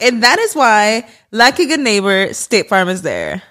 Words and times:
And 0.00 0.22
that 0.22 0.38
is 0.38 0.54
why, 0.54 1.06
like 1.32 1.58
a 1.58 1.66
good 1.66 1.80
neighbor, 1.80 2.32
State 2.32 2.68
Farm 2.68 2.88
is 2.88 3.02
there. 3.02 3.42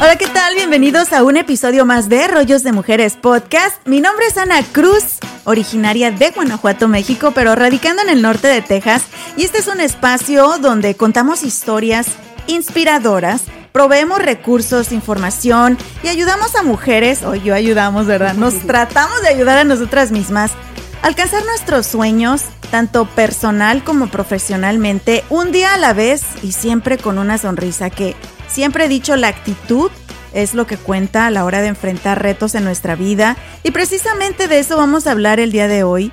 Hola, 0.00 0.16
¿qué 0.16 0.26
tal? 0.26 0.54
Bienvenidos 0.54 1.12
a 1.12 1.22
un 1.22 1.36
episodio 1.36 1.84
más 1.84 2.08
de 2.08 2.26
Rollos 2.28 2.62
de 2.64 2.72
Mujeres 2.72 3.16
Podcast. 3.20 3.86
Mi 3.86 4.00
nombre 4.00 4.26
es 4.26 4.38
Ana 4.38 4.62
Cruz, 4.62 5.18
originaria 5.44 6.10
de 6.10 6.30
Guanajuato, 6.30 6.88
México, 6.88 7.32
pero 7.34 7.54
radicando 7.54 8.02
en 8.02 8.08
el 8.08 8.22
norte 8.22 8.48
de 8.48 8.62
Texas. 8.62 9.04
Y 9.36 9.44
este 9.44 9.58
es 9.58 9.68
un 9.68 9.80
espacio 9.80 10.56
donde 10.58 10.94
contamos 10.94 11.42
historias 11.42 12.06
inspiradoras 12.46 13.42
proveemos 13.72 14.20
recursos, 14.20 14.92
información 14.92 15.78
y 16.02 16.08
ayudamos 16.08 16.54
a 16.54 16.62
mujeres, 16.62 17.22
o 17.22 17.34
yo 17.34 17.54
ayudamos, 17.54 18.06
¿verdad? 18.06 18.34
Nos 18.34 18.54
tratamos 18.66 19.22
de 19.22 19.28
ayudar 19.28 19.58
a 19.58 19.64
nosotras 19.64 20.10
mismas 20.10 20.52
a 21.02 21.06
alcanzar 21.06 21.44
nuestros 21.44 21.86
sueños, 21.86 22.42
tanto 22.70 23.06
personal 23.06 23.82
como 23.82 24.08
profesionalmente, 24.08 25.24
un 25.30 25.52
día 25.52 25.74
a 25.74 25.78
la 25.78 25.92
vez 25.92 26.22
y 26.42 26.52
siempre 26.52 26.98
con 26.98 27.18
una 27.18 27.38
sonrisa 27.38 27.90
que 27.90 28.14
siempre 28.48 28.84
he 28.84 28.88
dicho 28.88 29.16
la 29.16 29.28
actitud 29.28 29.90
es 30.32 30.54
lo 30.54 30.66
que 30.66 30.76
cuenta 30.76 31.26
a 31.26 31.30
la 31.30 31.44
hora 31.44 31.60
de 31.60 31.68
enfrentar 31.68 32.22
retos 32.22 32.54
en 32.54 32.64
nuestra 32.64 32.94
vida 32.94 33.36
y 33.62 33.70
precisamente 33.70 34.48
de 34.48 34.60
eso 34.60 34.76
vamos 34.76 35.06
a 35.06 35.10
hablar 35.10 35.40
el 35.40 35.52
día 35.52 35.68
de 35.68 35.82
hoy. 35.82 36.12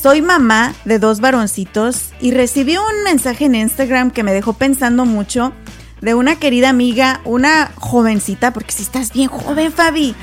Soy 0.00 0.20
mamá 0.20 0.74
de 0.84 0.98
dos 0.98 1.20
varoncitos 1.20 2.10
y 2.20 2.30
recibí 2.30 2.76
un 2.76 3.02
mensaje 3.02 3.46
en 3.46 3.54
Instagram 3.54 4.10
que 4.10 4.22
me 4.22 4.34
dejó 4.34 4.52
pensando 4.52 5.06
mucho 5.06 5.54
de 6.02 6.12
una 6.12 6.36
querida 6.36 6.68
amiga, 6.68 7.22
una 7.24 7.72
jovencita, 7.76 8.52
porque 8.52 8.72
si 8.72 8.82
estás 8.82 9.14
bien 9.14 9.30
joven, 9.30 9.72
Fabi, 9.72 10.14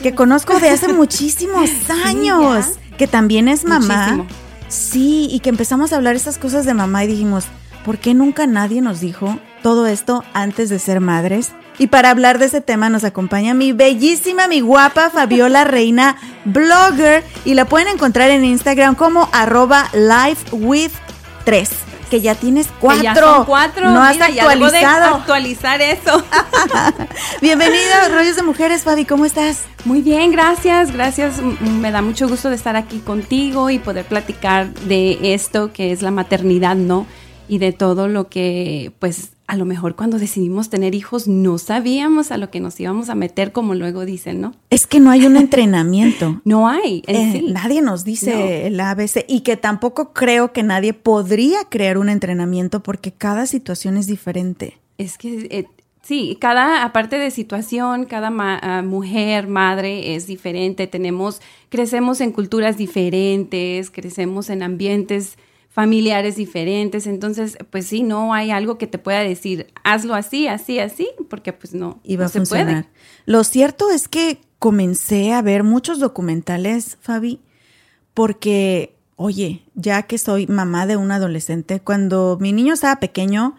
que 0.00 0.14
conozco 0.14 0.60
de 0.60 0.68
hace 0.68 0.92
muchísimos 0.92 1.68
años, 2.04 2.66
que 2.98 3.08
también 3.08 3.48
es 3.48 3.64
mamá. 3.64 4.24
Sí, 4.68 5.26
y 5.28 5.40
que 5.40 5.50
empezamos 5.50 5.92
a 5.92 5.96
hablar 5.96 6.14
estas 6.14 6.38
cosas 6.38 6.64
de 6.64 6.74
mamá 6.74 7.02
y 7.02 7.08
dijimos, 7.08 7.46
¿por 7.84 7.98
qué 7.98 8.14
nunca 8.14 8.46
nadie 8.46 8.80
nos 8.80 9.00
dijo 9.00 9.40
todo 9.66 9.88
esto 9.88 10.22
antes 10.32 10.68
de 10.68 10.78
ser 10.78 11.00
madres? 11.00 11.50
Y 11.76 11.88
para 11.88 12.10
hablar 12.10 12.38
de 12.38 12.44
ese 12.44 12.60
tema 12.60 12.88
nos 12.88 13.02
acompaña 13.02 13.52
mi 13.52 13.72
bellísima, 13.72 14.46
mi 14.46 14.60
guapa 14.60 15.10
Fabiola 15.10 15.64
Reina, 15.64 16.14
blogger, 16.44 17.24
y 17.44 17.54
la 17.54 17.64
pueden 17.64 17.88
encontrar 17.88 18.30
en 18.30 18.44
Instagram 18.44 18.94
como 18.94 19.28
arroba 19.32 19.88
lifewith3 19.92 21.68
que 22.08 22.20
ya 22.20 22.36
tienes 22.36 22.68
cuatro. 22.78 23.02
ya 23.02 23.14
son 23.16 23.44
cuatro. 23.44 23.90
No 23.90 24.04
has 24.04 24.20
actualizado. 24.20 25.16
actualizar 25.16 25.82
eso. 25.82 26.22
Bienvenido, 27.42 27.90
Rollos 28.12 28.36
de 28.36 28.44
Mujeres, 28.44 28.84
Fabi, 28.84 29.04
¿cómo 29.04 29.24
estás? 29.24 29.64
Muy 29.84 30.00
bien, 30.00 30.30
gracias, 30.30 30.92
gracias. 30.92 31.42
Me 31.60 31.90
da 31.90 32.02
mucho 32.02 32.28
gusto 32.28 32.50
de 32.50 32.54
estar 32.54 32.76
aquí 32.76 33.00
contigo 33.00 33.68
y 33.70 33.80
poder 33.80 34.04
platicar 34.04 34.72
de 34.72 35.34
esto 35.34 35.72
que 35.72 35.90
es 35.90 36.02
la 36.02 36.12
maternidad, 36.12 36.76
¿no? 36.76 37.04
Y 37.48 37.58
de 37.58 37.72
todo 37.72 38.06
lo 38.06 38.28
que, 38.28 38.92
pues, 39.00 39.30
a 39.46 39.56
lo 39.56 39.64
mejor 39.64 39.94
cuando 39.94 40.18
decidimos 40.18 40.70
tener 40.70 40.94
hijos 40.94 41.28
no 41.28 41.58
sabíamos 41.58 42.32
a 42.32 42.36
lo 42.36 42.50
que 42.50 42.60
nos 42.60 42.78
íbamos 42.80 43.08
a 43.08 43.14
meter, 43.14 43.52
como 43.52 43.74
luego 43.74 44.04
dicen, 44.04 44.40
¿no? 44.40 44.54
Es 44.70 44.86
que 44.86 44.98
no 44.98 45.10
hay 45.10 45.24
un 45.26 45.36
entrenamiento. 45.36 46.40
no 46.44 46.68
hay. 46.68 47.02
Eh, 47.06 47.44
nadie 47.48 47.80
nos 47.80 48.04
dice 48.04 48.66
el 48.66 48.80
ABC 48.80 49.24
y 49.28 49.40
que 49.40 49.56
tampoco 49.56 50.12
creo 50.12 50.52
que 50.52 50.62
nadie 50.62 50.94
podría 50.94 51.64
crear 51.68 51.96
un 51.98 52.08
entrenamiento 52.08 52.82
porque 52.82 53.12
cada 53.12 53.46
situación 53.46 53.96
es 53.96 54.06
diferente. 54.06 54.78
Es 54.98 55.16
que 55.16 55.46
eh, 55.50 55.66
sí, 56.02 56.36
cada, 56.40 56.82
aparte 56.82 57.18
de 57.18 57.30
situación, 57.30 58.04
cada 58.04 58.32
ah, 58.36 58.82
mujer, 58.82 59.46
madre 59.46 60.16
es 60.16 60.26
diferente. 60.26 60.88
Tenemos, 60.88 61.40
crecemos 61.68 62.20
en 62.20 62.32
culturas 62.32 62.76
diferentes, 62.76 63.90
crecemos 63.90 64.50
en 64.50 64.64
ambientes 64.64 65.38
familiares 65.76 66.36
diferentes, 66.36 67.06
entonces 67.06 67.58
pues 67.68 67.86
sí, 67.86 68.02
no 68.02 68.32
hay 68.32 68.50
algo 68.50 68.78
que 68.78 68.86
te 68.86 68.96
pueda 68.96 69.20
decir, 69.20 69.66
hazlo 69.84 70.14
así, 70.14 70.48
así, 70.48 70.78
así, 70.78 71.06
porque 71.28 71.52
pues 71.52 71.74
no, 71.74 72.00
Iba 72.02 72.24
a 72.24 72.28
se 72.30 72.40
puede. 72.40 72.86
Lo 73.26 73.44
cierto 73.44 73.90
es 73.90 74.08
que 74.08 74.40
comencé 74.58 75.34
a 75.34 75.42
ver 75.42 75.64
muchos 75.64 75.98
documentales, 75.98 76.96
Fabi, 77.02 77.42
porque, 78.14 78.96
oye, 79.16 79.64
ya 79.74 80.04
que 80.04 80.16
soy 80.16 80.46
mamá 80.46 80.86
de 80.86 80.96
un 80.96 81.12
adolescente, 81.12 81.80
cuando 81.80 82.38
mi 82.40 82.54
niño 82.54 82.72
estaba 82.72 82.98
pequeño, 82.98 83.56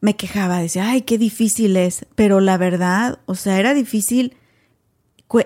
me 0.00 0.16
quejaba, 0.16 0.58
decía, 0.58 0.90
ay, 0.90 1.02
qué 1.02 1.18
difícil 1.18 1.76
es, 1.76 2.04
pero 2.16 2.40
la 2.40 2.58
verdad, 2.58 3.20
o 3.26 3.36
sea, 3.36 3.60
era 3.60 3.74
difícil 3.74 4.34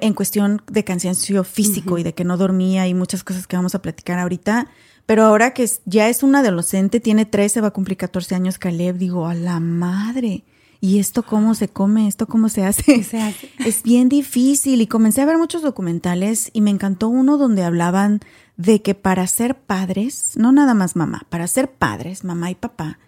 en 0.01 0.15
cuestión 0.15 0.63
de 0.73 0.85
cansancio 0.85 1.45
físico 1.45 1.99
y 1.99 2.03
de 2.03 2.15
que 2.15 2.25
no 2.25 2.39
dormía 2.39 2.89
y 2.89 2.95
muchas 2.95 3.23
cosas 3.23 3.47
que 3.47 3.57
vamos 3.57 3.75
a 3.75 3.83
platicar 3.83 4.19
ahorita, 4.19 4.69
pero 5.07 5.25
ahora 5.25 5.53
que 5.53 5.69
ya 5.85 6.09
es 6.09 6.23
un 6.23 6.35
adolescente, 6.35 7.01
tiene 7.01 7.27
13, 7.27 7.61
va 7.61 7.69
a 7.69 7.73
cumplir 7.73 7.97
14 7.99 8.35
años 8.35 8.59
Caleb, 8.59 8.97
digo, 8.97 9.27
a 9.27 9.35
la 9.35 9.61
madre. 9.61 10.45
¿Y 10.81 10.99
esto 10.99 11.23
cómo 11.23 11.55
se 11.55 11.69
come? 11.69 12.09
¿Esto 12.09 12.27
cómo 12.27 12.51
se 12.51 12.65
hace? 12.65 13.03
se 13.05 13.21
hace? 13.21 13.51
Es 13.65 13.83
bien 13.83 14.11
difícil. 14.11 14.83
Y 14.83 14.87
comencé 14.87 15.23
a 15.23 15.27
ver 15.27 15.39
muchos 15.39 15.63
documentales 15.63 16.51
y 16.53 16.61
me 16.61 16.71
encantó 16.71 17.09
uno 17.09 17.39
donde 17.39 17.65
hablaban 17.65 18.21
de 18.57 18.83
que 18.83 18.95
para 18.95 19.27
ser 19.27 19.57
padres, 19.57 20.33
no 20.37 20.53
nada 20.53 20.75
más 20.75 20.95
mamá, 20.95 21.27
para 21.31 21.47
ser 21.47 21.71
padres, 21.71 22.23
mamá 22.23 22.51
y 22.51 22.55
papá, 22.55 22.99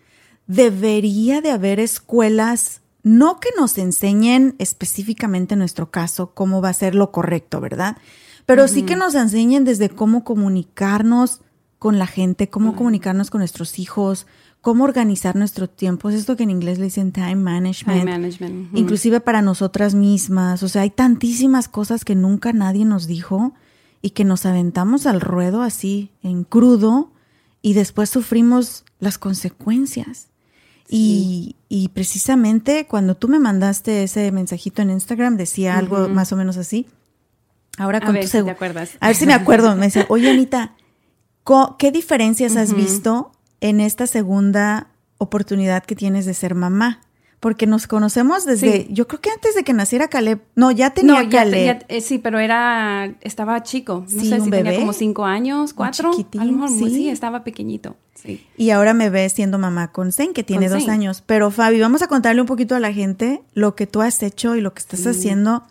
debería 0.47 1.41
de 1.41 1.51
haber 1.51 1.79
escuelas, 1.79 2.81
no 3.03 3.41
que 3.41 3.51
nos 3.59 3.79
enseñen 3.79 4.55
específicamente 4.59 5.55
en 5.55 5.61
nuestro 5.61 5.91
caso 5.91 6.33
cómo 6.35 6.63
va 6.63 6.71
a 6.71 6.75
ser 6.75 6.95
lo 6.95 7.13
correcto, 7.13 7.61
¿verdad? 7.61 7.97
Pero 8.47 8.69
sí 8.69 8.85
que 8.85 8.97
nos 8.97 9.15
enseñen 9.15 9.65
desde 9.65 9.89
cómo 9.89 10.25
comunicarnos 10.25 11.41
con 11.79 11.99
la 11.99 12.07
gente, 12.07 12.49
cómo 12.49 12.75
comunicarnos 12.75 13.31
con 13.31 13.41
nuestros 13.41 13.79
hijos, 13.79 14.27
cómo 14.61 14.85
organizar 14.85 15.37
nuestro 15.37 15.69
tiempo. 15.69 16.09
Es 16.09 16.17
esto 16.17 16.37
que 16.37 16.43
en 16.43 16.51
inglés 16.51 16.79
le 16.79 16.87
dicen 16.87 17.13
time 17.13 17.37
management. 17.37 18.01
Time 18.01 18.11
management. 18.11 18.77
Inclusive 18.77 19.21
para 19.21 19.43
nosotras 19.43 19.95
mismas. 19.95 20.63
O 20.63 20.69
sea, 20.69 20.83
hay 20.83 20.91
tantísimas 20.91 21.69
cosas 21.69 22.05
que 22.05 22.15
nunca 22.15 22.53
nadie 22.53 22.85
nos 22.85 23.07
dijo 23.07 23.53
y 24.03 24.11
que 24.11 24.25
nos 24.25 24.47
aventamos 24.47 25.07
al 25.07 25.21
ruedo 25.21 25.63
así, 25.63 26.11
en 26.23 26.45
crudo, 26.45 27.13
y 27.63 27.75
después 27.75 28.11
sufrimos 28.11 28.85
las 28.99 29.19
consecuencias. 29.19 30.29
Y, 30.89 31.57
y, 31.69 31.89
precisamente 31.89 32.87
cuando 32.87 33.17
tú 33.17 33.27
me 33.27 33.41
mandaste 33.41 34.05
ese 34.05 34.31
mensajito 34.31 34.83
en 34.83 34.91
Instagram, 34.91 35.37
decía 35.37 35.77
algo 35.77 36.09
más 36.09 36.33
o 36.33 36.37
menos 36.37 36.57
así. 36.57 36.87
Ahora 37.77 38.01
con 38.01 38.11
a 38.11 38.13
ver 38.13 38.29
si 38.29 38.43
te 38.43 38.51
acuerdas. 38.51 38.93
A 39.01 39.09
ver 39.09 39.17
si 39.17 39.27
me 39.27 39.35
acuerdo. 39.35 39.75
Me 39.75 39.87
decía, 39.87 40.07
oye 40.09 40.31
Anita, 40.31 40.77
¿Qué 41.79 41.93
diferencias 41.93 42.57
has 42.57 42.75
visto 42.75 43.33
en 43.61 43.81
esta 43.81 44.07
segunda 44.07 44.89
oportunidad 45.19 45.85
que 45.85 45.95
tienes 45.97 46.27
de 46.27 46.35
ser 46.35 46.55
mamá? 46.55 47.01
porque 47.39 47.67
nos 47.67 47.87
conocemos 47.87 48.45
desde, 48.47 48.73
Sí. 48.73 48.87
yo 48.91 49.07
creo 49.07 49.21
que 49.21 49.31
antes 49.31 49.55
de 49.55 49.63
que 49.63 49.75
naciera 49.75 50.09
Caleb. 50.09 50.41
No, 50.57 50.71
ya 50.73 50.91
tenía 50.91 51.23
No, 51.23 51.31
Caleb. 51.31 51.65
ya- 51.67 51.79
eh, 51.89 52.01
sí, 52.01 52.19
pero 52.19 52.39
era, 52.41 53.15
estaba 53.21 53.63
chico. 53.63 54.05
No 54.11 54.21
Sí, 54.23 54.31
sé 54.31 54.37
un 54.39 54.45
si 54.47 54.51
bebé. 54.51 54.65
tenía 54.65 54.81
como 54.81 54.95
cinco 54.95 55.27
años, 55.27 55.75
cuatro. 55.75 56.11
a 56.39 56.45
lo 56.45 56.53
mejor, 56.53 56.71
sí. 56.71 56.89
sí. 56.91 57.09
estaba 57.11 57.45
pequeñito. 57.45 57.95
Y 58.57 58.71
ahora 58.71 58.95
me 58.95 59.11
ves 59.11 59.35
siendo 59.35 59.59
mamá 59.59 59.93
con 59.93 60.13
Zen, 60.13 60.33
que 60.33 60.43
tiene 60.45 60.67
Con 60.69 60.77
dos 60.79 60.85
Zen. 60.87 60.95
años. 60.95 61.23
Pero 61.25 61.51
Fabi, 61.53 61.79
vamos 61.79 62.01
a 62.03 62.09
contarle 62.09 62.41
un 62.41 62.47
poquito 62.49 62.75
a 62.75 62.81
la 62.81 62.93
gente 62.93 63.43
lo 63.53 63.77
que 63.77 63.87
tú 63.87 64.01
has 64.01 64.21
hecho 64.25 64.57
y 64.57 64.61
lo 64.63 64.73
que 64.73 64.81
estás 64.81 65.07
haciendo. 65.07 65.63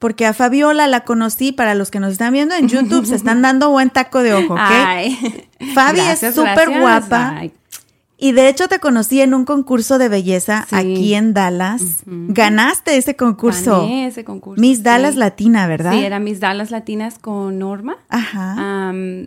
Porque 0.00 0.26
a 0.26 0.32
Fabiola 0.34 0.88
la 0.88 1.04
conocí, 1.04 1.52
para 1.52 1.74
los 1.74 1.90
que 1.92 2.00
nos 2.00 2.10
están 2.12 2.32
viendo 2.32 2.54
en 2.56 2.68
YouTube, 2.68 3.06
se 3.06 3.14
están 3.14 3.42
dando 3.42 3.70
buen 3.70 3.90
taco 3.90 4.22
de 4.22 4.32
ojo, 4.34 4.54
¿ok? 4.54 4.60
Ay. 4.60 5.46
Fabi 5.74 6.00
es 6.00 6.20
súper 6.34 6.80
guapa. 6.80 7.34
Ay, 7.36 7.52
Y 8.16 8.32
de 8.32 8.48
hecho 8.48 8.66
te 8.66 8.78
conocí 8.80 9.20
en 9.20 9.34
un 9.34 9.44
concurso 9.44 9.98
de 9.98 10.08
belleza 10.08 10.66
Sí. 10.68 10.74
aquí 10.76 11.14
en 11.14 11.34
Dallas. 11.34 11.82
Ganaste 12.06 12.96
ese 12.96 13.14
concurso. 13.14 13.82
gané 13.82 14.06
ese 14.06 14.24
concurso. 14.24 14.58
Miss 14.60 14.78
sí. 14.78 14.84
Dallas 14.84 15.16
Latina, 15.16 15.66
¿verdad? 15.66 15.92
Sí, 15.92 15.98
era 16.04 16.18
Miss 16.18 16.40
Dallas 16.40 16.70
Latinas 16.70 17.18
con 17.18 17.58
Norma. 17.58 17.96
Ajá. 18.08 18.88
Am, 18.88 19.26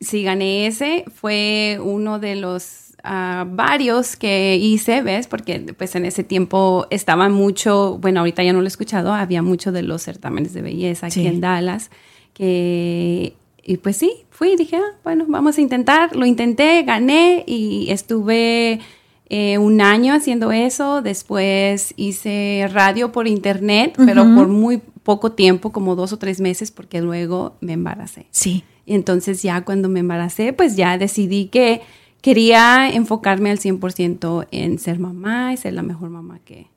sí, 0.00 0.22
gané 0.22 0.68
ese. 0.68 1.04
Fue 1.12 1.78
uno 1.82 2.20
de 2.20 2.36
los 2.36 2.83
varios 3.04 4.16
que 4.16 4.56
hice, 4.56 5.02
¿ves? 5.02 5.26
Porque 5.26 5.60
pues 5.76 5.94
en 5.94 6.06
ese 6.06 6.24
tiempo 6.24 6.86
estaba 6.90 7.28
mucho, 7.28 7.98
bueno, 8.00 8.20
ahorita 8.20 8.42
ya 8.42 8.52
no 8.52 8.60
lo 8.60 8.64
he 8.64 8.68
escuchado, 8.68 9.12
había 9.12 9.42
mucho 9.42 9.72
de 9.72 9.82
los 9.82 10.02
certámenes 10.02 10.54
de 10.54 10.62
belleza 10.62 11.06
aquí 11.06 11.26
en 11.26 11.40
Dallas. 11.40 11.90
Que, 12.32 13.34
y 13.62 13.76
pues 13.76 13.96
sí, 13.96 14.10
fui 14.30 14.52
y 14.52 14.56
dije, 14.56 14.76
ah, 14.76 14.98
bueno, 15.04 15.26
vamos 15.28 15.58
a 15.58 15.60
intentar. 15.60 16.16
Lo 16.16 16.24
intenté, 16.24 16.82
gané 16.82 17.44
y 17.46 17.90
estuve 17.90 18.80
eh, 19.28 19.58
un 19.58 19.80
año 19.80 20.14
haciendo 20.14 20.50
eso. 20.50 21.02
Después 21.02 21.92
hice 21.96 22.68
radio 22.72 23.12
por 23.12 23.28
internet, 23.28 23.94
pero 23.96 24.24
por 24.34 24.48
muy 24.48 24.80
poco 25.02 25.32
tiempo, 25.32 25.72
como 25.72 25.94
dos 25.94 26.12
o 26.14 26.18
tres 26.18 26.40
meses, 26.40 26.70
porque 26.70 27.02
luego 27.02 27.56
me 27.60 27.74
embaracé. 27.74 28.26
sí. 28.30 28.64
Y 28.86 28.94
entonces 28.94 29.42
ya 29.42 29.62
cuando 29.62 29.88
me 29.88 30.00
embaracé, 30.00 30.52
pues 30.52 30.76
ya 30.76 30.98
decidí 30.98 31.46
que 31.46 31.80
quería 32.24 32.88
enfocarme 32.88 33.50
al 33.50 33.58
100% 33.58 34.48
en 34.50 34.78
ser 34.78 34.98
mamá 34.98 35.52
y 35.52 35.58
ser 35.58 35.74
la 35.74 35.82
mejor 35.82 36.08
mamá 36.08 36.40
que, 36.42 36.68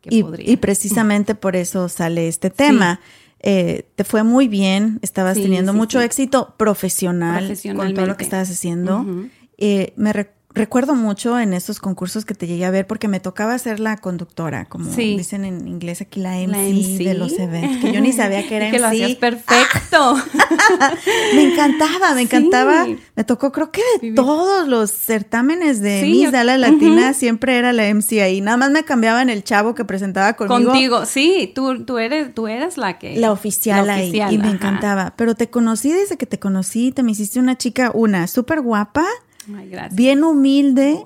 que 0.00 0.14
Y, 0.14 0.22
podría. 0.22 0.48
y 0.48 0.56
precisamente 0.58 1.34
por 1.34 1.56
eso 1.56 1.88
sale 1.88 2.28
este 2.28 2.50
tema. 2.50 3.00
Eh, 3.40 3.84
te 3.96 4.04
fue 4.04 4.22
muy 4.22 4.46
bien, 4.46 5.00
estabas 5.02 5.36
Sí, 5.36 5.42
teniendo 5.42 5.72
sí, 5.72 5.78
mucho 5.78 6.00
éxito 6.00 6.54
profesional 6.56 7.52
con 7.74 7.94
todo 7.94 8.06
lo 8.06 8.16
que 8.16 8.22
estabas 8.22 8.48
haciendo. 8.48 9.04
Eh, 9.58 9.92
me 9.96 10.12
re- 10.12 10.30
recuerdo 10.54 10.94
mucho 10.94 11.38
en 11.38 11.52
esos 11.52 11.78
concursos 11.80 12.24
que 12.24 12.34
te 12.34 12.46
llegué 12.46 12.64
a 12.64 12.70
ver 12.70 12.86
porque 12.86 13.08
me 13.08 13.20
tocaba 13.20 13.56
ser 13.58 13.80
la 13.80 13.96
conductora, 13.96 14.66
como 14.66 14.92
Sí. 14.92 15.16
dicen 15.16 15.44
en 15.44 15.66
inglés 15.68 16.00
aquí, 16.00 16.20
la 16.20 16.38
MC, 16.38 16.52
La 16.56 16.68
MC. 16.68 17.04
de 17.04 17.14
los 17.14 17.32
eventos, 17.38 17.78
que 17.80 17.92
yo 17.92 18.00
ni 18.00 18.12
sabía 18.12 18.46
que 18.46 18.56
era 18.56 18.68
Y 18.68 18.70
que 18.70 18.78
lo 18.78 18.88
MC. 18.88 19.02
hacías 19.04 19.18
perfecto. 19.18 20.16
Me 21.34 21.42
encantaba, 21.52 22.10
me 22.14 22.20
Sí. 22.20 22.22
encantaba. 22.26 22.86
Me 23.16 23.24
tocó, 23.24 23.52
creo 23.52 23.70
que 23.70 23.82
de 24.00 24.12
todos 24.12 24.68
los 24.68 24.90
certámenes 24.90 25.80
de 25.80 26.02
Sí, 26.02 26.10
Miss 26.10 26.32
Dallas 26.32 26.58
Latina 26.58 27.12
siempre 27.14 27.56
era 27.56 27.72
la 27.72 27.86
MC 27.88 28.22
ahí. 28.22 28.40
Nada 28.40 28.56
más 28.56 28.70
me 28.70 28.84
cambiaban 28.84 29.30
el 29.30 29.44
chavo 29.44 29.74
que 29.74 29.84
presentaba 29.84 30.34
conmigo. 30.34 30.70
Contigo, 30.70 31.06
sí, 31.06 31.50
tú, 31.54 31.84
tú, 31.84 31.98
eres, 31.98 32.34
tú 32.34 32.46
eras 32.48 32.76
la 32.76 32.98
que... 32.98 33.16
La 33.16 33.32
oficial, 33.32 33.86
la 33.86 33.94
ahí. 33.94 34.20
Y 34.30 34.38
me 34.38 34.50
encantaba. 34.50 35.14
Pero 35.16 35.34
te 35.34 35.50
conocí 35.50 35.90
desde 35.92 36.16
que 36.16 36.26
te 36.26 36.38
conocí. 36.38 36.92
Te 36.92 37.02
me 37.02 37.12
hiciste 37.12 37.38
una 37.38 37.56
chica, 37.56 37.90
una, 37.94 38.26
súper 38.26 38.60
guapa, 38.60 39.04
Ay, 39.56 39.68
gracias. 39.68 39.94
bien 39.94 40.24
humilde, 40.24 41.02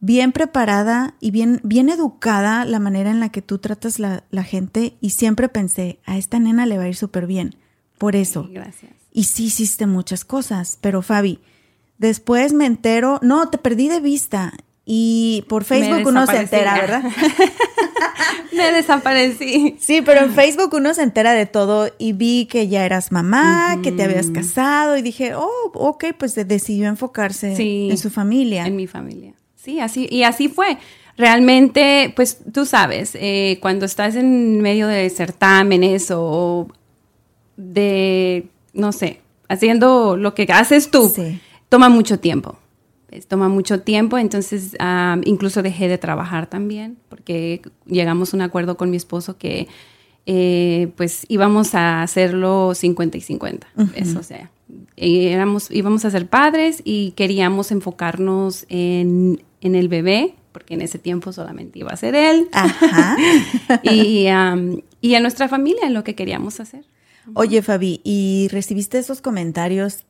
bien 0.00 0.32
preparada 0.32 1.14
y 1.20 1.30
bien, 1.30 1.60
bien 1.62 1.88
educada 1.88 2.64
la 2.64 2.78
manera 2.78 3.10
en 3.10 3.20
la 3.20 3.30
que 3.30 3.42
tú 3.42 3.58
tratas 3.58 3.98
la, 3.98 4.24
la 4.30 4.44
gente. 4.44 4.96
Y 5.00 5.10
siempre 5.10 5.48
pensé, 5.48 6.00
a 6.04 6.18
esta 6.18 6.38
nena 6.38 6.66
le 6.66 6.78
va 6.78 6.84
a 6.84 6.88
ir 6.88 6.96
súper 6.96 7.26
bien. 7.26 7.56
Por 7.98 8.16
eso. 8.16 8.44
Ay, 8.48 8.54
gracias. 8.54 8.92
Y 9.12 9.24
sí 9.24 9.44
hiciste 9.44 9.86
muchas 9.86 10.24
cosas, 10.24 10.78
pero 10.80 11.02
Fabi, 11.02 11.38
después 11.98 12.52
me 12.52 12.66
entero, 12.66 13.20
no, 13.22 13.48
te 13.50 13.58
perdí 13.58 13.88
de 13.88 14.00
vista 14.00 14.54
y 14.84 15.44
por 15.48 15.64
Facebook 15.64 16.06
uno 16.06 16.26
se 16.26 16.38
entera, 16.38 16.74
¿verdad? 16.74 17.04
Me 18.54 18.72
desaparecí. 18.72 19.76
Sí, 19.80 20.02
pero 20.02 20.20
en 20.24 20.34
Facebook 20.34 20.74
uno 20.74 20.92
se 20.94 21.02
entera 21.02 21.32
de 21.32 21.46
todo 21.46 21.88
y 21.98 22.12
vi 22.12 22.46
que 22.46 22.68
ya 22.68 22.84
eras 22.84 23.10
mamá, 23.12 23.78
que 23.82 23.92
te 23.92 24.02
habías 24.04 24.30
casado 24.30 24.96
y 24.96 25.02
dije, 25.02 25.34
oh, 25.34 25.70
ok, 25.74 26.04
pues 26.18 26.34
de- 26.34 26.44
decidió 26.44 26.86
enfocarse 26.88 27.56
Sí. 27.56 27.88
en 27.90 27.98
su 27.98 28.10
familia. 28.10 28.66
En 28.66 28.76
mi 28.76 28.86
familia. 28.86 29.32
Sí, 29.56 29.80
así, 29.80 30.06
y 30.10 30.24
así 30.24 30.48
fue. 30.48 30.78
Realmente, 31.16 32.12
pues 32.16 32.38
tú 32.52 32.64
sabes, 32.66 33.10
eh, 33.14 33.58
cuando 33.60 33.84
estás 33.86 34.14
en 34.16 34.60
medio 34.60 34.86
de 34.88 35.08
certámenes 35.10 36.10
o 36.10 36.68
de, 37.56 38.46
no 38.72 38.92
sé, 38.92 39.20
haciendo 39.48 40.16
lo 40.16 40.34
que 40.34 40.46
haces 40.52 40.90
tú, 40.90 41.08
Sí. 41.14 41.40
toma 41.68 41.88
mucho 41.88 42.18
tiempo. 42.18 42.58
Toma 43.28 43.48
mucho 43.48 43.80
tiempo, 43.80 44.18
entonces 44.18 44.76
ah, 44.78 45.18
incluso 45.24 45.62
dejé 45.62 45.88
de 45.88 45.98
trabajar 45.98 46.46
también, 46.48 46.96
porque 47.08 47.62
llegamos 47.86 48.32
a 48.32 48.36
un 48.36 48.42
acuerdo 48.42 48.76
con 48.76 48.90
mi 48.90 48.96
esposo 48.96 49.38
que 49.38 49.68
eh, 50.24 50.92
pues 50.96 51.26
íbamos 51.28 51.74
a 51.74 52.02
hacerlo 52.02 52.74
50 52.74 53.18
y 53.18 53.20
50. 53.20 53.66
¿ves? 53.74 54.14
O 54.16 54.22
sea, 54.22 54.50
éramos, 54.96 55.70
íbamos 55.70 56.04
a 56.04 56.10
ser 56.10 56.28
padres 56.28 56.80
y 56.84 57.12
queríamos 57.12 57.72
enfocarnos 57.72 58.66
en, 58.68 59.42
en 59.60 59.74
el 59.74 59.88
bebé, 59.88 60.34
porque 60.52 60.74
en 60.74 60.82
ese 60.82 60.98
tiempo 60.98 61.32
solamente 61.32 61.78
iba 61.78 61.90
a 61.90 61.96
ser 61.96 62.14
él, 62.14 62.48
Ajá. 62.52 63.16
y, 63.82 64.26
am, 64.28 64.80
y 65.00 65.14
en 65.14 65.22
nuestra 65.22 65.48
familia, 65.48 65.86
en 65.86 65.94
lo 65.94 66.04
que 66.04 66.14
queríamos 66.14 66.60
hacer. 66.60 66.84
Oye, 67.34 67.62
Fabi, 67.62 68.00
¿y 68.04 68.48
recibiste 68.50 68.98
esos 68.98 69.20
comentarios 69.20 70.04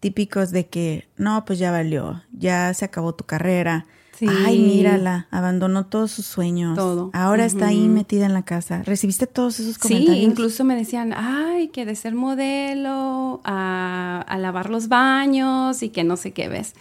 típicos 0.00 0.50
de 0.50 0.66
que, 0.66 1.08
no, 1.16 1.44
pues 1.44 1.58
ya 1.58 1.70
valió, 1.70 2.22
ya 2.32 2.72
se 2.74 2.84
acabó 2.84 3.14
tu 3.14 3.24
carrera? 3.24 3.86
Sí. 4.16 4.26
Ay, 4.28 4.58
mírala, 4.58 5.28
abandonó 5.30 5.86
todos 5.86 6.10
sus 6.10 6.26
sueños. 6.26 6.74
Todo. 6.76 7.10
Ahora 7.12 7.44
está 7.44 7.68
ahí 7.68 7.86
metida 7.86 8.26
en 8.26 8.32
la 8.34 8.42
casa. 8.44 8.82
¿Recibiste 8.82 9.28
todos 9.28 9.60
esos 9.60 9.74
Sí, 9.74 9.80
comentarios? 9.80 10.24
incluso 10.24 10.64
me 10.64 10.74
decían, 10.74 11.12
ay, 11.16 11.68
que 11.68 11.84
de 11.86 11.94
ser 11.94 12.16
modelo, 12.16 13.40
a, 13.44 14.24
a 14.26 14.38
lavar 14.38 14.70
los 14.70 14.88
baños 14.88 15.82
y 15.84 15.90
que 15.90 16.02
no 16.02 16.16
sé 16.16 16.32
qué 16.32 16.48
ves. 16.48 16.74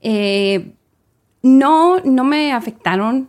Eh, 0.00 0.72
no, 1.42 2.00
no 2.00 2.24
me 2.24 2.52
afectaron, 2.52 3.28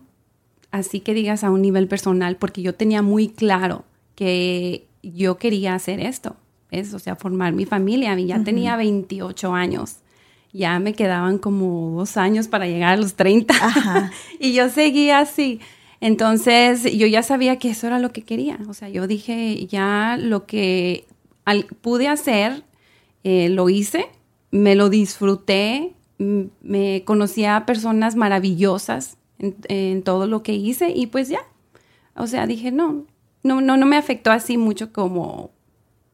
así 0.71 1.01
que 1.01 1.13
digas 1.13 1.43
a 1.43 1.49
un 1.51 1.61
nivel 1.61 1.87
personal, 1.89 2.37
porque 2.37 2.61
yo 2.61 2.75
tenía 2.75 3.01
muy 3.01 3.27
claro 3.27 3.83
que 4.15 4.87
yo 5.03 5.37
quería 5.37 5.73
hacer 5.75 5.99
esto, 5.99 6.37
¿ves? 6.71 6.93
O 6.93 6.99
sea, 6.99 7.15
formar 7.15 7.53
mi 7.53 7.65
familia. 7.65 8.17
Ya 8.19 8.43
tenía 8.43 8.75
28 8.75 9.53
años. 9.53 9.97
Ya 10.51 10.79
me 10.79 10.93
quedaban 10.93 11.37
como 11.37 11.91
dos 11.99 12.17
años 12.17 12.47
para 12.47 12.65
llegar 12.67 12.93
a 12.93 12.97
los 12.97 13.13
30. 13.15 13.53
Ajá. 13.53 14.11
y 14.39 14.53
yo 14.53 14.69
seguía 14.69 15.19
así. 15.19 15.59
Entonces, 16.01 16.83
yo 16.97 17.05
ya 17.07 17.23
sabía 17.23 17.57
que 17.59 17.69
eso 17.69 17.85
era 17.87 17.99
lo 17.99 18.11
que 18.11 18.23
quería. 18.23 18.57
O 18.67 18.73
sea, 18.73 18.89
yo 18.89 19.05
dije, 19.05 19.67
ya 19.67 20.17
lo 20.19 20.45
que 20.45 21.05
al- 21.45 21.65
pude 21.81 22.07
hacer, 22.07 22.63
eh, 23.23 23.49
lo 23.49 23.69
hice, 23.69 24.07
me 24.51 24.75
lo 24.75 24.89
disfruté, 24.89 25.93
me 26.17 27.03
conocí 27.05 27.45
a 27.45 27.65
personas 27.65 28.15
maravillosas 28.15 29.17
en, 29.39 29.55
en 29.67 30.03
todo 30.03 30.25
lo 30.27 30.41
que 30.41 30.53
hice 30.53 30.89
y 30.89 31.07
pues 31.07 31.29
ya. 31.29 31.41
O 32.15 32.27
sea, 32.27 32.47
dije, 32.47 32.71
no, 32.71 33.05
no, 33.43 33.61
no, 33.61 33.77
no 33.77 33.85
me 33.85 33.97
afectó 33.97 34.31
así 34.31 34.57
mucho 34.57 34.91
como 34.91 35.51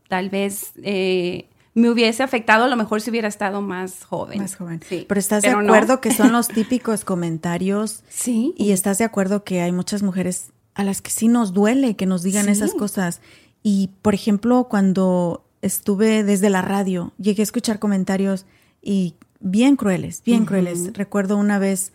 tal 0.08 0.30
vez 0.30 0.72
eh, 0.84 1.48
me 1.74 1.90
hubiese 1.90 2.24
afectado 2.24 2.66
a 2.66 2.68
lo 2.68 2.76
mejor 2.76 3.02
si 3.02 3.10
hubiera 3.10 3.28
estado 3.28 3.62
más 3.62 4.04
joven. 4.06 4.40
Más 4.42 4.56
joven. 4.56 4.80
Sí, 4.88 5.06
Pero 5.08 5.20
estás 5.20 5.44
pero 5.44 5.60
de 5.60 5.66
no. 5.66 5.74
acuerdo 5.74 6.00
que 6.02 6.12
son 6.14 6.32
los 6.32 6.48
típicos 6.60 7.04
comentarios 7.04 8.04
Sí. 8.10 8.54
y 8.58 8.72
estás 8.72 8.98
de 8.98 9.04
acuerdo 9.04 9.44
que 9.44 9.62
hay 9.62 9.72
muchas 9.72 10.04
mujeres 10.04 10.52
a 10.74 10.84
las 10.84 11.02
que 11.02 11.12
sí 11.12 11.28
nos 11.28 11.54
duele 11.54 11.96
que 11.96 12.06
nos 12.06 12.24
digan 12.24 12.46
Sí. 12.46 12.52
esas 12.52 12.74
cosas. 12.74 13.22
Y, 13.64 13.90
por 14.02 14.14
ejemplo, 14.14 14.68
cuando 14.70 15.44
estuve 15.62 16.24
desde 16.24 16.50
la 16.50 16.62
radio, 16.62 17.14
llegué 17.18 17.42
a 17.42 17.44
escuchar 17.44 17.80
comentarios 17.80 18.46
y 18.82 19.16
bien 19.40 19.76
crueles, 19.76 20.22
bien 20.24 20.46
crueles. 20.46 20.94
Recuerdo 20.94 21.38
una 21.38 21.60
vez 21.60 21.92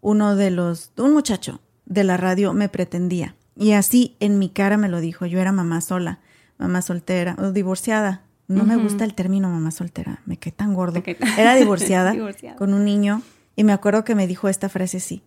uno 0.00 0.36
de 0.36 0.50
los, 0.50 0.92
un 0.98 1.12
muchacho 1.14 1.60
de 1.86 2.04
la 2.04 2.16
radio 2.18 2.52
me 2.52 2.68
pretendía 2.68 3.36
y 3.56 3.72
así 3.72 4.16
en 4.20 4.38
mi 4.38 4.48
cara 4.50 4.76
me 4.76 4.88
lo 4.88 5.00
dijo. 5.00 5.24
Yo 5.26 5.40
era 5.40 5.52
mamá 5.52 5.80
sola, 5.80 6.18
mamá 6.58 6.82
soltera 6.82 7.36
o 7.38 7.52
divorciada. 7.52 8.22
No 8.46 8.64
me 8.64 8.76
gusta 8.76 9.04
el 9.04 9.14
término 9.14 9.48
mamá 9.48 9.70
soltera, 9.70 10.20
me 10.26 10.36
quedé 10.36 10.52
tan 10.52 10.74
gordo. 10.74 11.02
Era 11.38 11.54
divorciada, 11.56 12.12
Divorciada. 12.12 12.56
con 12.56 12.74
un 12.74 12.84
niño 12.84 13.22
y 13.56 13.64
me 13.64 13.72
acuerdo 13.72 14.04
que 14.04 14.14
me 14.14 14.26
dijo 14.26 14.48
esta 14.48 14.68
frase 14.68 14.98
así, 14.98 15.22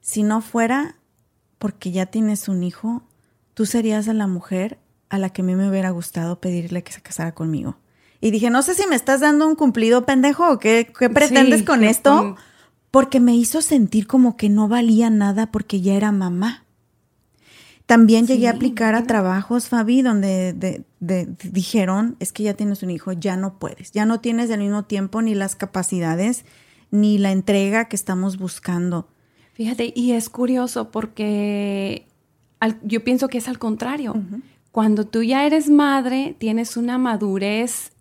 si 0.00 0.22
no 0.24 0.40
fuera 0.40 0.96
porque 1.58 1.92
ya 1.92 2.06
tienes 2.06 2.48
un 2.48 2.62
hijo, 2.64 3.02
tú 3.54 3.66
serías 3.66 4.06
la 4.08 4.26
mujer 4.26 4.78
a 5.08 5.18
la 5.18 5.30
que 5.30 5.42
a 5.42 5.44
mí 5.44 5.54
me 5.54 5.68
hubiera 5.70 5.90
gustado 5.90 6.40
pedirle 6.40 6.82
que 6.82 6.92
se 6.92 7.00
casara 7.00 7.32
conmigo. 7.32 7.76
Y 8.20 8.30
dije, 8.32 8.50
no 8.50 8.62
sé 8.62 8.74
si 8.74 8.86
me 8.88 8.96
estás 8.96 9.20
dando 9.20 9.46
un 9.46 9.54
cumplido 9.54 10.04
pendejo 10.04 10.50
o 10.50 10.58
qué, 10.58 10.92
qué 10.98 11.08
pretendes 11.08 11.60
Sí, 11.60 11.64
con 11.64 11.84
esto, 11.84 12.34
porque 12.90 13.20
me 13.20 13.36
hizo 13.36 13.62
sentir 13.62 14.06
como 14.08 14.36
que 14.36 14.48
no 14.48 14.66
valía 14.68 15.08
nada 15.10 15.52
porque 15.52 15.80
ya 15.80 15.94
era 15.94 16.10
mamá. 16.12 16.64
También 17.86 18.26
llegué 18.26 18.48
a 18.48 18.52
aplicar 18.52 18.96
a 18.96 19.04
trabajos, 19.04 19.68
Fabi, 19.68 20.02
donde 20.02 20.52
de, 20.52 20.84
de, 20.98 21.28
dijeron, 21.44 22.16
es 22.18 22.32
que 22.32 22.42
ya 22.42 22.54
tienes 22.54 22.82
un 22.82 22.90
hijo, 22.90 23.12
ya 23.12 23.36
no 23.36 23.60
puedes, 23.60 23.92
ya 23.92 24.04
no 24.06 24.20
tienes 24.20 24.50
al 24.50 24.58
mismo 24.58 24.84
tiempo 24.84 25.22
ni 25.22 25.34
las 25.36 25.54
capacidades 25.54 26.44
ni 26.90 27.18
la 27.18 27.30
entrega 27.30 27.86
que 27.88 27.96
estamos 27.96 28.38
buscando. 28.38 29.08
Fíjate, 29.52 29.92
y 29.94 30.12
es 30.12 30.28
curioso 30.28 30.90
porque 30.90 32.06
yo 32.82 33.04
pienso 33.04 33.28
que 33.28 33.38
es 33.38 33.48
al 33.48 33.58
contrario. 33.58 34.14
Cuando 34.72 35.06
tú 35.06 35.22
ya 35.22 35.46
eres 35.46 35.70
madre, 35.70 36.34
tienes 36.38 36.76
una 36.76 36.98
madurez 36.98 37.92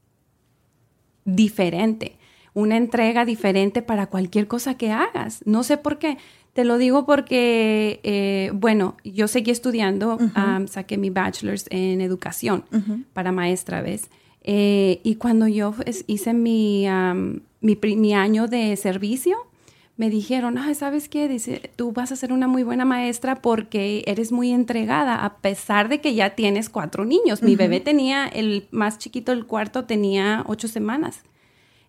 diferente, 1.23 2.17
una 2.53 2.77
entrega 2.77 3.23
diferente 3.23 3.81
para 3.81 4.07
cualquier 4.07 4.47
cosa 4.47 4.75
que 4.75 4.91
hagas. 4.91 5.41
No 5.45 5.63
sé 5.63 5.77
por 5.77 5.97
qué. 5.99 6.17
Te 6.55 6.63
lo 6.63 6.77
digo 6.77 7.05
porque, 7.05 7.99
eh, 8.03 8.49
bueno, 8.53 8.95
yo 9.03 9.27
seguí 9.27 9.51
estudiando, 9.51 10.17
saqué 10.67 10.97
mi 10.97 11.09
bachelor's 11.09 11.65
en 11.69 11.99
educación 11.99 12.63
para 13.11 13.33
maestra, 13.33 13.81
¿ves? 13.81 14.09
Eh, 14.41 15.01
y 15.03 15.15
cuando 15.15 15.49
yo 15.49 15.75
hice 16.07 16.33
mi, 16.33 16.87
mi, 17.59 17.77
mi, 17.97 18.13
año 18.13 18.47
de 18.47 18.73
servicio, 18.77 19.35
me 19.97 20.09
dijeron, 20.09 20.57
ah, 20.57 20.73
¿sabes 20.75 21.09
qué? 21.09 21.27
Dice, 21.27 21.71
tú 21.75 21.91
vas 21.91 22.13
a 22.13 22.15
ser 22.15 22.31
una 22.31 22.47
muy 22.47 22.63
buena 22.63 22.85
maestra 22.85 23.41
porque 23.41 24.05
eres 24.07 24.31
muy 24.31 24.51
entregada, 24.51 25.25
a 25.25 25.39
pesar 25.39 25.89
de 25.89 25.99
que 25.99 26.15
ya 26.15 26.35
tienes 26.35 26.69
cuatro 26.69 27.03
niños. 27.03 27.43
Mi 27.43 27.57
bebé 27.57 27.81
tenía, 27.81 28.27
el 28.27 28.69
más 28.71 28.97
chiquito 28.97 29.33
del 29.33 29.45
cuarto 29.45 29.83
tenía 29.83 30.45
ocho 30.47 30.69
semanas. 30.69 31.23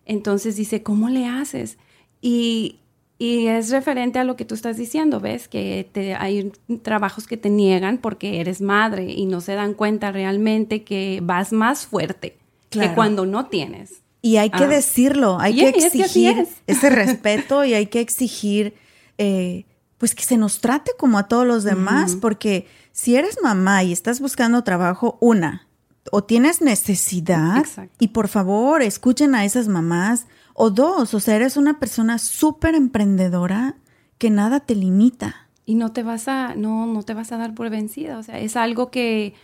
Entonces 0.05 0.57
dice, 0.57 0.83
¿cómo 0.83 1.07
le 1.07 1.25
haces? 1.25 1.77
Y, 2.21 2.79
y 3.19 3.47
es 3.47 3.71
referente 3.71 4.19
a 4.19 4.23
lo 4.23 4.35
que 4.35 4.45
tú 4.45 4.53
estás 4.53 4.77
diciendo, 4.77 5.19
¿ves? 5.19 5.47
Que 5.47 5.89
te, 5.91 6.13
hay 6.13 6.51
trabajos 6.83 7.25
que 7.25 7.37
te 7.37 7.49
niegan 7.49 7.97
porque 7.97 8.39
eres 8.39 8.61
madre 8.61 9.11
y 9.11 9.25
no 9.25 9.41
se 9.41 9.53
dan 9.53 9.73
cuenta 9.73 10.11
realmente 10.11 10.83
que 10.83 11.19
vas 11.23 11.51
más 11.51 11.87
fuerte 11.87 12.37
que 12.69 12.93
cuando 12.93 13.25
no 13.25 13.47
tienes. 13.47 14.01
Y 14.21 14.37
hay 14.37 14.49
que 14.49 14.65
ah. 14.65 14.67
decirlo, 14.67 15.39
hay 15.39 15.55
que 15.55 15.69
exigir 15.69 16.47
ese 16.67 16.89
respeto 16.89 17.63
y 17.65 17.73
hay 17.73 17.87
que 17.87 18.01
exigir, 18.01 18.75
eh, 19.17 19.65
pues 19.97 20.13
que 20.13 20.23
se 20.23 20.37
nos 20.37 20.59
trate 20.59 20.91
como 20.97 21.17
a 21.17 21.27
todos 21.27 21.47
los 21.47 21.63
demás, 21.63 22.15
porque 22.15 22.67
si 22.91 23.15
eres 23.15 23.39
mamá 23.41 23.83
y 23.83 23.93
estás 23.93 24.19
buscando 24.19 24.63
trabajo, 24.63 25.17
una, 25.21 25.67
o 26.11 26.23
tienes 26.23 26.61
necesidad, 26.61 27.65
y 27.99 28.09
por 28.09 28.27
favor 28.27 28.81
escuchen 28.81 29.33
a 29.33 29.45
esas 29.45 29.67
mamás, 29.67 30.27
o 30.59 30.71
dos, 30.71 31.13
o 31.13 31.19
sea, 31.19 31.35
eres 31.35 31.55
una 31.55 31.77
persona 31.77 32.17
súper 32.17 32.73
emprendedora 32.73 33.75
que 34.17 34.31
nada 34.31 34.59
te 34.59 34.73
limita. 34.73 35.47
Y 35.67 35.75
no 35.75 35.91
te 35.91 36.01
vas 36.01 36.27
a, 36.27 36.55
no, 36.55 36.87
no 36.87 37.03
te 37.03 37.13
vas 37.13 37.31
a 37.31 37.37
dar 37.37 37.53
por 37.53 37.69
vencida, 37.69 38.17
o 38.17 38.23
sea, 38.23 38.39
es 38.39 38.55
algo 38.55 38.89
que 38.89 39.35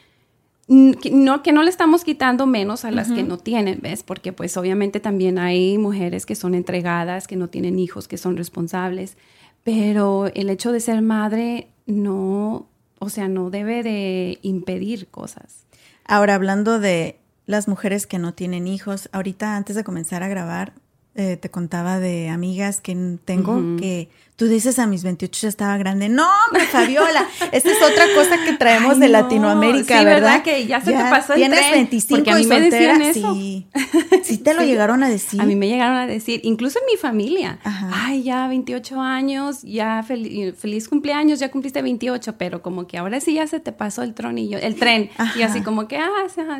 que 0.67 1.11
no, 1.11 1.43
que 1.43 1.51
no 1.51 1.61
le 1.61 1.69
estamos 1.69 2.03
quitando 2.03 2.47
menos 2.47 2.85
a 2.85 2.89
las 2.89 3.11
que 3.11 3.21
no 3.21 3.37
tienen, 3.37 3.79
¿ves? 3.81 4.01
Porque 4.01 4.31
pues 4.31 4.55
obviamente 4.55 5.01
también 5.01 5.37
hay 5.37 5.77
mujeres 5.77 6.25
que 6.25 6.35
son 6.35 6.55
entregadas, 6.55 7.27
que 7.27 7.35
no 7.35 7.49
tienen 7.49 7.79
hijos, 7.79 8.07
que 8.07 8.17
son 8.17 8.37
responsables, 8.37 9.17
pero 9.63 10.27
el 10.33 10.49
hecho 10.49 10.71
de 10.71 10.79
ser 10.79 11.01
madre 11.01 11.67
no, 11.85 12.69
o 12.97 13.09
sea, 13.09 13.27
no 13.27 13.49
debe 13.49 13.83
de 13.83 14.39
impedir 14.41 15.09
cosas. 15.09 15.65
Ahora, 16.05 16.35
hablando 16.35 16.79
de 16.79 17.19
las 17.45 17.67
mujeres 17.67 18.07
que 18.07 18.17
no 18.17 18.33
tienen 18.33 18.65
hijos, 18.65 19.09
ahorita 19.11 19.57
antes 19.57 19.75
de 19.75 19.83
comenzar 19.83 20.23
a 20.23 20.29
grabar, 20.29 20.73
eh, 21.15 21.37
te 21.37 21.49
contaba 21.49 21.99
de 21.99 22.29
amigas 22.29 22.81
que 22.81 23.17
tengo 23.23 23.77
que 23.77 24.09
Tú 24.43 24.49
dices 24.49 24.77
a 24.77 24.87
mis 24.87 25.03
28 25.03 25.39
ya 25.43 25.47
estaba 25.47 25.77
grande. 25.77 26.09
No, 26.09 26.27
hombre, 26.45 26.65
Fabiola. 26.65 27.25
Esta 27.53 27.71
es 27.71 27.77
otra 27.81 28.07
cosa 28.13 28.43
que 28.43 28.51
traemos 28.57 28.99
de 28.99 29.07
Latinoamérica, 29.07 29.99
sí, 29.99 30.03
¿verdad? 30.03 30.43
Que 30.43 30.67
ya 30.67 30.81
se 30.81 30.91
te 30.91 30.97
pasó 30.97 31.31
el 31.31 31.39
tienes 31.39 31.59
tren. 31.59 31.71
25 31.71 32.15
porque 32.17 32.31
a 32.31 32.35
mí 32.35 32.45
me 32.45 32.59
decían 32.59 33.01
eso. 33.01 33.33
Sí. 33.33 33.67
sí 34.23 34.37
te 34.39 34.53
lo 34.53 34.65
llegaron 34.65 35.01
a 35.01 35.07
decir. 35.07 35.39
A 35.39 35.45
mí 35.45 35.55
me 35.55 35.69
llegaron 35.69 35.95
a 35.95 36.07
decir, 36.07 36.41
incluso 36.43 36.77
en 36.79 36.87
mi 36.87 36.97
familia. 36.97 37.57
Ay, 37.63 38.23
ya 38.23 38.45
28 38.49 38.99
años, 38.99 39.61
ya 39.61 40.03
feliz 40.03 40.89
cumpleaños, 40.89 41.39
ya 41.39 41.49
cumpliste 41.49 41.81
28, 41.81 42.35
pero 42.37 42.61
como 42.61 42.85
que 42.85 42.97
ahora 42.97 43.21
sí 43.21 43.35
ya 43.35 43.47
se 43.47 43.61
te 43.61 43.71
pasó 43.71 44.03
el 44.03 44.13
tronillo, 44.13 44.57
el 44.57 44.75
tren. 44.75 45.09
Y 45.37 45.43
así 45.43 45.61
como 45.61 45.87
que, 45.87 45.95
ah, 45.95 46.09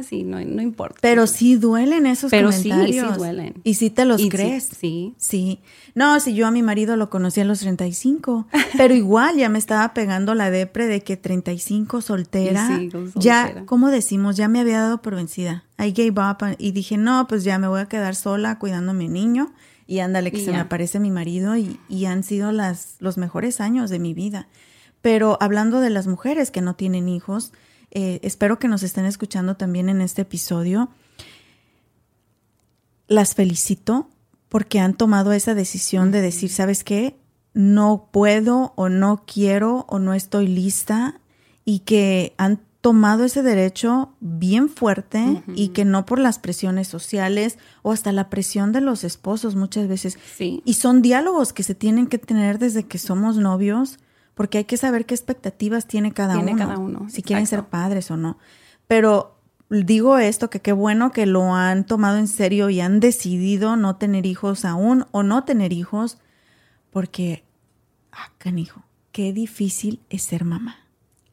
sí, 0.08 0.24
no, 0.24 0.40
no 0.40 0.62
importa. 0.62 1.00
Pero 1.02 1.28
sí 1.28 1.58
duelen 1.58 2.06
esos 2.06 2.32
pero 2.32 2.50
comentarios. 2.50 2.88
Pero 2.88 3.08
sí, 3.10 3.14
sí 3.14 3.20
duelen. 3.20 3.54
Y 3.66 3.74
sí 3.74 3.90
te 3.90 4.06
los 4.06 4.22
crees. 4.30 4.70
Sí. 4.80 5.16
Sí. 5.18 5.60
No, 5.96 6.20
si 6.22 6.34
yo 6.34 6.48
a 6.48 6.52
mi 6.52 6.64
marido 6.64 6.96
lo 6.96 7.10
conocí 7.10 7.42
a 7.42 7.46
los 7.46 7.62
35, 7.78 8.48
pero 8.78 8.94
igual 8.94 9.38
ya 9.38 9.50
me 9.50 9.58
estaba 9.58 9.94
pegando 9.94 10.36
la 10.36 10.50
depre 10.52 10.88
de 10.88 11.02
que 11.02 11.18
35 11.18 12.02
soltera, 12.02 12.68
soltera. 12.68 13.12
ya, 13.16 13.66
¿cómo 13.66 13.90
decimos? 13.90 14.36
Ya 14.38 14.48
me 14.48 14.60
había 14.60 14.80
dado 14.80 15.02
por 15.02 15.16
vencida. 15.16 15.64
I 15.80 15.92
gave 15.92 16.16
up 16.22 16.56
y 16.58 16.72
dije, 16.72 16.98
no, 16.98 17.28
pues 17.28 17.44
ya 17.44 17.58
me 17.58 17.68
voy 17.68 17.82
a 17.82 17.86
quedar 17.88 18.16
sola 18.16 18.60
cuidando 18.60 18.92
a 18.92 18.94
mi 18.94 19.08
niño 19.08 19.54
y 19.88 20.00
ándale 20.00 20.32
que 20.32 20.44
se 20.44 20.52
me 20.52 20.60
aparece 20.60 21.00
mi 21.00 21.12
marido 21.12 21.58
y, 21.58 21.80
y, 21.90 22.06
han 22.06 22.24
sido 22.24 22.52
las, 22.52 22.96
los 23.00 23.18
mejores 23.18 23.60
años 23.60 23.90
de 23.90 24.00
mi 24.00 24.14
vida. 24.14 24.48
Pero 25.02 25.38
hablando 25.42 25.82
de 25.82 25.90
las 25.90 26.08
mujeres 26.08 26.52
que 26.52 26.62
no 26.62 26.76
tienen 26.76 27.10
hijos, 27.10 27.52
eh, 27.92 28.20
espero 28.24 28.58
que 28.58 28.68
nos 28.68 28.82
estén 28.82 29.06
escuchando 29.06 29.56
también 29.56 29.90
en 29.90 30.02
este 30.02 30.24
episodio. 30.24 30.90
Las 33.08 33.36
felicito 33.36 34.10
porque 34.50 34.80
han 34.80 34.94
tomado 34.94 35.34
esa 35.34 35.54
decisión 35.54 36.12
de 36.12 36.22
decir, 36.22 36.50
¿sabes 36.50 36.84
qué? 36.84 37.18
No 37.54 38.10
puedo 38.12 38.74
o 38.76 38.90
no 38.90 39.24
quiero 39.26 39.86
o 39.88 40.00
no 40.00 40.14
estoy 40.14 40.48
lista 40.48 41.20
y 41.66 41.80
que 41.80 42.34
han 42.38 42.60
tomado 42.82 43.24
ese 43.24 43.44
derecho 43.44 44.14
bien 44.20 44.68
fuerte 44.68 45.42
y 45.56 45.70
que 45.70 45.86
no 45.86 46.06
por 46.06 46.20
las 46.20 46.38
presiones 46.38 46.90
sociales 46.90 47.58
o 47.82 47.94
hasta 47.94 48.12
la 48.12 48.30
presión 48.30 48.74
de 48.74 48.82
los 48.82 49.06
esposos 49.06 49.56
muchas 49.56 49.88
veces. 49.88 50.20
Sí. 50.36 50.62
Y 50.66 50.74
son 50.74 51.02
diálogos 51.02 51.54
que 51.54 51.64
se 51.64 51.76
tienen 51.76 52.08
que 52.08 52.18
tener 52.18 52.60
desde 52.60 52.84
que 52.84 52.98
somos 52.98 53.38
novios 53.38 54.00
porque 54.36 54.58
hay 54.58 54.66
que 54.66 54.76
saber 54.76 55.06
qué 55.06 55.14
expectativas 55.14 55.88
tiene 55.88 56.12
cada 56.12 56.34
tiene 56.34 56.54
uno. 56.54 56.60
cada 56.60 56.78
uno. 56.78 57.10
Si 57.10 57.22
quieren 57.22 57.48
ser 57.48 57.64
padres 57.64 58.12
o 58.12 58.18
no. 58.18 58.38
Pero 58.88 59.38
digo 59.70 60.18
esto, 60.18 60.50
que 60.50 60.60
qué 60.60 60.72
bueno 60.72 61.12
que 61.12 61.26
lo 61.26 61.54
han 61.54 61.86
tomado 61.86 62.18
en 62.18 62.28
serio 62.28 62.70
y 62.70 62.82
han 62.82 63.00
decidido 63.00 63.76
no 63.76 63.96
tener 63.96 64.26
hijos 64.26 64.66
aún 64.66 65.06
o 65.12 65.24
no 65.24 65.44
tener 65.46 65.74
hijos, 65.74 66.18
porque, 66.94 67.44
ah, 68.12 68.32
canijo, 68.38 68.84
qué 69.12 69.34
difícil 69.34 70.00
es 70.10 70.22
ser 70.22 70.46
mamá. 70.46 70.78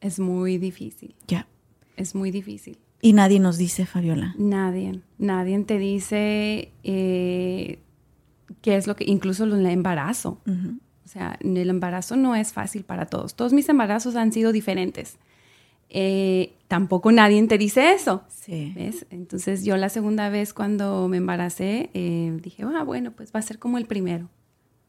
Es 0.01 0.19
muy 0.19 0.57
difícil. 0.57 1.15
Ya. 1.27 1.47
Es 1.95 2.15
muy 2.15 2.31
difícil. 2.31 2.79
Y 2.99 3.13
nadie 3.13 3.39
nos 3.39 3.57
dice, 3.57 3.85
Fabiola. 3.85 4.33
Nadie, 4.37 5.01
nadie 5.19 5.59
te 5.63 5.77
dice 5.77 6.71
eh, 6.83 7.79
qué 8.61 8.75
es 8.75 8.87
lo 8.87 8.95
que, 8.95 9.05
incluso 9.07 9.43
el 9.43 9.65
embarazo. 9.67 10.39
O 11.05 11.07
sea, 11.07 11.37
el 11.41 11.69
embarazo 11.69 12.15
no 12.15 12.35
es 12.35 12.53
fácil 12.53 12.83
para 12.83 13.05
todos. 13.05 13.35
Todos 13.35 13.53
mis 13.53 13.69
embarazos 13.69 14.15
han 14.15 14.31
sido 14.31 14.51
diferentes. 14.51 15.17
Eh, 15.89 16.53
tampoco 16.67 17.11
nadie 17.11 17.45
te 17.47 17.57
dice 17.57 17.93
eso. 17.93 18.23
Sí. 18.29 18.71
¿ves? 18.75 19.05
Entonces 19.11 19.63
yo 19.63 19.77
la 19.77 19.89
segunda 19.89 20.29
vez 20.29 20.53
cuando 20.53 21.07
me 21.07 21.17
embaracé 21.17 21.91
eh, 21.93 22.35
dije, 22.41 22.63
ah, 22.63 22.83
bueno, 22.83 23.11
pues 23.11 23.31
va 23.35 23.39
a 23.39 23.43
ser 23.43 23.59
como 23.59 23.77
el 23.77 23.85
primero. 23.85 24.29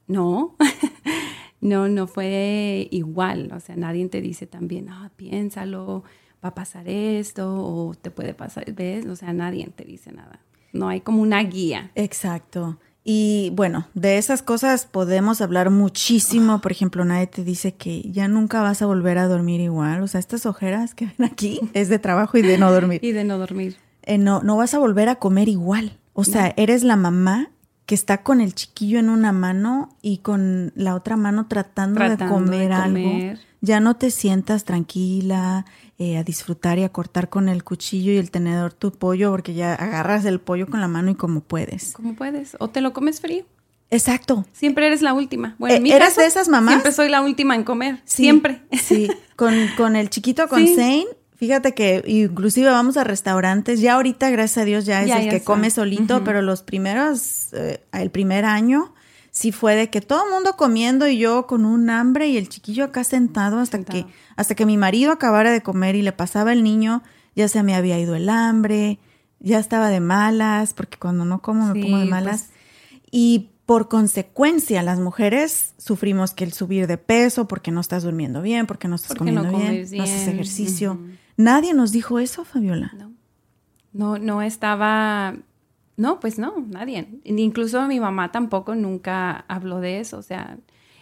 No, 0.06 0.56
no, 1.61 1.88
no 1.88 2.06
fue 2.06 2.88
igual. 2.90 3.50
O 3.54 3.61
sea, 3.61 3.76
nadie 3.76 4.09
te 4.09 4.21
dice 4.21 4.47
también, 4.47 4.88
ah, 4.88 5.11
piénsalo, 5.16 6.04
va 6.44 6.50
a 6.50 6.54
pasar 6.54 6.88
esto 6.88 7.64
o 7.64 7.94
te 7.94 8.11
puede 8.11 8.35
pasar, 8.35 8.73
¿ves? 8.73 9.06
O 9.06 9.16
sea, 9.16 9.32
nadie 9.32 9.68
te 9.75 9.85
dice 9.85 10.12
nada. 10.12 10.40
No 10.73 10.88
hay 10.88 11.00
como 11.00 11.23
una 11.23 11.42
guía. 11.42 11.90
Exacto. 11.94 12.78
Y 13.04 13.50
bueno, 13.54 13.88
de 13.94 14.16
esas 14.18 14.42
cosas 14.42 14.87
podemos 14.87 15.40
hablar 15.40 15.71
muchísimo. 15.71 16.61
Por 16.61 16.73
ejemplo, 16.73 17.04
nadie 17.04 17.26
te 17.26 17.42
dice 17.42 17.75
que 17.75 18.02
ya 18.02 18.28
nunca 18.28 18.62
vas 18.62 18.80
a 18.80 18.87
volver 18.87 19.18
a 19.18 19.26
dormir 19.26 19.61
igual. 19.61 20.02
O 20.02 20.06
sea, 20.06 20.21
estas 20.21 20.47
ojeras 20.47 20.94
que 20.94 21.06
ven 21.06 21.28
aquí 21.30 21.61
es 21.75 21.88
de 21.88 21.99
trabajo 21.99 22.38
y 22.38 22.42
de 22.42 22.59
no 22.59 22.71
dormir. 22.71 23.00
y 23.02 23.12
de 23.12 23.25
no 23.25 23.38
dormir. 23.38 23.76
Eh, 24.02 24.18
no, 24.18 24.42
no 24.42 24.56
vas 24.56 24.75
a 24.75 24.78
volver 24.78 25.09
a 25.09 25.16
comer 25.16 25.49
igual. 25.49 25.99
O 26.12 26.25
sea, 26.25 26.52
eres 26.56 26.85
la 26.85 26.97
mamá 26.97 27.50
que 27.93 27.97
está 27.97 28.23
con 28.23 28.41
el 28.41 28.55
chiquillo 28.55 28.99
en 28.99 29.11
una 29.11 29.33
mano 29.33 29.91
y 30.01 30.21
con 30.21 30.73
la 30.77 30.95
otra 30.95 31.19
mano 31.19 31.47
tratando, 31.47 32.01
de 32.01 32.17
comer 32.27 32.73
algo. 32.73 33.37
Ya 33.61 33.81
no 33.81 33.97
te 33.97 34.11
sientas 34.11 34.65
tranquila, 34.65 35.67
eh, 35.99 36.17
a 36.17 36.25
disfrutar 36.25 36.79
y 36.79 36.85
a 36.85 36.89
cortar 36.89 37.29
con 37.29 37.51
el 37.51 37.65
cuchillo 37.65 38.11
y 38.11 38.17
el 38.17 38.31
tenedor 38.31 38.73
tu 38.73 38.93
pollo, 38.93 39.31
porque 39.31 39.53
ya 39.53 39.75
agarras 39.75 40.25
el 40.25 40.41
pollo 40.41 40.69
con 40.69 40.81
la 40.81 40.89
mano 40.89 41.11
y 41.11 41.17
como 41.17 41.43
puedes. 41.43 41.93
Como 41.93 42.15
puedes. 42.15 42.57
O 42.61 42.69
te 42.71 42.81
lo 42.81 42.95
comes 42.95 43.21
frío. 43.21 43.45
Exacto. 43.91 44.47
Siempre 44.53 44.87
eres 44.87 45.03
la 45.03 45.13
última. 45.13 45.55
Bueno, 45.59 45.85
eh, 45.87 45.95
¿Eres 45.95 46.17
de 46.17 46.25
esas 46.25 46.49
mamás? 46.49 46.73
Siempre 46.73 46.93
soy 46.93 47.11
la 47.11 47.21
última 47.21 47.57
en 47.57 47.65
comer. 47.65 48.01
siempre. 48.07 48.63
Sí. 48.73 49.11
Con, 49.37 49.55
con 49.77 49.97
el 49.97 50.09
chiquito, 50.09 50.49
con 50.49 50.67
Zane, 50.67 51.09
fíjate 51.43 51.75
que 51.75 52.05
inclusive 52.07 52.69
vamos 52.69 52.97
a 52.97 53.03
restaurantes. 53.03 53.81
Ya 53.81 53.95
ahorita, 53.95 54.31
gracias 54.31 54.59
a 54.59 54.65
Dios, 54.65 54.85
ya 54.85 55.03
es 55.03 55.11
el 55.11 55.29
que 55.29 55.43
come 55.43 55.71
solito, 55.71 56.23
pero 56.23 56.41
los 56.41 56.63
primeros, 56.63 57.49
eh, 57.53 57.83
el 57.91 58.13
primer 58.13 58.45
año, 58.45 58.95
sí 59.33 59.51
fue 59.51 59.75
de 59.75 59.91
que 59.91 60.01
todo 60.01 60.25
el 60.25 60.31
mundo 60.31 60.53
comiendo 60.57 61.09
y 61.09 61.19
yo 61.19 61.49
con 61.49 61.65
un 61.65 61.91
hambre 61.91 62.29
y 62.29 62.37
el 62.37 62.49
chiquillo 62.49 62.85
acá 62.85 63.03
sentado 63.03 63.59
hasta 63.59 63.83
que 63.83 64.07
hasta 64.37 64.55
que 64.55 64.67
mi 64.67 64.77
marido 64.77 65.11
acabara 65.11 65.51
de 65.51 65.63
comer 65.63 65.97
y 65.97 66.03
le 66.03 66.13
pasaba 66.13 66.53
el 66.53 66.63
niño, 66.63 67.03
ya 67.35 67.49
se 67.49 67.65
me 67.65 67.75
había 67.75 67.99
ido 67.99 68.15
el 68.15 68.29
hambre, 68.29 69.01
ya 69.41 69.59
estaba 69.59 69.89
de 69.89 69.99
malas, 69.99 70.75
porque 70.75 70.97
cuando 70.97 71.25
no 71.25 71.43
como 71.43 71.75
me 71.75 71.83
pongo 71.83 71.99
de 71.99 72.05
malas. 72.05 72.51
Pues 72.51 73.01
y 73.11 73.51
por 73.67 73.89
consecuencia, 73.89 74.81
las 74.85 75.01
mujeres 75.01 75.75
sufrimos 75.77 76.35
que 76.35 76.45
el 76.45 76.53
subir 76.53 76.87
de 76.87 76.99
peso 76.99 77.49
porque 77.49 77.73
no 77.73 77.81
estás 77.81 78.05
durmiendo 78.05 78.43
bien, 78.43 78.67
porque 78.67 78.87
no 78.87 78.95
estás 78.95 79.17
comiendo 79.17 79.43
bien, 79.43 79.89
no 79.93 80.05
haces 80.05 80.29
ejercicio. 80.29 81.01
Nadie 81.43 81.75
nos 81.75 81.93
dijo 81.93 82.19
eso, 82.19 82.45
Fabiola. 82.45 82.93
No. 82.97 83.13
no, 83.93 84.19
no 84.19 84.43
estaba, 84.43 85.35
no, 85.97 86.21
pues 86.21 86.39
no, 86.39 86.55
nadie. 86.69 87.09
Incluso 87.25 87.87
mi 87.89 87.99
mamá 87.99 88.31
tampoco 88.31 88.75
nunca 88.75 89.45
habló 89.49 89.81
de 89.81 90.01
eso, 90.01 90.19
o 90.19 90.23
sea, 90.23 90.59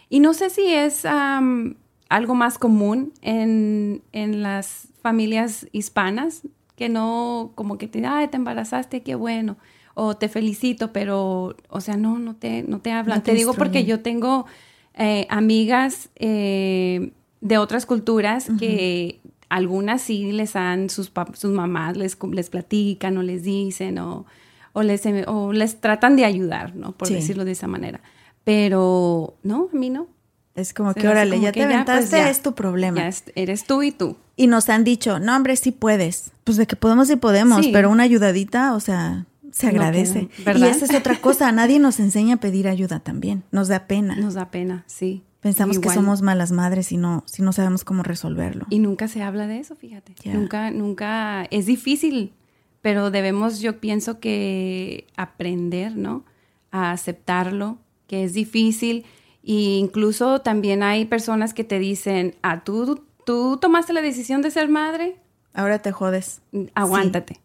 y 0.09 0.19
no 0.19 0.33
sé 0.33 0.49
si 0.49 0.65
es 0.73 1.05
algo 1.05 2.35
más 2.35 2.57
común 2.57 3.13
en, 3.21 4.01
en, 4.11 4.41
las 4.41 4.87
familias 5.01 5.67
hispanas, 5.71 6.41
que 6.75 6.89
no, 6.89 7.51
como 7.55 7.77
que 7.77 7.87
te, 7.87 8.05
ay, 8.05 8.27
te 8.27 8.37
embarazaste, 8.37 9.03
qué 9.03 9.15
bueno 9.15 9.57
o 9.93 10.15
te 10.15 10.29
felicito, 10.29 10.93
pero, 10.93 11.55
o 11.69 11.81
sea, 11.81 11.97
no, 11.97 12.19
no 12.19 12.35
te, 12.35 12.63
no 12.63 12.79
te 12.79 12.91
hablan. 12.91 13.23
te, 13.23 13.33
digo 13.33 13.53
porque 13.53 13.85
yo 13.85 14.01
tengo 14.01 14.45
eh, 14.93 15.27
amigas 15.29 16.09
eh, 16.15 17.11
de 17.41 17.57
otras 17.57 17.85
culturas 17.85 18.47
que 18.59 19.19
algunas 19.51 20.01
sí 20.01 20.31
les 20.31 20.55
han, 20.55 20.89
sus, 20.89 21.11
sus 21.33 21.51
mamás 21.51 21.97
les, 21.97 22.17
les 22.31 22.49
platican 22.49 23.17
o 23.17 23.21
les 23.21 23.43
dicen 23.43 23.99
o, 23.99 24.25
o, 24.71 24.81
les, 24.81 25.01
o 25.27 25.51
les 25.51 25.81
tratan 25.81 26.15
de 26.15 26.23
ayudar, 26.23 26.73
¿no? 26.73 26.93
Por 26.93 27.09
decirlo 27.09 27.43
de 27.43 27.51
esa 27.51 27.67
manera. 27.67 27.99
Pero, 28.45 29.35
no, 29.43 29.69
a 29.71 29.75
mí 29.75 29.89
no. 29.89 30.07
Es 30.55 30.73
como 30.73 30.93
que, 30.93 31.05
órale, 31.05 31.39
ya 31.41 31.51
te 31.51 31.63
aventaste, 31.63 32.17
pues 32.17 32.29
es 32.29 32.41
tu 32.41 32.55
problema. 32.55 32.97
Ya 32.97 33.13
eres 33.35 33.65
tú 33.65 33.83
y 33.83 33.91
tú. 33.91 34.15
Y 34.37 34.47
nos 34.47 34.69
han 34.69 34.85
dicho, 34.85 35.19
no, 35.19 35.35
hombre, 35.35 35.57
sí 35.57 35.71
puedes. 35.71 36.31
Pues 36.45 36.55
de 36.55 36.65
que 36.65 36.77
podemos, 36.77 37.09
sí 37.09 37.17
podemos, 37.17 37.67
pero 37.73 37.89
una 37.89 38.03
ayudadita, 38.03 38.73
o 38.73 38.79
sea, 38.79 39.25
se 39.51 39.67
agradece. 39.67 40.29
y 40.37 40.63
esa 40.63 40.85
es 40.85 40.95
otra 40.95 41.19
cosa, 41.19 41.51
nadie 41.51 41.77
nos 41.79 41.99
enseña 41.99 42.35
a 42.35 42.37
pedir 42.37 42.69
ayuda 42.69 43.01
también, 43.01 43.43
nos 43.51 43.67
da 43.67 43.85
pena. 43.85 44.15
Nos 44.15 44.33
da 44.33 44.49
pena, 44.49 44.85
sí. 44.87 45.23
Pensamos 45.41 45.79
que 45.79 45.89
somos 45.89 46.21
malas 46.21 46.51
madres 46.51 46.91
y 46.91 46.97
no, 46.97 47.23
si 47.25 47.41
no 47.41 47.51
sabemos 47.51 47.83
cómo 47.83 48.03
resolverlo. 48.03 48.65
Y 48.69 48.79
nunca 48.79 49.07
se 49.07 49.23
habla 49.23 49.47
de 49.47 49.59
eso, 49.59 49.75
fíjate. 49.75 50.13
Nunca, 50.25 50.71
nunca, 50.71 51.45
es 51.51 51.65
difícil, 51.65 52.33
pero 52.81 53.11
debemos, 53.11 53.59
yo 53.59 53.79
pienso 53.79 54.19
que 54.19 55.07
aprender, 55.17 55.97
¿no? 55.97 56.23
A 56.71 56.91
aceptarlo, 56.91 57.79
que 58.07 58.23
es 58.23 58.33
difícil. 58.33 59.05
E 59.43 59.77
incluso 59.79 60.41
también 60.41 60.83
hay 60.83 61.05
personas 61.05 61.53
que 61.53 61.63
te 61.63 61.79
dicen, 61.79 62.35
ah, 62.43 62.63
¿tú, 62.63 63.03
tú 63.25 63.57
tomaste 63.57 63.93
la 63.93 64.01
decisión 64.01 64.41
de 64.41 64.51
ser 64.51 64.69
madre. 64.69 65.17
Ahora 65.53 65.79
te 65.79 65.91
jodes. 65.91 66.41
Aguántate. 66.75 67.41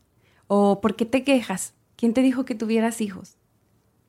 O 0.49 0.81
¿por 0.81 0.97
qué 0.97 1.07
te 1.07 1.25
quejas? 1.25 1.73
¿quién 1.97 2.15
te 2.15 2.23
dijo 2.23 2.45
que 2.45 2.55
tuvieras 2.55 3.01
hijos? 3.01 3.37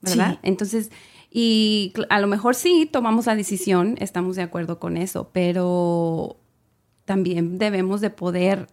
¿Verdad? 0.02 0.40
Entonces, 0.44 0.92
y 1.40 1.94
a 2.10 2.20
lo 2.20 2.26
mejor 2.26 2.56
sí 2.56 2.90
tomamos 2.92 3.28
la 3.28 3.36
decisión, 3.36 3.94
estamos 4.00 4.36
de 4.38 4.42
acuerdo 4.42 4.80
con 4.80 4.98
eso, 4.98 5.30
pero 5.34 6.38
también 7.06 7.60
debemos 7.60 8.02
de 8.02 8.10
poder 8.10 8.66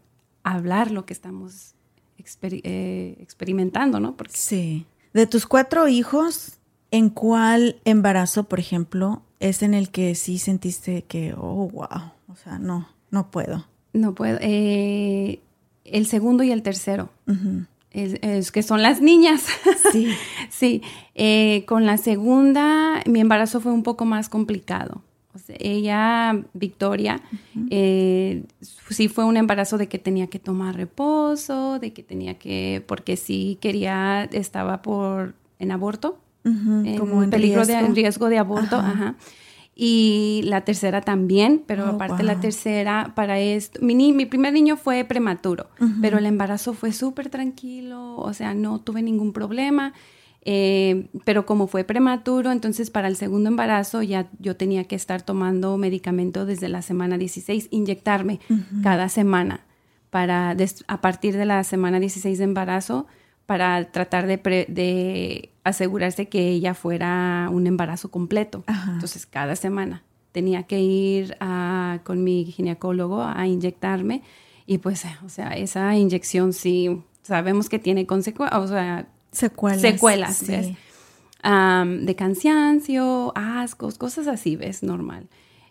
hablar 0.45 0.91
lo 0.91 1.05
que 1.05 1.13
estamos 1.13 1.75
eh, 2.17 3.17
experimentando, 3.21 4.01
¿no? 4.01 4.17
Porque 4.17 4.33
sí. 4.35 4.87
De 5.13 5.27
tus 5.27 5.45
cuatro 5.45 5.89
hijos, 5.89 6.57
¿en 6.91 7.11
cuál 7.11 7.83
embarazo, 7.85 8.45
por 8.45 8.61
ejemplo, 8.61 9.21
es 9.41 9.63
en 9.63 9.75
el 9.75 9.91
que 9.91 10.15
sí 10.15 10.39
sentiste 10.39 11.03
que, 11.03 11.35
oh, 11.37 11.69
wow, 11.69 12.13
o 12.29 12.37
sea, 12.43 12.59
no, 12.59 12.89
no 13.11 13.31
puedo? 13.31 13.67
No 13.93 14.15
puedo. 14.15 14.39
Eh, 14.41 15.39
el 15.85 16.07
segundo 16.07 16.43
y 16.43 16.51
el 16.51 16.63
tercero 16.63 17.11
es, 17.95 18.51
que 18.51 18.63
son 18.63 18.83
las 18.83 19.01
niñas. 19.01 19.47
Sí. 19.93 20.09
sí. 20.51 20.83
Eh, 21.15 21.65
con 21.67 21.87
la 21.87 21.99
segunda, 21.99 23.01
mi 23.07 23.21
embarazo 23.21 23.61
fue 23.61 23.71
un 23.71 23.85
poco 23.85 24.05
más 24.05 24.29
complicado. 24.29 25.03
ella, 25.49 26.43
Victoria, 26.53 27.21
eh, 27.71 28.43
sí 28.61 29.07
fue 29.07 29.25
un 29.25 29.37
embarazo 29.37 29.79
de 29.79 29.89
que 29.89 30.01
tenía 30.01 30.27
que 30.27 30.41
tomar 30.41 30.75
reposo, 30.75 31.79
de 31.79 31.93
que 31.93 32.03
tenía 32.03 32.39
que, 32.39 32.83
porque 32.89 33.17
sí 33.17 33.57
quería, 33.61 34.25
estaba 34.33 34.83
por 34.83 35.35
en 35.61 35.71
aborto, 35.71 36.19
como 36.99 37.23
en 37.23 37.31
peligro 37.31 37.65
de 37.65 37.75
en 37.75 37.95
riesgo 37.95 38.29
de 38.29 38.39
aborto, 38.39 38.77
ajá 38.77 39.15
y 39.77 40.43
la 40.45 40.61
tercera 40.63 41.01
también, 41.01 41.63
pero 41.67 41.85
oh, 41.85 41.89
aparte 41.95 42.23
la 42.23 42.39
tercera 42.41 43.13
para 43.17 43.41
esto, 43.41 43.81
mi, 43.83 44.13
mi 44.13 44.27
primer 44.27 44.53
niño 44.53 44.77
fue 44.77 45.05
prematuro, 45.05 45.69
pero 46.01 46.19
el 46.19 46.27
embarazo 46.27 46.75
fue 46.75 46.93
súper 46.93 47.29
tranquilo, 47.29 48.17
o 48.17 48.33
sea, 48.33 48.55
no 48.55 48.81
tuve 48.81 49.03
ningún 49.03 49.33
problema, 49.33 49.93
eh, 50.45 51.09
pero 51.25 51.47
como 51.47 51.67
fue 51.67 51.85
prematuro, 51.85 52.53
entonces 52.53 52.91
para 52.91 53.09
el 53.09 53.17
segundo 53.17 53.49
embarazo 53.49 54.03
ya 54.03 54.29
yo 54.39 54.57
tenía 54.57 54.85
que 54.85 54.95
estar 54.95 55.23
tomando 55.23 55.77
medicamento 55.79 56.45
desde 56.45 56.69
la 56.69 56.83
semana 56.83 57.19
16, 57.19 57.69
inyectarme 57.71 58.41
cada 58.83 59.09
semana 59.09 59.61
para 60.11 60.55
a 60.87 61.01
partir 61.01 61.37
de 61.37 61.47
la 61.47 61.65
semana 61.65 61.99
16 61.99 62.39
de 62.39 62.45
embarazo 62.45 63.07
para 63.47 63.91
tratar 63.91 64.27
de, 64.27 64.37
de, 64.69 65.51
asegurarse 65.65 66.29
que 66.29 66.51
ella 66.51 66.75
fuera 66.75 67.49
un 67.51 67.67
embarazo 67.67 68.11
completo. 68.11 68.65
Entonces, 68.93 69.27
cada 69.27 69.57
semana 69.57 70.03
tenía 70.33 70.65
que 70.65 70.81
ir 70.81 71.37
con 72.05 72.23
mi 72.23 72.45
ginecólogo 72.45 73.23
a 73.23 73.47
inyectarme 73.47 74.23
y 74.67 74.79
pues, 74.79 75.05
o 75.25 75.29
sea, 75.29 75.51
esa 75.51 75.97
inyección 75.97 76.53
sí 76.53 77.03
sabemos 77.23 77.69
que 77.69 77.79
tiene 77.79 78.07
consecuencias, 78.07 78.61
o 78.61 78.69
sea, 78.69 79.09
secuelas. 79.31 79.81
Secuelas, 79.81 80.45
de 80.45 82.17
cansancio, 82.17 83.33
ascos, 83.35 83.99
cosas 83.99 84.27
así, 84.27 84.57
¿ves? 84.57 84.83
Normal. 84.83 85.29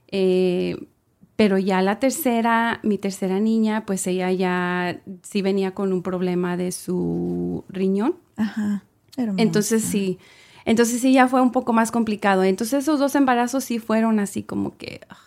Eh, 0.08 0.88
pero 1.36 1.58
ya 1.58 1.82
la 1.82 1.99
tercera, 1.99 2.79
mi 2.84 2.99
tercera 2.99 3.39
niña, 3.39 3.86
pues 3.86 4.06
ella 4.06 4.32
ya 4.32 5.01
sí 5.23 5.41
venía 5.41 5.73
con 5.73 5.91
un 5.91 6.03
problema 6.03 6.58
de 6.58 6.71
su 6.71 7.65
riñón. 7.69 8.17
Ajá. 8.38 8.84
Entonces 9.17 9.84
sí, 9.84 10.19
entonces 10.65 11.02
sí 11.02 11.13
ya 11.13 11.28
fue 11.28 11.41
un 11.41 11.52
poco 11.52 11.73
más 11.73 11.91
complicado. 11.91 12.43
Entonces 12.43 12.84
esos 12.84 12.99
dos 12.99 13.15
embarazos 13.15 13.63
sí 13.63 13.80
fueron 13.80 14.19
así 14.19 14.43
como 14.43 14.78
que... 14.78 15.02
Ah, 15.10 15.17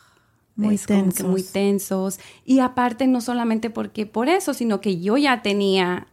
muy 0.57 0.79
tensos. 0.79 1.29
muy 1.29 1.43
tensos. 1.43 2.19
Y 2.47 2.61
aparte 2.61 3.07
no 3.07 3.21
solamente 3.21 3.69
porque 3.69 4.07
por 4.07 4.31
eso, 4.31 4.55
sino 4.55 4.81
que 4.81 5.01
yo 5.01 5.19
ya 5.19 5.43
tenía 5.43 6.07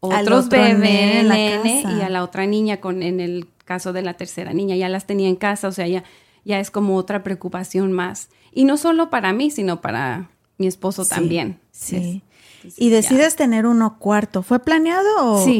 otros 0.00 0.50
bebés 0.50 1.84
y 1.84 2.02
a 2.02 2.08
la 2.10 2.22
otra 2.22 2.46
niña 2.46 2.80
con 2.80 3.02
en 3.02 3.18
el 3.18 3.48
caso 3.64 3.94
de 3.94 4.02
la 4.02 4.14
tercera 4.14 4.52
niña 4.52 4.76
ya 4.76 4.90
las 4.90 5.06
tenía 5.06 5.28
en 5.28 5.36
casa, 5.36 5.68
o 5.68 5.72
sea, 5.72 5.86
ya 5.88 6.04
ya 6.44 6.60
es 6.60 6.70
como 6.70 6.96
otra 6.96 7.22
preocupación 7.22 7.92
más. 7.92 8.28
Y 8.52 8.64
no 8.64 8.76
solo 8.76 9.10
para 9.10 9.32
mí, 9.32 9.50
sino 9.50 9.80
para 9.80 10.30
mi 10.58 10.66
esposo 10.66 11.04
también. 11.06 11.58
Sí 11.70 12.22
y 12.76 12.90
decides 12.90 13.36
tener 13.36 13.66
uno 13.66 13.98
cuarto. 13.98 14.42
¿Fue 14.42 14.58
planeado 14.58 15.08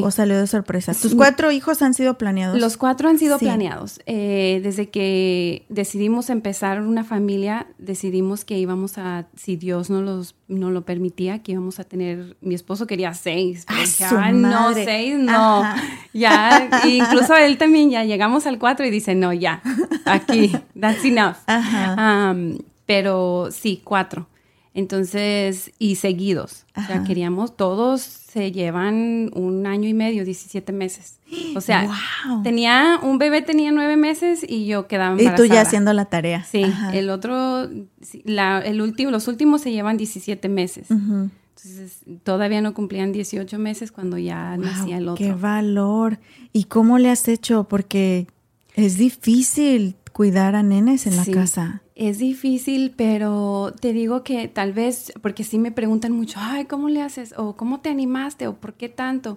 o, 0.02 0.10
salió 0.10 0.38
de 0.38 0.46
sorpresa? 0.46 0.94
¿Tus 0.94 1.14
cuatro 1.14 1.50
hijos 1.50 1.82
han 1.82 1.94
sido 1.94 2.18
planeados? 2.18 2.60
Los 2.60 2.76
cuatro 2.76 3.08
han 3.08 3.18
sido 3.18 3.38
planeados. 3.38 4.00
Eh, 4.06 4.60
desde 4.62 4.90
que 4.90 5.64
decidimos 5.68 6.30
empezar 6.30 6.80
una 6.80 7.04
familia, 7.04 7.66
decidimos 7.78 8.44
que 8.44 8.58
íbamos 8.58 8.98
a, 8.98 9.26
si 9.36 9.56
Dios 9.56 9.90
no, 9.90 10.02
los, 10.02 10.34
no 10.48 10.70
lo 10.70 10.84
permitía, 10.84 11.42
que 11.42 11.52
íbamos 11.52 11.78
a 11.78 11.84
tener, 11.84 12.36
mi 12.40 12.54
esposo 12.54 12.86
quería 12.86 13.14
seis. 13.14 13.64
Ah, 13.68 14.32
no, 14.32 14.74
seis, 14.74 15.16
no. 15.18 15.62
Ya, 16.12 16.68
incluso 16.84 17.36
él 17.36 17.58
también 17.58 17.90
ya 17.90 18.02
llegamos 18.02 18.46
al 18.46 18.58
cuatro 18.58 18.84
y 18.84 18.90
dice, 18.90 19.14
no, 19.14 19.32
ya, 19.32 19.62
aquí, 20.04 20.52
that's 20.78 21.04
enough. 21.04 21.36
pero 22.86 23.50
sí, 23.52 23.80
cuatro. 23.84 24.26
Entonces, 24.74 25.72
y 25.78 25.96
seguidos. 25.96 26.64
O 26.76 26.82
sea, 26.82 27.02
queríamos, 27.02 27.56
todos 27.56 28.00
se 28.00 28.52
llevan 28.52 29.30
un 29.34 29.66
año 29.66 29.88
y 29.88 29.94
medio, 29.94 30.24
17 30.24 30.72
meses. 30.72 31.18
O 31.56 31.60
sea, 31.60 31.88
tenía, 32.44 33.00
un 33.02 33.18
bebé 33.18 33.42
tenía 33.42 33.72
nueve 33.72 33.96
meses 33.96 34.44
y 34.46 34.66
yo 34.66 34.86
quedaba 34.86 35.12
embarazada. 35.12 35.44
Y 35.44 35.48
tú 35.48 35.52
ya 35.52 35.62
haciendo 35.62 35.92
la 35.92 36.04
tarea. 36.04 36.44
Sí, 36.44 36.64
el 36.92 37.10
otro, 37.10 37.68
la, 38.24 38.60
el 38.60 38.80
último, 38.80 39.10
los 39.10 39.26
últimos 39.26 39.62
se 39.62 39.72
llevan 39.72 39.96
17 39.96 40.48
meses. 40.48 40.88
Entonces, 40.90 41.98
todavía 42.22 42.60
no 42.60 42.72
cumplían 42.72 43.10
18 43.10 43.58
meses 43.58 43.90
cuando 43.90 44.16
ya 44.16 44.56
nacía 44.56 44.98
el 44.98 45.08
otro. 45.08 45.24
¡Qué 45.24 45.32
valor! 45.32 46.20
¿Y 46.52 46.64
cómo 46.64 46.98
le 46.98 47.10
has 47.10 47.26
hecho? 47.26 47.64
Porque 47.64 48.28
es 48.74 48.96
difícil 48.96 49.96
cuidar 50.12 50.54
a 50.54 50.62
nenes 50.62 51.06
en 51.06 51.16
la 51.16 51.24
casa. 51.24 51.82
Es 51.98 52.18
difícil, 52.18 52.94
pero 52.96 53.74
te 53.80 53.92
digo 53.92 54.22
que 54.22 54.46
tal 54.46 54.72
vez, 54.72 55.12
porque 55.20 55.42
sí 55.42 55.58
me 55.58 55.72
preguntan 55.72 56.12
mucho, 56.12 56.38
ay, 56.40 56.66
¿cómo 56.66 56.88
le 56.88 57.02
haces? 57.02 57.34
O 57.36 57.56
¿cómo 57.56 57.80
te 57.80 57.88
animaste? 57.88 58.46
O 58.46 58.54
¿por 58.54 58.74
qué 58.74 58.88
tanto? 58.88 59.36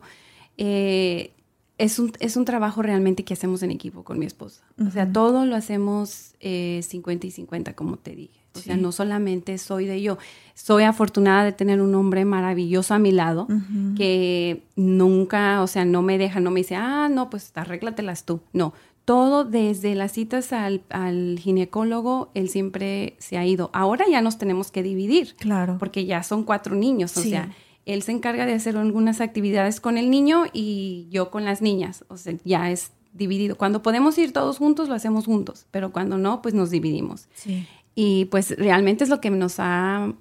Eh, 0.58 1.32
es 1.80 1.97
un, 1.97 2.13
es 2.19 2.38
un 2.38 2.45
trabajo 2.45 2.84
realmente 2.84 3.24
que 3.24 3.34
hacemos 3.34 3.63
en 3.63 3.71
equipo 3.71 4.04
con 4.04 4.19
mi 4.19 4.28
esposa. 4.28 4.62
O 4.88 4.91
sea, 4.91 5.12
todo 5.12 5.47
lo 5.47 5.56
hacemos 5.56 6.36
eh, 6.39 6.82
50 6.88 7.26
y 7.26 7.32
50, 7.32 7.74
como 7.74 7.97
te 7.97 8.15
dije. 8.15 8.39
O 8.54 8.60
sea, 8.60 8.78
no 8.78 8.91
solamente 8.91 9.58
soy 9.58 9.88
de 9.88 10.00
yo. 10.00 10.19
Soy 10.54 10.84
afortunada 10.84 11.43
de 11.45 11.54
tener 11.54 11.82
un 11.82 11.95
hombre 11.95 12.26
maravilloso 12.26 12.93
a 12.93 13.00
mi 13.00 13.12
lado 13.12 13.47
que 13.97 14.62
nunca, 14.76 15.63
o 15.63 15.67
sea, 15.67 15.86
no 15.86 16.04
me 16.04 16.19
deja, 16.19 16.39
no 16.41 16.52
me 16.52 16.60
dice, 16.60 16.76
ah, 16.76 17.10
no, 17.10 17.32
pues 17.32 17.52
arréglatelas 17.56 18.26
tú. 18.26 18.41
No, 18.54 18.74
todo 19.06 19.44
desde 19.44 19.96
las 19.96 20.12
citas 20.12 20.54
al, 20.54 20.84
al, 20.90 21.40
ginecólogo, 21.40 22.32
él 22.34 22.50
siempre 22.50 23.16
se 23.20 23.38
ha 23.38 23.46
ido. 23.46 23.70
Ahora 23.74 24.06
ya 24.10 24.22
nos 24.22 24.38
tenemos 24.38 24.72
que 24.72 24.84
dividir. 24.84 25.36
Claro. 25.36 25.78
Porque 25.80 26.06
ya 26.06 26.24
son 26.24 26.44
cuatro 26.44 26.76
niños, 26.76 27.18
o 27.18 27.22
sea 27.22 27.50
él 27.86 28.04
se 28.04 28.12
encarga 28.12 28.46
de 28.46 28.54
hacer 28.54 28.78
algunas 28.78 29.22
actividades 29.22 29.80
con 29.80 29.98
el 29.98 30.10
niño 30.10 30.46
y 30.54 31.08
yo 31.10 31.32
con 31.32 31.46
las 31.46 31.62
niñas. 31.62 32.06
O 32.10 32.18
sea, 32.18 32.34
ya 32.44 32.72
es 32.72 32.92
dividido. 33.14 33.58
Cuando 33.58 33.82
podemos 33.82 34.18
ir 34.18 34.34
todos 34.34 34.58
juntos, 34.58 34.88
lo 34.88 34.96
hacemos 34.96 35.26
juntos, 35.26 35.66
pero 35.72 35.92
cuando 35.92 36.18
no, 36.18 36.42
pues 36.42 36.54
nos 36.54 36.70
dividimos. 36.70 37.28
Sí. 37.34 37.68
Y 37.96 38.26
pues 38.26 38.56
realmente 38.58 39.04
es 39.04 39.10
lo 39.10 39.20
que 39.20 39.30
nos 39.30 39.56
ha 39.58 40.14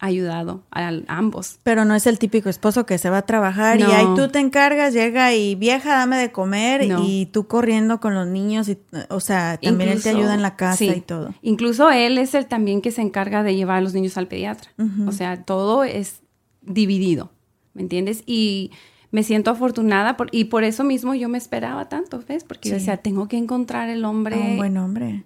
ayudado 0.00 0.62
a, 0.70 0.92
ambos. 1.08 1.58
Pero 1.62 1.84
no 1.84 1.94
es 1.94 2.06
el 2.06 2.18
típico 2.18 2.48
esposo 2.48 2.86
que 2.86 2.98
se 2.98 3.10
va 3.10 3.18
a 3.18 3.22
trabajar 3.22 3.80
y 3.80 3.84
ahí 3.84 4.06
tú 4.14 4.28
te 4.28 4.38
encargas, 4.38 4.94
llega 4.94 5.34
y 5.34 5.54
vieja, 5.54 5.94
dame 5.94 6.16
de 6.16 6.32
comer 6.32 6.88
y 7.02 7.26
tú 7.26 7.46
corriendo 7.46 8.00
con 8.00 8.14
los 8.14 8.26
niños 8.26 8.68
y 8.68 8.78
o 9.08 9.20
sea, 9.20 9.58
también 9.60 9.90
él 9.90 10.02
te 10.02 10.10
ayuda 10.10 10.34
en 10.34 10.42
la 10.42 10.56
casa 10.56 10.84
y 10.84 11.00
todo. 11.00 11.34
Incluso 11.42 11.90
él 11.90 12.18
es 12.18 12.34
el 12.34 12.46
también 12.46 12.80
que 12.80 12.90
se 12.90 13.02
encarga 13.02 13.42
de 13.42 13.56
llevar 13.56 13.78
a 13.78 13.80
los 13.80 13.94
niños 13.94 14.16
al 14.16 14.28
pediatra. 14.28 14.70
O 15.06 15.12
sea, 15.12 15.44
todo 15.44 15.84
es 15.84 16.20
dividido, 16.62 17.30
¿me 17.74 17.82
entiendes? 17.82 18.22
Y 18.26 18.70
me 19.10 19.22
siento 19.22 19.50
afortunada 19.50 20.16
por, 20.16 20.28
y 20.32 20.44
por 20.44 20.64
eso 20.64 20.84
mismo 20.84 21.14
yo 21.14 21.28
me 21.28 21.38
esperaba 21.38 21.88
tanto, 21.88 22.22
¿ves? 22.28 22.44
Porque 22.44 22.68
yo 22.68 22.74
decía, 22.74 22.98
tengo 22.98 23.28
que 23.28 23.36
encontrar 23.36 23.88
el 23.88 24.04
hombre. 24.04 24.36
un 24.36 24.56
buen 24.56 24.76
hombre. 24.76 25.24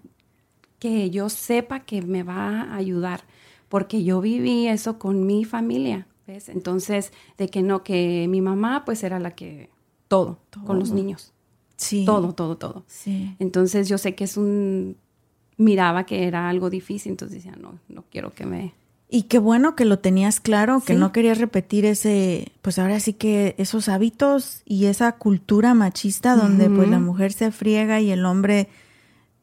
Que 0.79 1.11
yo 1.11 1.29
sepa 1.29 1.81
que 1.81 2.03
me 2.03 2.23
va 2.23 2.63
a 2.63 2.77
ayudar, 2.77 3.23
porque 3.73 4.05
yo 4.05 4.21
viví 4.21 4.69
eso 4.69 4.99
con 4.99 5.25
mi 5.25 5.47
familia, 5.47 6.07
¿ves? 6.27 6.51
Entonces, 6.51 7.11
de 7.39 7.49
que 7.49 7.63
no, 7.63 7.83
que 7.83 8.27
mi 8.29 8.43
mamá 8.43 8.85
pues 8.85 9.03
era 9.03 9.19
la 9.19 9.31
que, 9.31 9.71
todo, 10.09 10.41
con 10.67 10.79
los 10.79 10.91
niños. 10.91 11.33
Sí. 11.79 12.05
Todo, 12.05 12.35
todo, 12.35 12.59
todo. 12.59 12.85
Sí. 12.87 13.35
Entonces 13.39 13.89
yo 13.89 13.97
sé 13.97 14.15
que 14.15 14.25
es 14.25 14.37
un, 14.37 14.99
miraba 15.57 16.05
que 16.05 16.25
era 16.25 16.51
algo 16.51 16.69
difícil, 16.69 17.13
entonces 17.13 17.43
decía, 17.43 17.57
no, 17.59 17.79
no 17.89 18.05
quiero 18.11 18.35
que 18.35 18.45
me 18.45 18.75
y 19.09 19.23
qué 19.23 19.39
bueno 19.39 19.75
que 19.75 19.87
lo 19.87 19.99
tenías 19.99 20.41
claro, 20.41 20.81
que 20.81 20.93
no 20.93 21.13
querías 21.13 21.39
repetir 21.39 21.87
ese, 21.87 22.53
pues 22.61 22.79
ahora 22.79 23.01
sí 23.01 23.15
que 23.15 23.55
esos 23.57 23.89
hábitos 23.89 24.61
y 24.67 24.85
esa 24.85 25.13
cultura 25.13 25.73
machista 25.73 26.37
donde 26.37 26.69
pues 26.69 26.91
la 26.91 26.99
mujer 26.99 27.33
se 27.33 27.53
friega 27.53 28.01
y 28.01 28.11
el 28.11 28.27
hombre 28.27 28.69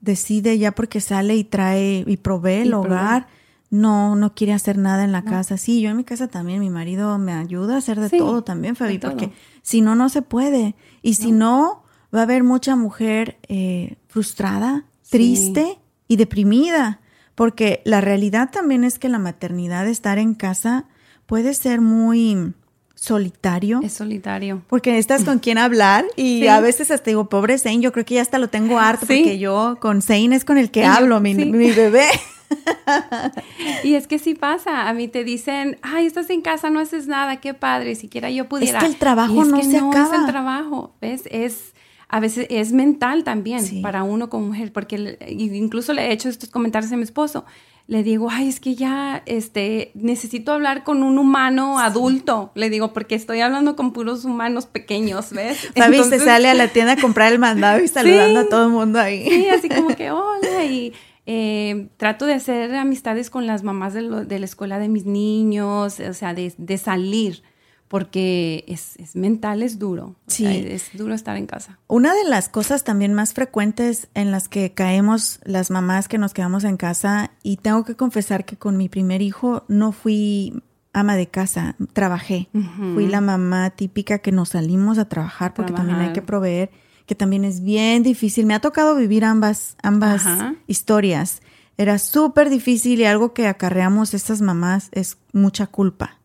decide 0.02 0.60
ya 0.60 0.72
porque 0.72 1.02
sale 1.02 1.36
y 1.36 1.44
trae 1.44 2.04
y 2.06 2.18
provee 2.18 2.62
el 2.62 2.74
hogar. 2.76 3.39
No, 3.72 4.16
no 4.16 4.34
quiere 4.34 4.54
hacer 4.54 4.78
nada 4.78 5.04
en 5.04 5.12
la 5.12 5.24
casa. 5.24 5.58
Sí, 5.58 5.82
yo 5.82 5.90
en 5.92 5.98
mi 5.98 6.04
casa 6.04 6.28
también, 6.28 6.60
mi 6.60 6.70
marido 6.70 7.18
me 7.20 7.34
ayuda 7.34 7.76
a 7.76 7.78
hacer 7.78 8.00
de 8.00 8.10
todo 8.10 8.44
también, 8.44 8.76
Fabi, 8.76 8.98
porque 8.98 9.32
si 9.62 9.82
no, 9.82 9.96
no 9.96 10.10
se 10.10 10.22
puede. 10.22 10.76
Y 11.02 11.14
si 11.16 11.32
no, 11.32 11.84
va 12.14 12.22
a 12.22 12.24
haber 12.24 12.44
mucha 12.44 12.76
mujer 12.76 13.38
eh, 13.48 13.98
frustrada, 14.08 14.86
triste 15.10 15.78
y 16.08 16.16
deprimida 16.16 17.00
porque 17.40 17.82
la 17.86 18.02
realidad 18.02 18.50
también 18.52 18.84
es 18.84 19.00
que 19.00 19.08
la 19.08 19.18
maternidad, 19.18 19.88
estar 19.88 20.18
en 20.18 20.34
casa, 20.34 20.88
puede 21.26 21.54
ser 21.54 21.80
muy 21.80 22.52
solitario. 22.96 23.80
Es 23.82 23.94
solitario. 23.94 24.62
Porque 24.68 24.98
estás 24.98 25.24
con 25.24 25.40
quien 25.40 25.58
hablar 25.58 26.04
y 26.18 26.48
a 26.48 26.60
veces 26.60 26.92
hasta 26.92 27.12
digo, 27.12 27.30
pobre 27.30 27.58
Zane, 27.58 27.80
yo 27.80 27.94
creo 27.94 28.04
que 28.04 28.16
ya 28.16 28.24
hasta 28.24 28.40
lo 28.40 28.50
tengo 28.50 28.78
harto 28.82 29.06
porque 29.08 29.40
yo 29.40 29.78
con 29.80 30.02
Zane 30.02 30.36
es 30.36 30.44
con 30.44 30.58
el 30.58 30.70
que 30.70 30.84
hablo, 30.84 31.22
mi, 31.22 31.34
mi, 31.34 31.72
bebé. 31.72 32.08
y 33.84 33.94
es 33.96 34.08
que 34.08 34.20
sí 34.20 34.36
pasa, 34.36 34.90
a 34.90 34.94
mí 34.94 35.08
te 35.08 35.24
dicen, 35.24 35.78
ay, 35.82 36.06
estás 36.06 36.30
en 36.30 36.42
casa, 36.42 36.70
no 36.70 36.80
haces 36.80 37.08
nada, 37.08 37.38
qué 37.38 37.54
padre, 37.54 37.96
siquiera 37.96 38.30
yo 38.30 38.48
pudiera. 38.50 38.80
Es 38.80 38.84
que 38.84 38.90
el 38.92 38.98
trabajo 38.98 39.46
no 39.46 39.62
se 39.62 39.80
no 39.80 39.90
acaba. 39.90 40.16
es 40.16 40.22
el 40.22 40.28
trabajo, 40.28 40.96
¿ves? 41.02 41.24
Es 41.30 41.74
a 42.10 42.20
veces 42.20 42.48
es 42.50 42.74
mental 42.74 43.24
también 43.24 43.84
para 43.84 44.02
uno 44.04 44.30
como 44.30 44.48
mujer, 44.48 44.74
porque 44.74 45.20
incluso 45.30 45.94
le 45.94 46.08
he 46.08 46.12
hecho 46.12 46.28
estos 46.28 46.50
comentarios 46.50 46.92
a 46.92 46.98
mi 46.98 47.04
esposo. 47.04 47.46
Le 47.86 48.04
digo, 48.04 48.30
ay, 48.32 48.50
es 48.50 48.60
que 48.60 48.76
ya 48.76 49.24
este, 49.26 49.92
necesito 49.96 50.52
hablar 50.52 50.84
con 50.84 51.02
un 51.02 51.18
humano 51.18 51.80
adulto. 51.80 52.52
Le 52.54 52.70
digo, 52.70 52.94
porque 52.94 53.16
estoy 53.16 53.42
hablando 53.42 53.76
con 53.76 53.94
puros 53.94 54.26
humanos 54.26 54.66
pequeños, 54.68 55.32
¿ves? 55.32 55.70
¿Sabes? 55.76 56.08
Se 56.08 56.20
sale 56.20 56.50
a 56.50 56.54
la 56.56 56.68
tienda 56.68 56.94
a 56.94 56.98
comprar 56.98 57.32
el 57.32 57.40
mandado 57.40 57.80
y 57.84 57.88
saludando 57.88 58.42
a 58.42 58.46
todo 58.46 58.66
el 58.66 58.72
mundo 58.72 59.00
ahí. 59.00 59.28
Sí, 59.28 59.50
así 59.50 59.70
como 59.70 59.96
que, 59.96 60.12
hola, 60.12 60.66
y 60.66 60.94
eh, 61.32 61.90
trato 61.98 62.26
de 62.26 62.34
hacer 62.34 62.74
amistades 62.74 63.30
con 63.30 63.46
las 63.46 63.62
mamás 63.62 63.94
de, 63.94 64.02
la 64.02 64.46
escuela 64.46 64.80
de 64.80 64.90
mis 64.90 65.06
niños, 65.06 66.00
o 66.00 66.14
sea, 66.16 66.34
de, 66.34 66.52
de 66.58 66.78
salir 66.80 67.44
porque 67.88 68.66
es, 68.68 68.98
mental, 69.16 69.62
es 69.62 69.78
duro. 69.78 70.16
Sí. 70.26 70.48
es 70.48 70.90
duro 70.94 71.14
estar 71.14 71.38
en 71.38 71.46
casa. 71.46 71.78
Una 71.88 72.16
de 72.16 72.24
las 72.24 72.50
cosas 72.50 72.84
también 72.84 73.14
más 73.14 73.34
frecuentes 73.34 74.10
en 74.16 74.32
las 74.32 74.48
que 74.50 74.74
caemos 74.74 75.40
las 75.44 75.70
mamás 75.70 76.08
que 76.08 76.18
nos 76.18 76.34
quedamos 76.34 76.64
en 76.64 76.78
casa, 76.78 77.30
y 77.44 77.58
tengo 77.58 77.84
que 77.84 77.96
confesar 77.96 78.44
que 78.46 78.58
con 78.58 78.76
mi 78.76 78.90
primer 78.90 79.22
hijo 79.22 79.66
no 79.68 79.92
fui 79.92 80.64
ama 80.94 81.16
de 81.16 81.28
casa, 81.28 81.76
trabajé. 81.94 82.50
Fui 82.96 83.06
la 83.06 83.22
mamá 83.22 83.70
típica 83.70 84.18
que 84.18 84.32
nos 84.32 84.50
salimos 84.50 84.98
a 84.98 85.08
trabajar 85.08 85.54
porque 85.54 85.74
también 85.74 86.00
hay 86.00 86.14
que 86.14 86.24
proveer, 86.24 86.72
que 87.10 87.16
también 87.16 87.44
es 87.44 87.62
bien 87.62 88.04
difícil. 88.04 88.46
Me 88.46 88.54
ha 88.54 88.62
tocado 88.62 88.96
vivir 88.96 89.26
ambas, 89.26 89.76
ambas 89.84 90.24
historias. 90.68 91.42
Era 91.76 92.00
súper 92.00 92.50
difícil 92.50 93.02
y 93.02 93.06
algo 93.06 93.34
que 93.34 93.48
acarreamos 93.48 94.14
estas 94.14 94.40
mamás 94.40 94.88
es 94.94 95.18
mucha 95.34 95.68
culpa 95.68 96.20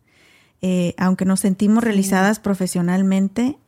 eh, 0.67 0.95
aunque 0.97 1.27
nos 1.27 1.41
sentimos 1.41 1.85
realizadas 1.85 2.41
profesionalmente, 2.41 3.59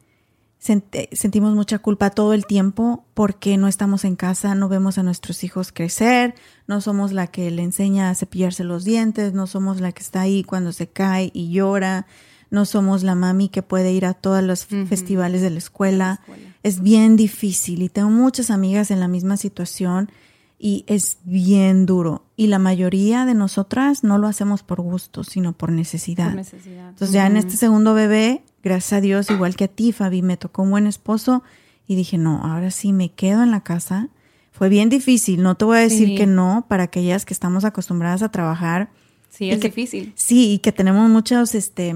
sentimos 0.58 1.54
mucha 1.54 1.78
culpa 1.78 2.08
todo 2.08 2.32
el 2.32 2.46
tiempo 2.46 3.04
porque 3.12 3.58
no 3.58 3.68
estamos 3.68 4.06
en 4.06 4.16
casa, 4.16 4.54
no 4.54 4.70
vemos 4.70 4.96
a 4.96 5.02
nuestros 5.02 5.44
hijos 5.44 5.72
crecer, 5.72 6.34
no 6.66 6.80
somos 6.80 7.12
la 7.12 7.26
que 7.26 7.50
le 7.50 7.62
enseña 7.62 8.08
a 8.08 8.14
cepillarse 8.14 8.64
los 8.64 8.84
dientes, 8.84 9.34
no 9.34 9.46
somos 9.46 9.78
la 9.78 9.92
que 9.92 10.02
está 10.02 10.22
ahí 10.22 10.42
cuando 10.42 10.72
se 10.72 10.86
cae 10.86 11.30
y 11.34 11.50
llora, 11.50 12.06
no 12.48 12.64
somos 12.64 13.02
la 13.02 13.14
mami 13.14 13.50
que 13.50 13.60
puede 13.60 13.92
ir 13.92 14.06
a 14.06 14.14
todos 14.14 14.42
los 14.42 14.64
festivales 14.64 15.42
de 15.42 15.50
la 15.50 15.58
escuela. 15.58 16.22
Es 16.66 16.82
bien 16.82 17.14
difícil 17.14 17.80
y 17.82 17.88
tengo 17.88 18.10
muchas 18.10 18.50
amigas 18.50 18.90
en 18.90 18.98
la 18.98 19.06
misma 19.06 19.36
situación 19.36 20.10
y 20.58 20.84
es 20.88 21.18
bien 21.22 21.86
duro. 21.86 22.24
Y 22.36 22.48
la 22.48 22.58
mayoría 22.58 23.24
de 23.24 23.34
nosotras 23.34 24.02
no 24.02 24.18
lo 24.18 24.26
hacemos 24.26 24.64
por 24.64 24.80
gusto, 24.80 25.22
sino 25.22 25.52
por 25.52 25.70
necesidad. 25.70 26.36
Entonces 26.36 27.12
ya 27.12 27.28
en 27.28 27.36
este 27.36 27.56
segundo 27.56 27.94
bebé, 27.94 28.42
gracias 28.64 28.94
a 28.94 29.00
Dios, 29.00 29.30
igual 29.30 29.54
que 29.54 29.62
a 29.62 29.68
ti, 29.68 29.92
Fabi, 29.92 30.22
me 30.22 30.36
tocó 30.36 30.62
un 30.62 30.72
buen 30.72 30.88
esposo 30.88 31.44
y 31.86 31.94
dije, 31.94 32.18
no, 32.18 32.42
ahora 32.42 32.72
sí 32.72 32.92
me 32.92 33.12
quedo 33.12 33.44
en 33.44 33.52
la 33.52 33.62
casa. 33.62 34.08
Fue 34.50 34.68
bien 34.68 34.88
difícil, 34.88 35.44
no 35.44 35.54
te 35.54 35.66
voy 35.66 35.76
a 35.76 35.82
decir 35.82 36.18
que 36.18 36.26
no 36.26 36.66
para 36.68 36.82
aquellas 36.82 37.24
que 37.24 37.32
estamos 37.32 37.64
acostumbradas 37.64 38.22
a 38.22 38.32
trabajar. 38.32 38.90
Sí, 39.28 39.52
es 39.52 39.60
difícil. 39.60 40.14
Sí, 40.16 40.54
y 40.54 40.58
que 40.58 40.72
tenemos 40.72 41.08
muchos, 41.08 41.54
este, 41.54 41.94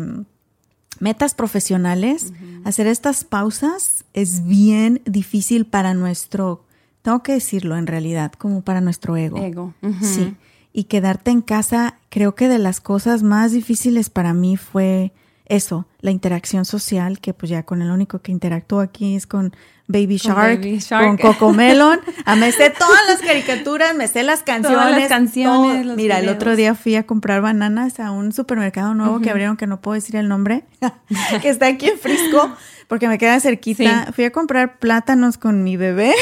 metas 1.00 1.34
profesionales. 1.34 2.32
Hacer 2.64 2.86
estas 2.86 3.24
pausas 3.24 4.04
es 4.12 4.46
bien 4.46 5.02
difícil 5.04 5.66
para 5.66 5.94
nuestro 5.94 6.64
tengo 7.02 7.22
que 7.22 7.32
decirlo 7.32 7.76
en 7.76 7.86
realidad, 7.86 8.32
como 8.32 8.62
para 8.62 8.80
nuestro 8.80 9.16
ego. 9.16 9.38
Ego. 9.38 9.74
Sí. 10.02 10.36
Y 10.72 10.84
quedarte 10.84 11.30
en 11.30 11.40
casa, 11.40 11.98
creo 12.10 12.34
que 12.34 12.48
de 12.48 12.58
las 12.58 12.80
cosas 12.80 13.22
más 13.22 13.52
difíciles 13.52 14.10
para 14.10 14.34
mí 14.34 14.56
fue 14.56 15.12
eso, 15.50 15.86
la 16.00 16.12
interacción 16.12 16.64
social, 16.64 17.20
que 17.20 17.34
pues 17.34 17.50
ya 17.50 17.64
con 17.64 17.82
el 17.82 17.90
único 17.90 18.20
que 18.20 18.32
interactúo 18.32 18.80
aquí 18.80 19.16
es 19.16 19.26
con 19.26 19.52
Baby 19.88 20.18
Shark, 20.18 20.60
con, 20.88 21.16
Coco 21.18 21.52
Melon. 21.52 21.98
Ah, 22.24 22.36
me 22.36 22.52
sé 22.52 22.70
todas 22.70 23.00
las 23.08 23.20
caricaturas, 23.20 23.96
me 23.96 24.06
sé 24.06 24.22
las 24.22 24.44
canciones. 24.44 24.78
Todas 24.78 24.96
las 24.96 25.08
canciones. 25.08 25.96
Mira, 25.96 26.20
el 26.20 26.28
otro 26.28 26.54
día 26.54 26.76
fui 26.76 26.94
a 26.94 27.04
comprar 27.04 27.42
bananas 27.42 27.98
a 27.98 28.12
un 28.12 28.32
supermercado 28.32 28.94
nuevo 28.94 29.20
que 29.20 29.30
abrieron, 29.30 29.56
que 29.56 29.66
no 29.66 29.80
puedo 29.80 29.96
decir 29.96 30.14
el 30.14 30.28
nombre, 30.28 30.64
que 31.42 31.48
está 31.48 31.66
aquí 31.66 31.88
en 31.88 31.98
Frisco 31.98 32.50
porque 32.86 33.08
me 33.08 33.18
queda 33.18 33.40
cerquita. 33.40 34.12
Fui 34.14 34.24
a 34.24 34.30
comprar 34.30 34.78
plátanos 34.78 35.36
con 35.36 35.64
mi 35.64 35.76
bebé 35.76 36.14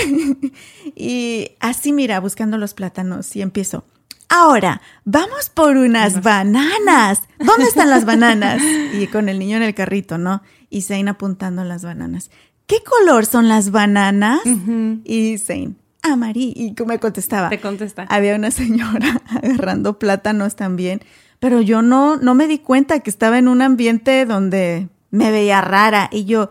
y 0.96 1.52
así, 1.60 1.92
mira, 1.92 2.20
buscando 2.20 2.56
los 2.56 2.72
plátanos 2.72 3.36
y 3.36 3.42
empiezo. 3.42 3.84
Ahora, 4.28 4.82
vamos 5.04 5.48
por 5.48 5.76
unas 5.76 6.22
bananas. 6.22 7.22
¿Dónde 7.38 7.64
están 7.64 7.90
las 7.90 8.04
bananas? 8.04 8.62
Y 8.92 9.06
con 9.06 9.28
el 9.28 9.38
niño 9.38 9.56
en 9.56 9.62
el 9.62 9.74
carrito, 9.74 10.18
¿no? 10.18 10.42
Y 10.70 10.82
Zane 10.82 11.10
apuntando 11.10 11.64
las 11.64 11.84
bananas. 11.84 12.30
¿Qué 12.66 12.82
color 12.82 13.26
son 13.26 13.48
las 13.48 13.70
bananas? 13.70 14.40
Y 15.04 15.38
Zane, 15.38 15.74
amarillo. 16.02 16.52
Y 16.56 16.74
me 16.86 16.98
contestaba. 16.98 17.48
Te 17.48 17.60
contesta. 17.60 18.06
Había 18.08 18.34
una 18.34 18.50
señora 18.50 19.22
agarrando 19.30 19.98
plátanos 19.98 20.56
también, 20.56 21.00
pero 21.38 21.60
yo 21.60 21.82
no, 21.82 22.16
no 22.16 22.34
me 22.34 22.46
di 22.46 22.58
cuenta 22.58 23.00
que 23.00 23.10
estaba 23.10 23.38
en 23.38 23.48
un 23.48 23.62
ambiente 23.62 24.26
donde 24.26 24.88
me 25.10 25.30
veía 25.30 25.60
rara 25.60 26.08
y 26.12 26.24
yo, 26.24 26.50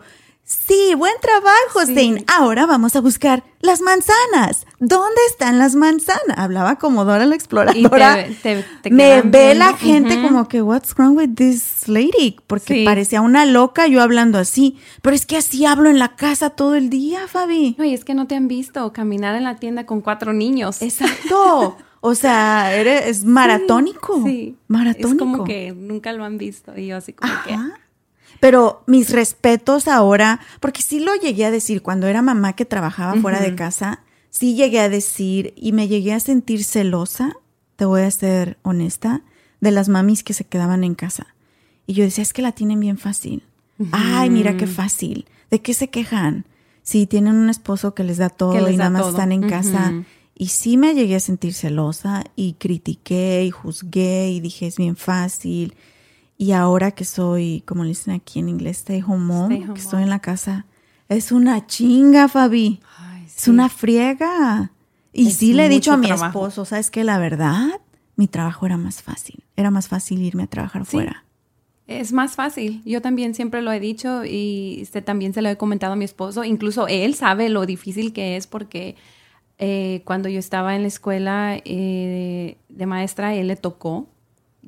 Sí, 0.50 0.94
buen 0.96 1.12
trabajo, 1.20 1.84
Sí. 1.86 1.94
Zane. 1.94 2.24
Ahora 2.26 2.64
vamos 2.64 2.96
a 2.96 3.02
buscar 3.02 3.44
las 3.60 3.82
manzanas. 3.82 4.66
¿Dónde 4.80 5.20
están 5.28 5.58
las 5.58 5.74
manzanas? 5.74 6.22
Hablaba 6.38 6.76
como 6.76 7.04
Dora 7.04 7.26
la 7.26 7.34
exploradora. 7.34 8.26
Y 8.26 8.32
te- 8.32 8.56
te- 8.62 8.64
te 8.84 8.90
Me 8.90 9.20
ve 9.20 9.54
la 9.54 9.74
gente 9.76 10.22
como 10.22 10.48
que, 10.48 10.62
what's 10.62 10.94
wrong 10.94 11.18
with 11.18 11.34
this 11.34 11.86
lady? 11.86 12.36
Porque 12.46 12.72
Sí. 12.76 12.84
parecía 12.86 13.20
una 13.20 13.44
loca 13.44 13.88
yo 13.88 14.00
hablando 14.00 14.38
así. 14.38 14.78
Pero 15.02 15.14
es 15.14 15.26
que 15.26 15.36
así 15.36 15.66
hablo 15.66 15.90
en 15.90 15.98
la 15.98 16.16
casa 16.16 16.48
todo 16.48 16.76
el 16.76 16.88
día, 16.88 17.28
Fabi. 17.28 17.76
No, 17.78 17.84
y 17.84 17.92
es 17.92 18.06
que 18.06 18.14
no 18.14 18.26
te 18.26 18.34
han 18.34 18.48
visto 18.48 18.90
caminar 18.94 19.34
en 19.34 19.44
la 19.44 19.56
tienda 19.56 19.84
con 19.84 20.00
cuatro 20.00 20.32
niños. 20.32 20.80
Exacto. 20.80 21.76
O 22.00 22.14
sea, 22.14 22.76
eres, 22.76 23.06
es 23.08 23.24
maratónico. 23.24 24.22
Sí. 24.24 24.56
Maratónico. 24.68 25.08
Es 25.08 25.18
como 25.18 25.42
que 25.44 25.72
nunca 25.76 26.12
lo 26.12 26.24
han 26.24 26.38
visto. 26.38 26.72
Y 26.78 26.86
yo 26.86 26.96
así 26.96 27.12
como 27.12 27.32
que. 27.44 27.58
Pero 28.40 28.82
mis 28.86 29.10
respetos 29.10 29.88
ahora, 29.88 30.40
porque 30.60 30.82
sí 30.82 31.00
lo 31.00 31.14
llegué 31.14 31.44
a 31.44 31.50
decir 31.50 31.82
cuando 31.82 32.06
era 32.06 32.22
mamá 32.22 32.54
que 32.54 32.64
trabajaba 32.64 33.20
fuera 33.20 33.40
de 33.40 33.54
casa, 33.54 34.00
sí 34.30 34.54
llegué 34.54 34.80
a 34.80 34.88
decir 34.88 35.54
y 35.56 35.72
me 35.72 35.88
llegué 35.88 36.12
a 36.12 36.20
sentir 36.20 36.64
celosa, 36.64 37.36
te 37.76 37.84
voy 37.84 38.02
a 38.02 38.10
ser 38.10 38.58
honesta, 38.62 39.22
de 39.60 39.70
las 39.72 39.88
mamis 39.88 40.22
que 40.22 40.34
se 40.34 40.44
quedaban 40.44 40.84
en 40.84 40.94
casa. 40.94 41.34
Y 41.86 41.94
yo 41.94 42.04
decía, 42.04 42.22
es 42.22 42.32
que 42.32 42.42
la 42.42 42.52
tienen 42.52 42.80
bien 42.80 42.98
fácil. 42.98 43.42
Ay, 43.92 44.30
mira 44.30 44.56
qué 44.56 44.66
fácil. 44.66 45.26
¿De 45.50 45.60
qué 45.60 45.74
se 45.74 45.88
quejan? 45.88 46.44
Sí, 46.82 47.06
tienen 47.06 47.34
un 47.34 47.50
esposo 47.50 47.94
que 47.94 48.04
les 48.04 48.18
da 48.18 48.28
todo 48.28 48.54
les 48.54 48.74
y 48.74 48.76
da 48.76 48.84
nada 48.84 48.90
más 48.90 49.02
todo. 49.02 49.10
están 49.10 49.32
en 49.32 49.48
casa. 49.48 49.92
Y 50.36 50.48
sí 50.48 50.76
me 50.76 50.94
llegué 50.94 51.16
a 51.16 51.20
sentir 51.20 51.54
celosa 51.54 52.24
y 52.36 52.54
critiqué 52.54 53.44
y 53.44 53.50
juzgué 53.50 54.30
y 54.30 54.40
dije, 54.40 54.66
es 54.66 54.76
bien 54.76 54.96
fácil. 54.96 55.74
Y 56.40 56.52
ahora 56.52 56.92
que 56.92 57.04
soy, 57.04 57.62
como 57.66 57.82
le 57.82 57.88
dicen 57.90 58.14
aquí 58.14 58.38
en 58.38 58.48
inglés, 58.48 58.78
stay 58.78 59.02
home 59.04 59.24
mom, 59.24 59.50
Stay 59.50 59.64
home 59.64 59.74
que 59.74 59.80
estoy 59.80 60.02
en 60.04 60.08
la 60.10 60.20
casa, 60.20 60.66
es 61.08 61.32
una 61.32 61.66
chinga, 61.66 62.28
Fabi. 62.28 62.80
Ay, 62.98 63.24
Es 63.26 63.32
sí. 63.32 63.50
una 63.50 63.68
friega. 63.68 64.70
Y 65.12 65.28
Es 65.28 65.36
sí 65.36 65.52
le 65.52 65.66
he 65.66 65.68
dicho 65.68 65.92
a 65.92 65.96
mi 65.96 66.06
trabajo. 66.06 66.26
esposo, 66.26 66.64
¿sabes 66.64 66.90
qué? 66.92 67.02
La 67.02 67.18
verdad, 67.18 67.66
mi 68.14 68.28
trabajo 68.28 68.66
era 68.66 68.76
más 68.76 69.02
fácil. 69.02 69.42
Era 69.56 69.70
más 69.72 69.88
fácil 69.88 70.22
irme 70.22 70.44
a 70.44 70.46
trabajar 70.46 70.84
Sí. 70.84 70.92
fuera. 70.92 71.24
Es 71.88 72.12
más 72.12 72.34
fácil. 72.36 72.82
Yo 72.84 73.00
también 73.02 73.34
siempre 73.34 73.62
lo 73.62 73.72
he 73.72 73.80
dicho 73.80 74.22
y 74.24 74.78
este, 74.82 75.00
también 75.02 75.32
se 75.32 75.40
lo 75.42 75.48
he 75.48 75.56
comentado 75.56 75.94
a 75.94 75.96
mi 75.96 76.04
esposo. 76.04 76.44
Incluso 76.44 76.86
él 76.86 77.14
sabe 77.14 77.48
lo 77.48 77.64
difícil 77.66 78.12
que 78.12 78.36
es 78.36 78.46
porque 78.46 78.94
eh, 79.58 80.02
cuando 80.04 80.28
yo 80.28 80.38
estaba 80.38 80.76
en 80.76 80.82
la 80.82 80.88
escuela 80.88 81.56
eh, 81.64 82.58
de 82.68 82.86
maestra, 82.86 83.34
él 83.34 83.48
le 83.48 83.56
tocó 83.56 84.06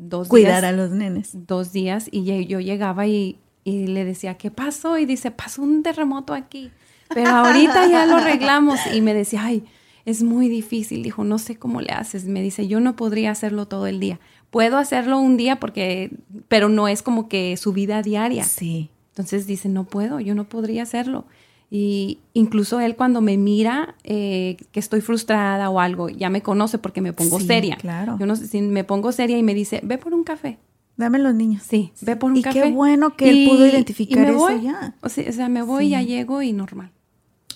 dos 0.09 0.29
Cuidar 0.29 0.63
días, 0.63 0.73
a 0.73 0.77
los 0.77 0.91
nenes. 0.91 1.31
dos 1.47 1.73
días 1.73 2.09
y 2.11 2.25
yo 2.47 2.61
llegaba 2.61 3.07
y, 3.07 3.39
y 3.65 3.87
le 3.87 4.05
decía, 4.05 4.35
¿qué 4.39 4.51
pasó? 4.51 4.99
Y 4.99 5.07
dice, 5.07 5.31
pasó 5.31 5.63
un 5.63 5.83
terremoto 5.83 6.35
aquí. 6.35 6.71
Pero 7.13 7.31
ahorita 7.31 7.89
ya 7.89 8.07
lo 8.07 8.17
arreglamos. 8.17 8.79
Y 8.95 9.01
me 9.01 9.15
decía, 9.15 9.45
ay, 9.45 9.65
es 10.05 10.23
muy 10.23 10.49
difícil. 10.49 11.03
Dijo, 11.03 11.25
no 11.25 11.39
sé 11.39 11.57
cómo 11.57 11.81
le 11.81 11.93
haces. 11.93 12.25
Me 12.25 12.41
dice, 12.43 12.69
yo 12.69 12.81
no 12.81 12.97
podría 12.97 13.33
hacerlo 13.33 13.67
todo 13.67 13.87
el 13.87 13.99
día. 14.01 14.21
Puedo 14.51 14.79
hacerlo 14.79 15.19
un 15.19 15.37
día 15.37 15.61
porque, 15.61 16.11
pero 16.49 16.69
no 16.69 16.89
es 16.89 17.03
como 17.03 17.29
que 17.29 17.57
su 17.57 17.73
vida 17.73 18.03
diaria. 18.03 18.45
Sí. 18.45 18.91
Entonces 19.11 19.47
dice, 19.47 19.69
no 19.69 19.85
puedo, 19.85 20.21
yo 20.21 20.35
no 20.35 20.49
podría 20.49 20.85
hacerlo. 20.85 21.27
Y 21.73 22.19
incluso 22.35 22.81
él 22.81 22.97
cuando 22.97 23.21
me 23.21 23.37
mira 23.37 23.95
eh, 24.03 24.57
que 24.73 24.81
estoy 24.81 25.01
frustrada 25.01 25.71
o 25.71 25.79
algo, 25.79 26.09
ya 26.09 26.29
me 26.29 26.43
conoce 26.43 26.79
porque 26.79 27.01
me 27.01 27.13
pongo 27.13 27.39
Sí, 27.39 27.47
seria. 27.47 27.77
claro. 27.77 28.17
Yo 28.19 28.27
no 28.27 28.35
sé 28.35 28.49
si 28.49 28.61
me 28.61 28.83
pongo 28.83 29.13
seria 29.13 29.39
y 29.39 29.43
me 29.45 29.55
dice, 29.55 29.81
ve 29.85 29.97
por 29.97 30.13
un 30.13 30.25
café. 30.25 30.59
Dame 30.97 31.19
los 31.21 31.35
niños. 31.35 31.63
Sí, 31.67 31.93
ve 32.01 32.17
por 32.17 32.33
un 32.33 32.37
y 32.39 32.43
café. 32.43 32.61
qué 32.63 32.71
bueno 32.73 33.17
que 33.17 33.31
él 33.31 33.49
pudo 33.49 33.67
identificar 33.67 34.27
y 34.27 34.31
eso 34.31 34.39
voy. 34.39 34.63
ya. 34.63 34.95
O 35.01 35.09
sea, 35.09 35.31
o 35.31 35.33
sea, 35.33 35.49
me 35.49 35.63
voy, 35.63 35.91
ya 35.91 36.03
llego 36.03 36.43
y 36.43 36.53
normal. 36.53 36.91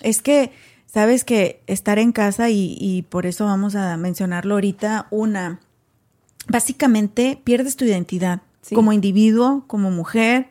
Es 0.01 0.23
que, 0.23 0.53
sabes 0.87 1.25
que 1.25 1.61
estar 1.67 1.99
en 1.99 2.13
casa 2.13 2.49
y, 2.51 2.77
y 2.81 3.03
por 3.03 3.27
eso 3.27 3.45
vamos 3.47 3.75
a 3.75 3.97
mencionarlo 3.97 4.55
ahorita, 4.55 5.09
una, 5.11 5.59
básicamente 6.49 7.41
pierdes 7.43 7.77
tu 7.77 7.85
identidad 7.85 8.43
Sí. 8.63 8.75
como 8.75 8.95
individuo, 8.95 9.65
como 9.67 9.91
mujer, 9.91 10.49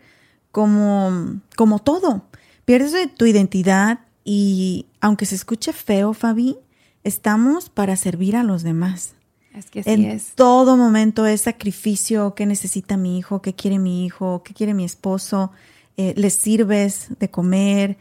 como, 0.52 1.40
como 1.56 1.80
todo. 1.80 2.26
Pierdes 2.66 2.94
tu 3.16 3.26
identidad 3.26 4.00
y 4.24 4.86
aunque 5.02 5.26
se 5.26 5.36
escuche 5.36 5.74
feo, 5.74 6.14
Fabi, 6.14 6.58
estamos 7.04 7.70
para 7.70 7.96
servir 7.96 8.36
a 8.36 8.44
los 8.44 8.64
demás. 8.64 9.16
Es 9.54 9.70
que 9.70 9.82
así 9.82 9.90
en 9.92 10.06
es. 10.06 10.32
todo 10.36 10.78
momento 10.78 11.26
es 11.26 11.42
sacrificio, 11.42 12.34
qué 12.36 12.46
necesita 12.46 12.98
mi 12.98 13.18
hijo, 13.18 13.42
qué 13.42 13.54
quiere 13.54 13.80
mi 13.80 14.06
hijo, 14.06 14.42
qué 14.44 14.54
quiere 14.54 14.74
mi 14.74 14.84
esposo, 14.86 15.52
eh, 15.98 16.14
les 16.18 16.34
sirves 16.34 17.10
de 17.20 17.30
comer. 17.30 17.98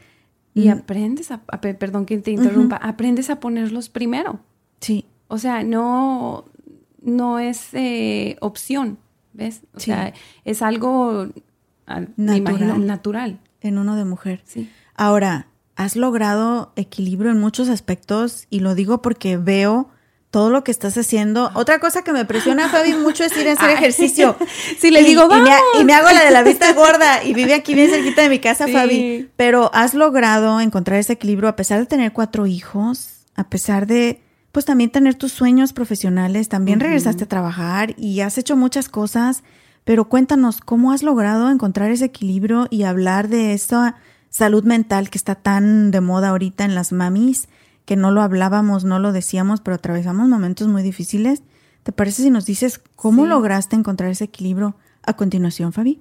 Y 0.55 0.69
Mm, 0.69 0.73
aprendes 0.73 1.31
a, 1.31 1.43
a- 1.49 1.61
pe- 1.61 1.75
perdón 1.75 2.07
que 2.07 2.19
te 2.19 2.31
interrumpa, 2.31 2.77
aprendes 2.77 3.31
a 3.31 3.41
ponerlos 3.41 3.89
primero. 3.89 4.41
Sí, 4.81 5.07
O 5.29 5.39
sea, 5.39 5.63
no, 5.65 6.45
no 7.03 7.39
es 7.39 7.69
eh, 7.73 8.37
opción, 8.41 8.99
¿ves? 9.33 9.63
O 9.75 9.81
Sí. 9.81 9.87
sea, 9.87 10.13
es 10.45 10.61
algo, 10.63 11.29
ah, 11.87 12.03
me 12.17 12.37
imagino, 12.37 12.77
Natural. 12.79 13.41
En 13.63 13.79
uno 13.79 13.97
de 13.97 14.05
mujer. 14.05 14.43
Sí. 14.45 14.71
Ahora, 14.95 15.47
has 15.77 15.97
logrado 15.97 16.73
equilibrio 16.77 17.31
en 17.31 17.41
muchos 17.41 17.69
aspectos 17.69 18.47
y 18.51 18.61
lo 18.61 18.75
digo 18.75 19.01
porque 19.03 19.37
veo 19.39 19.89
todo 20.31 20.49
lo 20.51 20.65
que 20.65 20.71
estás 20.71 20.97
haciendo. 20.97 21.51
Otra 21.55 21.79
cosa 21.79 22.03
que 22.05 22.13
me 22.13 22.25
presiona, 22.25 22.69
Fabi, 22.71 22.95
mucho 22.95 23.23
es 23.25 23.37
ir 23.37 23.49
a 23.49 23.53
hacer 23.53 23.69
Ay. 23.71 23.75
ejercicio. 23.75 24.37
Sí, 24.81 24.91
le 24.91 25.03
Y- 25.03 25.05
digo, 25.05 25.25
y 25.25 25.29
me, 25.41 25.51
"Vamos". 25.51 25.63
y 25.81 25.85
me 25.85 25.93
hago 25.95 26.11
la 26.11 26.25
de 26.25 26.31
la 26.31 26.43
vista 26.43 26.73
gorda 26.73 27.23
y 27.23 27.35
vive 27.35 27.53
aquí 27.55 27.75
bien 27.75 27.91
cerquita 27.91 28.23
de 28.23 28.29
mi 28.31 28.39
casa, 28.39 28.67
Sí. 28.67 28.73
Fabi. 28.73 29.31
Pero 29.37 29.71
has 29.75 29.93
logrado 29.95 30.61
encontrar 30.61 30.99
ese 30.99 31.13
equilibrio 31.15 31.49
a 31.51 31.57
pesar 31.57 31.81
de 31.81 31.87
tener 31.87 32.13
cuatro 32.13 32.47
hijos, 32.47 33.27
a 33.35 33.49
pesar 33.51 33.87
de, 33.87 34.23
pues 34.53 34.65
también 34.65 34.91
tener 34.91 35.15
tus 35.17 35.33
sueños 35.33 35.73
profesionales, 35.75 36.49
también 36.49 36.81
regresaste 36.81 37.25
a 37.25 37.29
trabajar 37.29 37.95
y 37.99 38.21
has 38.21 38.39
hecho 38.39 38.57
muchas 38.57 38.89
cosas. 38.89 39.43
Pero 39.85 40.09
cuéntanos, 40.09 40.61
¿cómo 40.61 40.93
has 40.93 41.03
logrado 41.03 41.51
encontrar 41.51 41.91
ese 41.91 42.05
equilibrio 42.07 42.67
y 42.71 42.85
hablar 42.85 43.29
de 43.29 43.53
esa 43.53 43.97
salud 44.31 44.65
mental 44.65 45.11
que 45.11 45.19
está 45.19 45.35
tan 45.35 45.91
de 45.91 46.01
moda 46.01 46.29
ahorita 46.29 46.65
en 46.65 46.75
las 46.75 46.93
mamis, 46.93 47.49
que 47.85 47.97
no 47.97 48.11
lo 48.13 48.23
hablábamos, 48.23 48.85
no 48.85 48.99
lo 49.01 49.13
decíamos, 49.13 49.61
pero 49.61 49.75
atravesamos 49.75 50.29
momentos 50.29 50.69
muy 50.69 50.83
difíciles? 50.83 51.43
¿Te 51.83 51.91
parece 51.91 52.23
si 52.23 52.31
nos 52.31 52.47
dices 52.47 52.81
cómo 52.95 53.25
Sí. 53.25 53.29
lograste 53.29 53.75
encontrar 53.75 54.11
ese 54.11 54.25
equilibrio 54.25 54.77
a 55.03 55.15
continuación, 55.15 55.73
Fabi? 55.73 56.01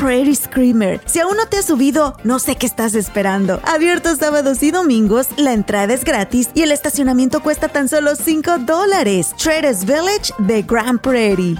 Prairie 0.01 0.33
Screamer. 0.33 0.99
Si 1.05 1.19
aún 1.19 1.37
no 1.37 1.45
te 1.45 1.57
has 1.57 1.65
subido, 1.65 2.17
no 2.23 2.39
sé 2.39 2.55
qué 2.55 2.65
estás 2.65 2.95
esperando. 2.95 3.61
Abierto 3.63 4.15
sábados 4.15 4.63
y 4.63 4.71
domingos, 4.71 5.27
la 5.37 5.53
entrada 5.53 5.93
es 5.93 6.03
gratis 6.03 6.49
y 6.55 6.63
el 6.63 6.71
estacionamiento 6.71 7.43
cuesta 7.43 7.67
tan 7.67 7.87
solo 7.87 8.15
5 8.15 8.57
dólares. 8.65 9.35
Traders 9.37 9.85
Village 9.85 10.33
de 10.39 10.63
Grand 10.63 10.99
Prairie. 10.99 11.55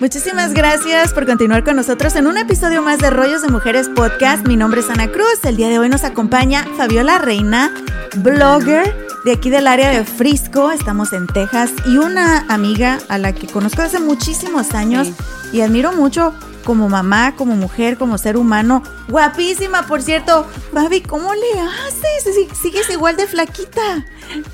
Muchísimas 0.00 0.54
gracias 0.54 1.12
por 1.12 1.26
continuar 1.26 1.62
con 1.62 1.76
nosotros 1.76 2.16
en 2.16 2.26
un 2.26 2.38
episodio 2.38 2.80
más 2.80 3.00
de 3.00 3.10
Rollos 3.10 3.42
de 3.42 3.48
Mujeres 3.48 3.90
Podcast. 3.90 4.46
Mi 4.46 4.56
nombre 4.56 4.80
es 4.80 4.88
Ana 4.88 5.08
Cruz. 5.08 5.44
El 5.44 5.58
día 5.58 5.68
de 5.68 5.78
hoy 5.78 5.90
nos 5.90 6.04
acompaña 6.04 6.66
Fabiola 6.78 7.18
Reina, 7.18 7.70
blogger 8.16 8.96
de 9.26 9.32
aquí 9.32 9.50
del 9.50 9.66
área 9.66 9.90
de 9.90 10.04
Frisco. 10.06 10.70
Estamos 10.70 11.12
en 11.12 11.26
Texas 11.26 11.70
y 11.84 11.98
una 11.98 12.46
amiga 12.48 12.98
a 13.10 13.18
la 13.18 13.34
que 13.34 13.46
conozco 13.46 13.82
hace 13.82 14.00
muchísimos 14.00 14.72
años 14.72 15.08
y 15.52 15.60
admiro 15.60 15.92
mucho 15.92 16.32
como 16.62 16.88
mamá, 16.88 17.34
como 17.36 17.54
mujer, 17.54 17.98
como 17.98 18.18
ser 18.18 18.36
humano. 18.36 18.82
Guapísima, 19.08 19.86
por 19.86 20.02
cierto. 20.02 20.46
Babi, 20.72 21.02
¿cómo 21.02 21.32
le 21.34 21.60
haces? 21.60 22.58
Sigues 22.60 22.88
igual 22.90 23.16
de 23.16 23.26
flaquita 23.26 24.04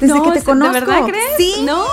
desde 0.01 0.23
que 0.23 0.31
te 0.33 0.43
conozco. 0.43 0.75
¿De 0.75 0.81
verdad 0.81 1.05
crees? 1.07 1.37
Sí. 1.37 1.63
No. 1.65 1.85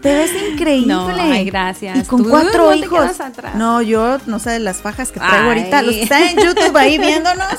Te 0.00 0.14
ves 0.14 0.30
increíble. 0.52 0.92
No, 0.94 1.08
ay, 1.08 1.44
gracias. 1.44 1.98
Y 1.98 2.02
con 2.04 2.22
Tú 2.22 2.30
cuatro 2.30 2.66
no 2.66 2.74
hijos. 2.74 3.10
No, 3.54 3.82
yo 3.82 4.18
no 4.26 4.38
sé 4.38 4.58
las 4.60 4.78
fajas 4.78 5.10
que 5.10 5.18
traigo 5.18 5.50
Ay. 5.50 5.58
ahorita. 5.58 5.82
Los 5.82 5.94
que 5.94 6.02
están 6.02 6.22
en 6.22 6.36
YouTube 6.36 6.76
ahí 6.76 6.98
viéndonos. 6.98 7.54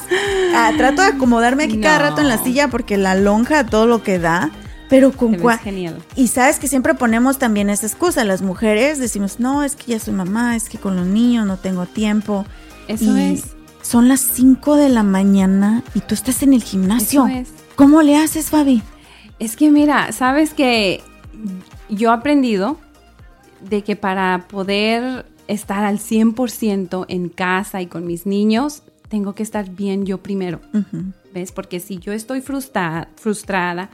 ah, 0.55 0.71
trato 0.77 1.01
de 1.01 1.10
acomodarme 1.10 1.65
aquí 1.65 1.79
cada 1.82 1.99
rato 1.99 2.21
en 2.21 2.29
la 2.29 2.41
silla 2.41 2.69
porque 2.69 2.97
la 2.97 3.15
lonja 3.15 3.65
todo 3.65 3.86
lo 3.88 4.03
que 4.03 4.19
da. 4.19 4.51
Pero 4.89 5.12
con 5.12 5.38
genial. 5.60 6.02
Y 6.15 6.28
sabes 6.28 6.58
que 6.60 6.67
siempre 6.67 6.95
ponemos 6.95 7.38
también 7.38 7.69
esa 7.69 7.86
excusa. 7.86 8.23
Las 8.23 8.41
mujeres 8.41 8.97
decimos, 8.99 9.39
no, 9.39 9.63
es 9.63 9.75
que 9.75 9.91
ya 9.91 9.99
soy 9.99 10.13
mamá, 10.13 10.56
es 10.56 10.67
que 10.67 10.78
con 10.80 10.95
los 10.95 11.06
niños 11.06 11.45
no 11.45 11.58
tengo 11.58 11.86
tiempo. 11.86 12.45
Eso 12.88 13.15
Y 13.17 13.34
es. 13.34 13.43
Son 13.82 14.08
las 14.08 14.19
5 14.19 14.75
de 14.75 14.89
la 14.89 15.04
mañana 15.04 15.84
y 15.93 16.02
tú 16.02 16.13
estás 16.15 16.41
en 16.43 16.54
el 16.54 16.63
gimnasio. 16.63 17.28
Eso 17.28 17.38
es. 17.39 17.49
¿Cómo 17.75 18.02
le 18.02 18.17
haces, 18.17 18.49
Fabi? 18.49 18.82
Es 19.38 19.56
que 19.56 19.71
mira, 19.71 20.12
sabes 20.12 20.54
que 20.54 21.02
yo 21.88 22.10
he 22.10 22.13
aprendido 22.13 22.78
de 23.62 23.84
que 23.84 23.95
para 23.95 24.47
poder 24.49 25.25
estar 25.47 25.86
al 25.86 25.99
100% 25.99 27.06
en 27.08 27.30
casa 27.30 27.82
y 27.82 27.88
con 27.88 28.06
mis 28.06 28.25
niños, 28.25 28.84
tengo 29.08 29.34
que 29.34 29.43
estar 29.43 29.69
bien 29.69 30.06
yo 30.06 30.17
primero. 30.21 30.60
¿Ves? 31.34 31.52
Porque 31.52 31.80
si 31.80 31.99
yo 31.99 32.12
estoy 32.12 32.41
frustra- 32.41 33.08
frustrada, 33.15 33.89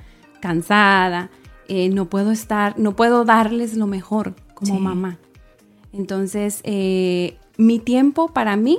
cansada, 0.45 1.31
eh, 1.67 1.89
no 1.89 2.05
puedo 2.05 2.29
estar, 2.29 2.77
no 2.77 2.95
puedo 2.95 3.25
darles 3.25 3.75
lo 3.75 3.87
mejor 3.87 4.35
como 4.53 4.75
Sí. 4.75 4.79
mamá. 4.79 5.17
Entonces, 5.91 6.61
eh, 6.63 7.39
mi 7.57 7.79
tiempo 7.79 8.27
para 8.27 8.55
mí 8.55 8.77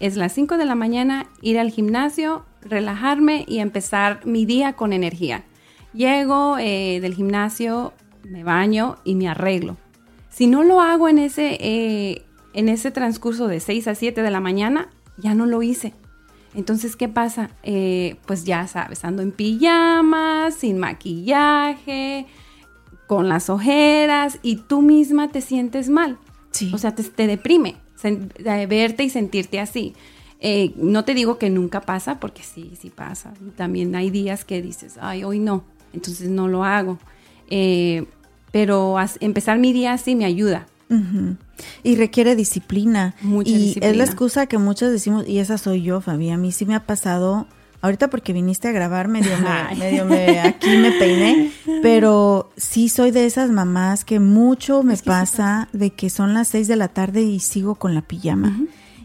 es 0.00 0.16
las 0.16 0.32
5 0.32 0.58
de 0.58 0.64
la 0.64 0.74
mañana, 0.74 1.26
ir 1.40 1.60
al 1.60 1.70
gimnasio, 1.70 2.44
relajarme 2.62 3.44
y 3.46 3.60
empezar 3.60 4.26
mi 4.26 4.44
día 4.44 4.72
con 4.72 4.92
energía. 4.92 5.44
Llego 5.92 6.58
eh, 6.58 6.98
del 7.00 7.14
gimnasio, 7.14 7.92
me 8.28 8.42
baño 8.42 8.96
y 9.04 9.14
me 9.14 9.28
arreglo. 9.28 9.76
Si 10.30 10.48
no 10.48 10.64
lo 10.64 10.80
hago 10.80 11.08
en 11.08 11.18
ese, 11.18 12.24
en 12.54 12.68
ese 12.68 12.90
transcurso 12.90 13.46
de 13.46 13.60
6 13.60 13.86
a 13.86 13.94
7 13.94 14.20
de 14.20 14.30
la 14.32 14.40
mañana, 14.40 14.88
ya 15.16 15.36
no 15.36 15.46
lo 15.46 15.62
hice. 15.62 15.94
Entonces, 16.54 16.96
¿qué 16.96 17.08
pasa? 17.08 17.50
Eh, 17.62 18.16
pues 18.26 18.44
ya 18.44 18.66
sabes, 18.68 19.04
ando 19.04 19.22
en 19.22 19.32
pijamas, 19.32 20.54
sin 20.54 20.78
maquillaje, 20.78 22.26
con 23.06 23.28
las 23.28 23.50
ojeras 23.50 24.38
y 24.42 24.56
tú 24.56 24.82
misma 24.82 25.28
te 25.28 25.40
sientes 25.40 25.88
mal. 25.88 26.18
Sí. 26.52 26.70
O 26.72 26.78
sea, 26.78 26.94
te, 26.94 27.02
te 27.02 27.26
deprime 27.26 27.76
de 28.10 28.66
verte 28.66 29.04
y 29.04 29.10
sentirte 29.10 29.60
así. 29.60 29.94
Eh, 30.40 30.72
no 30.76 31.04
te 31.04 31.14
digo 31.14 31.38
que 31.38 31.48
nunca 31.50 31.80
pasa, 31.80 32.20
porque 32.20 32.42
sí, 32.42 32.72
sí 32.78 32.90
pasa. 32.90 33.32
También 33.56 33.94
hay 33.94 34.10
días 34.10 34.44
que 34.44 34.60
dices, 34.60 34.98
ay, 35.00 35.24
hoy 35.24 35.38
no, 35.38 35.64
entonces 35.92 36.28
no 36.28 36.48
lo 36.48 36.64
hago. 36.64 36.98
Eh, 37.48 38.04
pero 38.52 38.96
empezar 39.20 39.58
mi 39.58 39.72
día 39.72 39.94
así 39.94 40.14
me 40.14 40.24
ayuda. 40.24 40.66
Y 41.82 41.96
requiere 41.96 42.36
disciplina. 42.36 43.14
Mucha 43.22 43.50
y 43.50 43.76
es 43.80 43.96
la 43.96 44.04
excusa 44.04 44.46
que 44.46 44.58
muchos 44.58 44.90
decimos, 44.90 45.26
y 45.26 45.38
esa 45.38 45.58
soy 45.58 45.82
yo, 45.82 46.00
Fabi. 46.00 46.30
A 46.30 46.36
mí 46.36 46.52
sí 46.52 46.66
me 46.66 46.74
ha 46.74 46.86
pasado, 46.86 47.46
ahorita 47.80 48.08
porque 48.08 48.32
viniste 48.32 48.68
a 48.68 48.72
grabar, 48.72 49.08
medio 49.08 49.36
me, 49.38 49.76
medio 49.78 50.04
me, 50.04 50.40
aquí 50.40 50.76
me 50.76 50.92
peiné, 50.92 51.52
pero 51.82 52.50
sí 52.56 52.88
soy 52.88 53.10
de 53.10 53.26
esas 53.26 53.50
mamás 53.50 54.04
que 54.04 54.20
mucho 54.20 54.82
me 54.82 54.94
Es 54.94 55.00
que 55.00 55.04
sí 55.04 55.10
pasa 55.10 55.68
de 55.72 55.90
que 55.90 56.10
son 56.10 56.34
las 56.34 56.48
seis 56.48 56.68
de 56.68 56.76
la 56.76 56.88
tarde 56.88 57.22
y 57.22 57.40
sigo 57.40 57.76
con 57.76 57.94
la 57.94 58.02
pijama. 58.02 58.58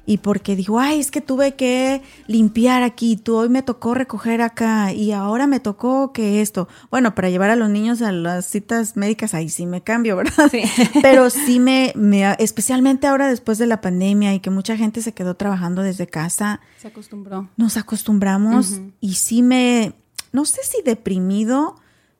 Y 0.09 0.17
porque 0.17 0.55
digo, 0.55 0.79
ay, 0.79 0.99
es 0.99 1.11
que 1.11 1.21
tuve 1.21 1.53
que 1.53 2.01
limpiar 2.25 2.81
aquí, 2.81 3.15
tú 3.15 3.35
hoy 3.35 3.47
me 3.47 3.61
tocó 3.61 3.93
recoger 3.93 4.41
acá 4.41 4.91
y 4.91 5.11
ahora 5.11 5.45
me 5.45 5.59
tocó 5.59 6.13
que 6.13 6.41
esto. 6.41 6.67
Bueno, 6.89 7.13
para 7.13 7.29
llevar 7.29 7.51
a 7.51 7.55
los 7.55 7.69
niños 7.69 8.01
a 8.01 8.11
las 8.11 8.47
citas 8.47 8.97
médicas, 8.97 9.35
ahí 9.35 9.49
sí 9.49 9.67
me 9.67 9.81
cambio, 9.81 10.15
¿verdad? 10.17 10.49
Sí. 10.49 10.63
Pero 11.03 11.29
sí 11.29 11.59
me, 11.59 11.93
me, 11.95 12.35
especialmente 12.39 13.05
ahora 13.05 13.27
después 13.27 13.59
de 13.59 13.67
la 13.67 13.81
pandemia 13.81 14.33
y 14.33 14.39
que 14.39 14.49
mucha 14.49 14.75
gente 14.75 15.03
se 15.03 15.11
quedó 15.11 15.35
trabajando 15.35 15.83
desde 15.83 16.07
casa, 16.07 16.59
Se 16.81 16.87
acostumbró. 16.87 17.47
nos 17.55 17.77
acostumbramos 17.77 18.81
y 18.99 19.13
sí 19.13 19.43
me, 19.43 19.93
no 20.31 20.45
sé 20.45 20.61
si 20.63 20.81
deprimido, 20.81 21.75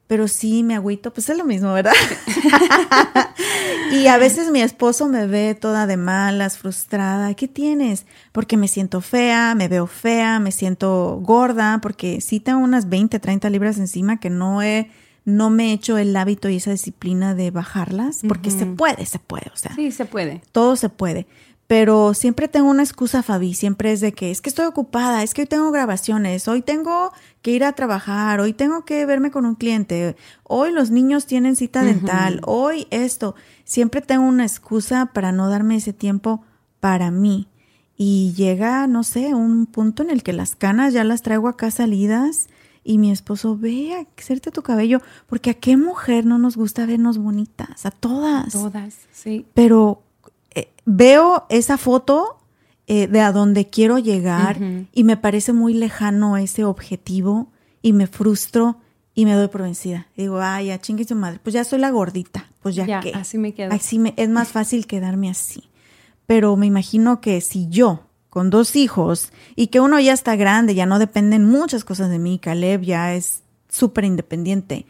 pero 0.09 0.27
sí 0.27 0.63
me 0.63 0.73
agüito, 0.73 1.13
pues 1.13 1.29
es 1.29 1.37
lo 1.37 1.45
mismo, 1.45 1.71
¿verdad? 1.71 1.93
y 3.91 4.07
a 4.07 4.17
veces 4.17 4.49
mi 4.49 4.59
esposo 4.59 5.07
me 5.07 5.27
ve 5.27 5.53
toda 5.53 5.85
de 5.85 5.97
malas, 5.97 6.57
frustrada. 6.57 7.35
¿Qué 7.35 7.47
tienes? 7.47 8.07
Porque 8.31 8.57
me 8.57 8.67
siento 8.67 9.01
fea, 9.01 9.53
me 9.53 9.67
veo 9.67 9.85
fea, 9.85 10.39
me 10.39 10.51
siento 10.51 11.19
gorda, 11.21 11.77
porque 11.79 12.21
sí 12.21 12.39
tengo 12.39 12.57
unas 12.57 12.89
20, 12.89 13.19
30 13.19 13.51
libras 13.51 13.77
encima 13.77 14.19
que 14.19 14.31
no 14.31 14.63
he, 14.63 14.89
no 15.25 15.51
me 15.51 15.69
he 15.69 15.73
hecho 15.73 15.99
el 15.99 16.15
hábito 16.15 16.49
y 16.49 16.55
esa 16.55 16.71
disciplina 16.71 17.35
de 17.35 17.51
bajarlas, 17.51 18.21
porque 18.27 18.49
se 18.49 18.65
puede, 18.65 19.05
se 19.05 19.19
puede, 19.19 19.51
o 19.53 19.57
sea 19.57 19.75
Sí, 19.75 19.91
se 19.91 20.05
puede. 20.05 20.41
todo 20.51 20.75
se 20.75 20.89
puede. 20.89 21.27
Pero 21.69 22.15
siempre 22.15 22.47
tengo 22.47 22.67
una 22.67 22.81
excusa, 22.81 23.21
Fabi, 23.21 23.53
siempre 23.53 23.91
es 23.91 24.01
de 24.01 24.11
que 24.11 24.31
es 24.31 24.41
que 24.41 24.49
estoy 24.49 24.65
ocupada, 24.65 25.21
es 25.21 25.35
que 25.35 25.41
hoy 25.41 25.47
tengo 25.47 25.69
grabaciones, 25.69 26.47
hoy 26.47 26.63
tengo 26.63 27.11
que 27.43 27.51
ir 27.51 27.63
a 27.63 27.73
trabajar, 27.73 28.39
hoy 28.39 28.53
tengo 28.53 28.85
que 28.85 29.05
verme 29.05 29.29
con 29.29 29.45
un 29.45 29.53
cliente, 29.53 30.15
hoy 30.41 30.71
los 30.71 30.89
niños 30.89 31.27
tienen 31.27 31.55
cita 31.55 31.83
dental, 31.83 32.41
hoy 32.43 32.87
esto. 32.89 33.35
Siempre 33.65 34.01
tengo 34.01 34.23
una 34.23 34.47
excusa 34.47 35.11
para 35.13 35.31
no 35.31 35.47
darme 35.47 35.75
ese 35.75 35.93
tiempo 35.93 36.43
para 36.79 37.11
mí. 37.11 37.47
Y 37.95 38.33
llega, 38.35 38.87
no 38.87 39.03
sé, 39.03 39.35
un 39.35 39.67
punto 39.67 40.01
en 40.01 40.09
el 40.09 40.23
que 40.23 40.33
las 40.33 40.55
canas 40.55 40.91
ya 40.91 41.03
las 41.03 41.21
traigo 41.21 41.47
acá 41.47 41.69
salidas 41.69 42.47
y 42.83 42.97
mi 42.97 43.11
esposo, 43.11 43.55
ve 43.55 43.93
a 43.93 44.07
hacerte 44.19 44.49
tu 44.49 44.63
cabello, 44.63 45.03
porque 45.27 45.51
a 45.51 45.53
qué 45.53 45.77
mujer 45.77 46.25
no 46.25 46.39
nos 46.39 46.57
gusta 46.57 46.87
vernos 46.87 47.19
bonitas, 47.19 47.85
a 47.85 47.91
todas 47.91 48.53
Todas, 48.53 48.95
sí. 49.11 49.45
pero 49.53 50.01
eh, 50.55 50.71
veo 50.85 51.45
esa 51.49 51.77
foto 51.77 52.37
eh, 52.87 53.07
de 53.07 53.21
a 53.21 53.31
donde 53.31 53.67
quiero 53.69 53.99
llegar 53.99 54.57
y 54.91 55.03
me 55.03 55.17
parece 55.17 55.53
muy 55.53 55.73
lejano 55.73 56.37
ese 56.37 56.63
objetivo 56.63 57.51
y 57.81 57.93
me 57.93 58.07
frustro 58.07 58.77
y 59.13 59.25
me 59.25 59.33
doy 59.33 59.47
por 59.47 59.63
vencida. 59.63 60.07
Digo, 60.15 60.39
ay, 60.41 60.67
ya 60.67 60.79
chingue 60.79 61.03
su 61.03 61.15
madre, 61.15 61.39
pues 61.43 61.53
ya 61.53 61.63
soy 61.63 61.79
la 61.79 61.91
gordita, 61.91 62.49
pues 62.61 62.75
ya, 62.75 62.85
Ya, 62.85 62.99
qué. 63.01 63.11
así 63.13 63.37
me 63.37 63.53
quedo. 63.53 63.73
Así 63.73 63.99
me, 63.99 64.13
es 64.17 64.29
más 64.29 64.49
fácil 64.49 64.87
quedarme 64.87 65.29
así. 65.29 65.69
Pero 66.25 66.55
me 66.55 66.67
imagino 66.67 67.21
que 67.21 67.41
si 67.41 67.67
yo, 67.69 68.05
con 68.29 68.49
dos 68.49 68.75
hijos, 68.75 69.31
y 69.55 69.67
que 69.67 69.79
uno 69.79 69.99
ya 69.99 70.13
está 70.13 70.35
grande, 70.35 70.75
ya 70.75 70.85
no 70.85 70.99
dependen 70.99 71.45
muchas 71.45 71.83
cosas 71.83 72.09
de 72.09 72.19
mí, 72.19 72.39
Caleb 72.39 72.81
ya 72.81 73.13
es 73.13 73.43
súper 73.67 74.05
independiente. 74.05 74.85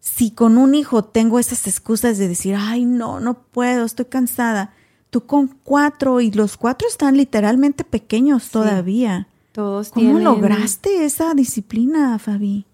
Si 0.00 0.30
con 0.30 0.58
un 0.58 0.74
hijo 0.74 1.04
tengo 1.04 1.38
esas 1.38 1.66
excusas 1.66 2.16
de 2.18 2.26
decir, 2.26 2.56
ay, 2.58 2.84
no, 2.86 3.20
no 3.20 3.42
puedo, 3.42 3.84
estoy 3.84 4.06
cansada. 4.06 4.72
Tú 5.10 5.26
con 5.26 5.48
cuatro 5.62 6.20
y 6.20 6.30
los 6.30 6.56
cuatro 6.56 6.88
están 6.88 7.16
literalmente 7.16 7.84
pequeños 7.84 8.50
todavía. 8.50 9.28
Todos 9.52 9.90
¿Cómo 9.90 10.06
tienen... 10.06 10.24
lograste 10.24 11.04
esa 11.04 11.34
disciplina, 11.34 12.18
Fabi? 12.18 12.64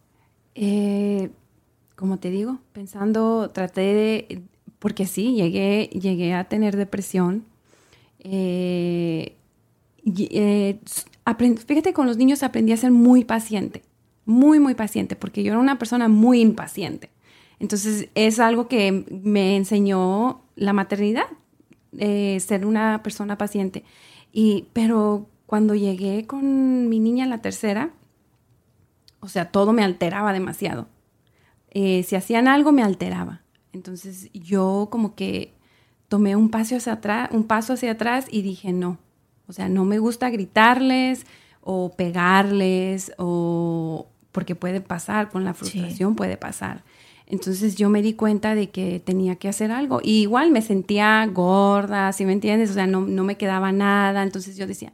Eh, 0.54 1.30
como 1.96 2.18
te 2.18 2.30
digo, 2.30 2.58
pensando, 2.72 3.50
traté 3.50 3.80
de, 3.80 4.42
porque 4.78 5.06
sí, 5.06 5.34
llegué, 5.34 5.90
llegué 5.92 6.34
a 6.34 6.44
tener 6.44 6.76
depresión. 6.76 7.44
Eh, 8.20 9.36
eh, 10.04 10.80
aprend- 11.24 11.58
fíjate, 11.58 11.92
con 11.92 12.06
los 12.06 12.18
niños 12.18 12.42
aprendí 12.42 12.72
a 12.72 12.76
ser 12.76 12.90
muy 12.90 13.24
paciente, 13.24 13.82
muy, 14.26 14.60
muy 14.60 14.74
paciente, 14.74 15.16
porque 15.16 15.42
yo 15.42 15.52
era 15.52 15.60
una 15.60 15.78
persona 15.78 16.08
muy 16.08 16.40
impaciente. 16.40 17.10
Entonces, 17.58 18.08
es 18.14 18.38
algo 18.38 18.68
que 18.68 19.04
me 19.10 19.56
enseñó 19.56 20.42
la 20.56 20.72
maternidad, 20.72 21.26
eh, 21.98 22.38
ser 22.40 22.66
una 22.66 23.02
persona 23.02 23.38
paciente. 23.38 23.84
Y, 24.32 24.66
pero 24.72 25.26
cuando 25.46 25.74
llegué 25.74 26.26
con 26.26 26.88
mi 26.88 26.98
niña, 26.98 27.26
la 27.26 27.40
tercera, 27.40 27.90
o 29.20 29.28
sea, 29.28 29.50
todo 29.50 29.72
me 29.72 29.82
alteraba 29.82 30.32
demasiado. 30.32 30.88
Eh, 31.70 32.02
si 32.02 32.16
hacían 32.16 32.48
algo, 32.48 32.72
me 32.72 32.82
alteraba. 32.82 33.42
Entonces 33.72 34.30
yo 34.32 34.88
como 34.90 35.14
que 35.14 35.52
tomé 36.08 36.36
un 36.36 36.50
paso 36.50 36.76
hacia 36.76 36.94
atrás, 36.94 37.28
un 37.32 37.44
paso 37.44 37.74
hacia 37.74 37.92
atrás 37.92 38.26
y 38.30 38.42
dije 38.42 38.72
no. 38.72 38.98
O 39.46 39.52
sea, 39.52 39.68
no 39.68 39.84
me 39.84 39.98
gusta 39.98 40.30
gritarles 40.30 41.26
o 41.60 41.92
pegarles 41.94 43.12
o 43.18 44.06
porque 44.32 44.54
puede 44.54 44.80
pasar 44.80 45.28
con 45.30 45.44
la 45.44 45.54
frustración 45.54 46.14
puede 46.14 46.36
pasar. 46.36 46.84
Entonces 47.28 47.74
yo 47.74 47.88
me 47.90 48.02
di 48.02 48.12
cuenta 48.14 48.54
de 48.54 48.70
que 48.70 49.00
tenía 49.00 49.36
que 49.36 49.48
hacer 49.48 49.72
algo. 49.72 50.00
Y 50.02 50.20
igual 50.22 50.50
me 50.52 50.62
sentía 50.62 51.26
gorda, 51.26 52.12
¿sí 52.12 52.24
me 52.24 52.32
entiendes? 52.32 52.70
O 52.70 52.74
sea, 52.74 52.86
no, 52.86 53.00
no 53.00 53.24
me 53.24 53.36
quedaba 53.36 53.72
nada. 53.72 54.22
Entonces 54.22 54.56
yo 54.56 54.66
decía, 54.66 54.92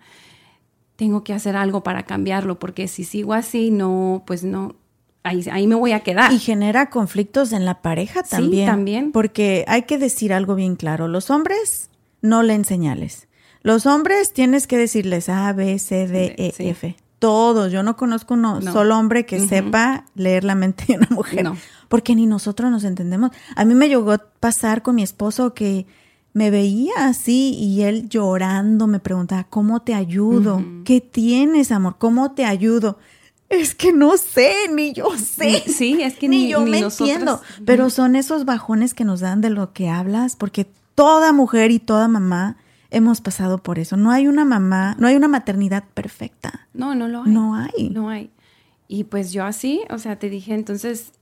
tengo 0.96 1.24
que 1.24 1.32
hacer 1.34 1.56
algo 1.56 1.82
para 1.82 2.04
cambiarlo, 2.04 2.58
porque 2.58 2.88
si 2.88 3.04
sigo 3.04 3.34
así, 3.34 3.70
no, 3.70 4.22
pues 4.26 4.44
no, 4.44 4.76
ahí, 5.24 5.44
ahí 5.50 5.66
me 5.66 5.74
voy 5.74 5.92
a 5.92 6.00
quedar. 6.00 6.32
Y 6.32 6.38
genera 6.38 6.88
conflictos 6.90 7.52
en 7.52 7.64
la 7.66 7.82
pareja 7.82 8.22
también. 8.22 8.64
Sí, 8.66 8.70
también. 8.70 9.12
Porque 9.12 9.64
hay 9.68 9.82
que 9.82 9.98
decir 9.98 10.32
algo 10.32 10.54
bien 10.54 10.76
claro. 10.76 11.08
Los 11.08 11.28
hombres 11.30 11.90
no 12.22 12.42
leen 12.42 12.64
señales. 12.64 13.28
Los 13.62 13.84
hombres 13.86 14.32
tienes 14.32 14.66
que 14.66 14.78
decirles 14.78 15.28
A, 15.28 15.52
B, 15.52 15.78
C, 15.78 16.06
D, 16.08 16.34
E, 16.38 16.52
Sí. 16.56 16.68
F. 16.68 16.96
Todos. 17.18 17.70
Yo 17.70 17.84
no 17.84 17.96
conozco 17.96 18.34
uno 18.34 18.58
No. 18.60 18.72
solo 18.72 18.98
hombre 18.98 19.24
que 19.26 19.38
sepa 19.46 20.06
leer 20.16 20.42
la 20.42 20.56
mente 20.56 20.84
de 20.88 20.94
una 20.96 21.06
mujer. 21.10 21.44
No. 21.44 21.56
Porque 21.92 22.14
ni 22.14 22.24
nosotros 22.26 22.70
nos 22.70 22.84
entendemos. 22.84 23.32
A 23.54 23.66
mí 23.66 23.74
me 23.74 23.86
llegó 23.88 24.12
a 24.12 24.18
pasar 24.40 24.80
con 24.82 24.94
mi 24.94 25.02
esposo 25.02 25.52
que 25.52 25.84
me 26.32 26.50
veía 26.50 26.92
así 26.96 27.52
y 27.54 27.82
él 27.82 28.08
llorando 28.08 28.86
me 28.86 28.98
preguntaba, 28.98 29.44
¿cómo 29.44 29.80
te 29.82 29.92
ayudo? 29.94 30.64
¿Qué 30.86 31.02
tienes, 31.02 31.70
amor? 31.70 31.96
¿Cómo 31.98 32.32
te 32.32 32.46
ayudo? 32.46 32.98
Es 33.50 33.74
que 33.74 33.92
no 33.92 34.16
sé, 34.16 34.54
ni 34.74 34.94
yo 34.94 35.10
sé. 35.18 35.44
Ni- 35.66 35.72
sí, 35.72 36.00
es 36.02 36.16
que 36.16 36.28
ni, 36.28 36.44
ni- 36.44 36.48
yo 36.48 36.64
ni 36.64 36.70
me 36.70 36.78
entiendo. 36.78 37.42
Pero 37.66 37.90
son 37.90 38.16
esos 38.16 38.46
bajones 38.46 38.94
que 38.94 39.04
nos 39.04 39.20
dan 39.20 39.42
de 39.42 39.50
lo 39.50 39.74
que 39.74 39.90
hablas, 39.90 40.36
porque 40.36 40.66
toda 40.94 41.32
mujer 41.34 41.70
y 41.70 41.78
toda 41.78 42.08
mamá 42.08 42.56
hemos 42.90 43.20
pasado 43.20 43.58
por 43.58 43.78
eso. 43.78 43.98
No 43.98 44.10
hay 44.10 44.26
una 44.28 44.46
mamá, 44.46 44.96
no 44.98 45.06
hay 45.08 45.16
una 45.16 45.28
maternidad 45.28 45.84
perfecta. 45.92 46.66
No, 46.72 46.94
no 46.94 47.08
lo 47.08 47.24
hay. 47.24 47.30
No 47.30 47.54
hay. 47.54 47.90
No 47.90 48.08
hay. 48.08 48.30
Y 48.88 49.04
pues 49.04 49.32
yo 49.32 49.44
así, 49.44 49.82
o 49.90 49.98
sea, 49.98 50.18
te 50.18 50.30
dije, 50.30 50.54
entonces, 50.54 51.12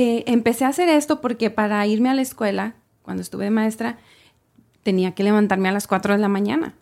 eh, 0.00 0.22
empecé 0.28 0.64
a 0.64 0.68
hacer 0.68 0.88
esto 0.88 1.20
porque 1.20 1.50
para 1.50 1.84
irme 1.84 2.08
a 2.08 2.14
la 2.14 2.22
escuela, 2.22 2.76
cuando 3.02 3.20
estuve 3.20 3.46
de 3.46 3.50
maestra, 3.50 3.98
tenía 4.84 5.10
que 5.10 5.24
levantarme 5.24 5.68
a 5.68 5.72
las 5.72 5.88
4 5.88 6.14
de 6.14 6.20
la 6.20 6.28
mañana. 6.28 6.76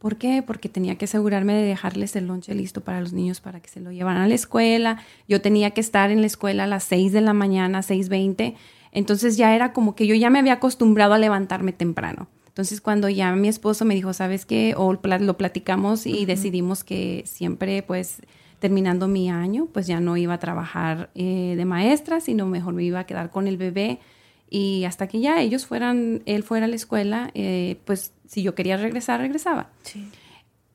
¿Por 0.00 0.16
qué? 0.16 0.42
Porque 0.44 0.68
tenía 0.68 0.96
que 0.98 1.04
asegurarme 1.04 1.54
de 1.54 1.62
dejarles 1.62 2.16
el 2.16 2.26
lonche 2.26 2.56
listo 2.56 2.80
para 2.80 3.00
los 3.00 3.12
niños 3.12 3.40
para 3.40 3.60
que 3.60 3.68
se 3.68 3.78
lo 3.78 3.92
llevaran 3.92 4.22
a 4.22 4.26
la 4.26 4.34
escuela. 4.34 5.00
Yo 5.28 5.40
tenía 5.40 5.70
que 5.70 5.80
estar 5.80 6.10
en 6.10 6.22
la 6.22 6.26
escuela 6.26 6.64
a 6.64 6.66
las 6.66 6.82
6 6.82 7.12
de 7.12 7.20
la 7.20 7.34
mañana, 7.34 7.82
6.20. 7.82 8.56
Entonces 8.90 9.36
ya 9.36 9.54
era 9.54 9.72
como 9.72 9.94
que 9.94 10.08
yo 10.08 10.16
ya 10.16 10.28
me 10.28 10.40
había 10.40 10.54
acostumbrado 10.54 11.14
a 11.14 11.18
levantarme 11.18 11.72
temprano. 11.72 12.26
Entonces 12.48 12.80
cuando 12.80 13.08
ya 13.08 13.30
mi 13.36 13.46
esposo 13.46 13.84
me 13.84 13.94
dijo, 13.94 14.12
¿sabes 14.12 14.44
qué? 14.44 14.74
O 14.76 14.92
lo 14.92 15.36
platicamos 15.36 16.04
y 16.04 16.26
decidimos 16.26 16.82
que 16.82 17.22
siempre 17.26 17.84
pues 17.84 18.22
terminando 18.58 19.08
mi 19.08 19.30
año 19.30 19.68
pues 19.72 19.86
ya 19.86 20.00
no 20.00 20.16
iba 20.16 20.34
a 20.34 20.38
trabajar 20.38 21.10
eh, 21.14 21.54
de 21.56 21.64
maestra, 21.64 22.20
sino 22.20 22.46
mejor 22.46 22.74
me 22.74 22.84
iba 22.84 23.00
a 23.00 23.04
quedar 23.06 23.30
con 23.30 23.48
el 23.48 23.56
bebé 23.56 24.00
y 24.48 24.84
hasta 24.84 25.08
que 25.08 25.20
ya 25.20 25.40
ellos 25.40 25.66
fueran, 25.66 26.22
él 26.26 26.42
fuera 26.42 26.66
a 26.66 26.68
la 26.68 26.76
escuela, 26.76 27.30
eh, 27.34 27.78
pues 27.84 28.12
si 28.26 28.42
yo 28.42 28.54
quería 28.54 28.76
regresar, 28.76 29.20
regresaba. 29.20 29.70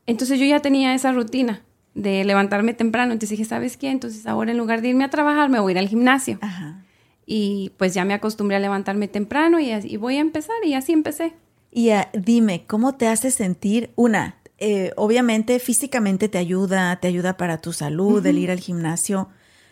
Entonces 0.05 0.39
yo 0.39 0.45
ya 0.45 0.59
tenía 0.59 0.93
esa 0.93 1.11
rutina 1.11 1.61
de 1.93 2.23
levantarme 2.23 2.73
temprano. 2.73 3.13
Entonces 3.13 3.37
dije, 3.37 3.45
¿sabes 3.47 3.77
qué? 3.77 3.89
Entonces 3.89 4.25
ahora 4.25 4.51
en 4.51 4.57
lugar 4.57 4.81
de 4.81 4.89
irme 4.89 5.03
a 5.03 5.09
trabajar, 5.09 5.49
me 5.49 5.59
voy 5.59 5.71
a 5.71 5.73
ir 5.73 5.79
al 5.79 5.87
gimnasio. 5.87 6.37
Ajá. 6.41 6.83
Y 7.25 7.71
pues 7.77 7.93
ya 7.93 8.03
me 8.03 8.13
acostumbré 8.13 8.57
a 8.57 8.59
levantarme 8.59 9.07
temprano 9.07 9.59
y, 9.59 9.97
voy 9.97 10.17
a 10.17 10.19
empezar 10.19 10.55
y 10.65 10.73
así 10.73 10.91
empecé. 10.91 11.33
Y 11.71 11.91
ah, 11.91 12.09
dime, 12.13 12.65
¿cómo 12.67 12.95
te 12.95 13.07
hace 13.07 13.31
sentir? 13.31 13.91
Una, 13.95 14.35
eh, 14.61 14.93
obviamente 14.95 15.57
físicamente 15.59 16.29
te 16.29 16.37
ayuda, 16.37 16.95
te 17.01 17.07
ayuda 17.07 17.35
para 17.35 17.57
tu 17.57 17.73
salud, 17.73 18.23
el 18.25 18.37
ir 18.37 18.51
al 18.51 18.59
gimnasio, 18.59 19.29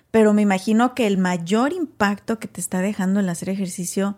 pero 0.10 0.34
me 0.34 0.42
imagino 0.42 0.96
que 0.96 1.06
el 1.06 1.20
mayor 1.20 1.74
impacto 1.74 2.40
que 2.40 2.48
te 2.48 2.60
está 2.60 2.82
dejando 2.82 3.20
el 3.20 3.30
hacer 3.30 3.50
ejercicio 3.50 4.18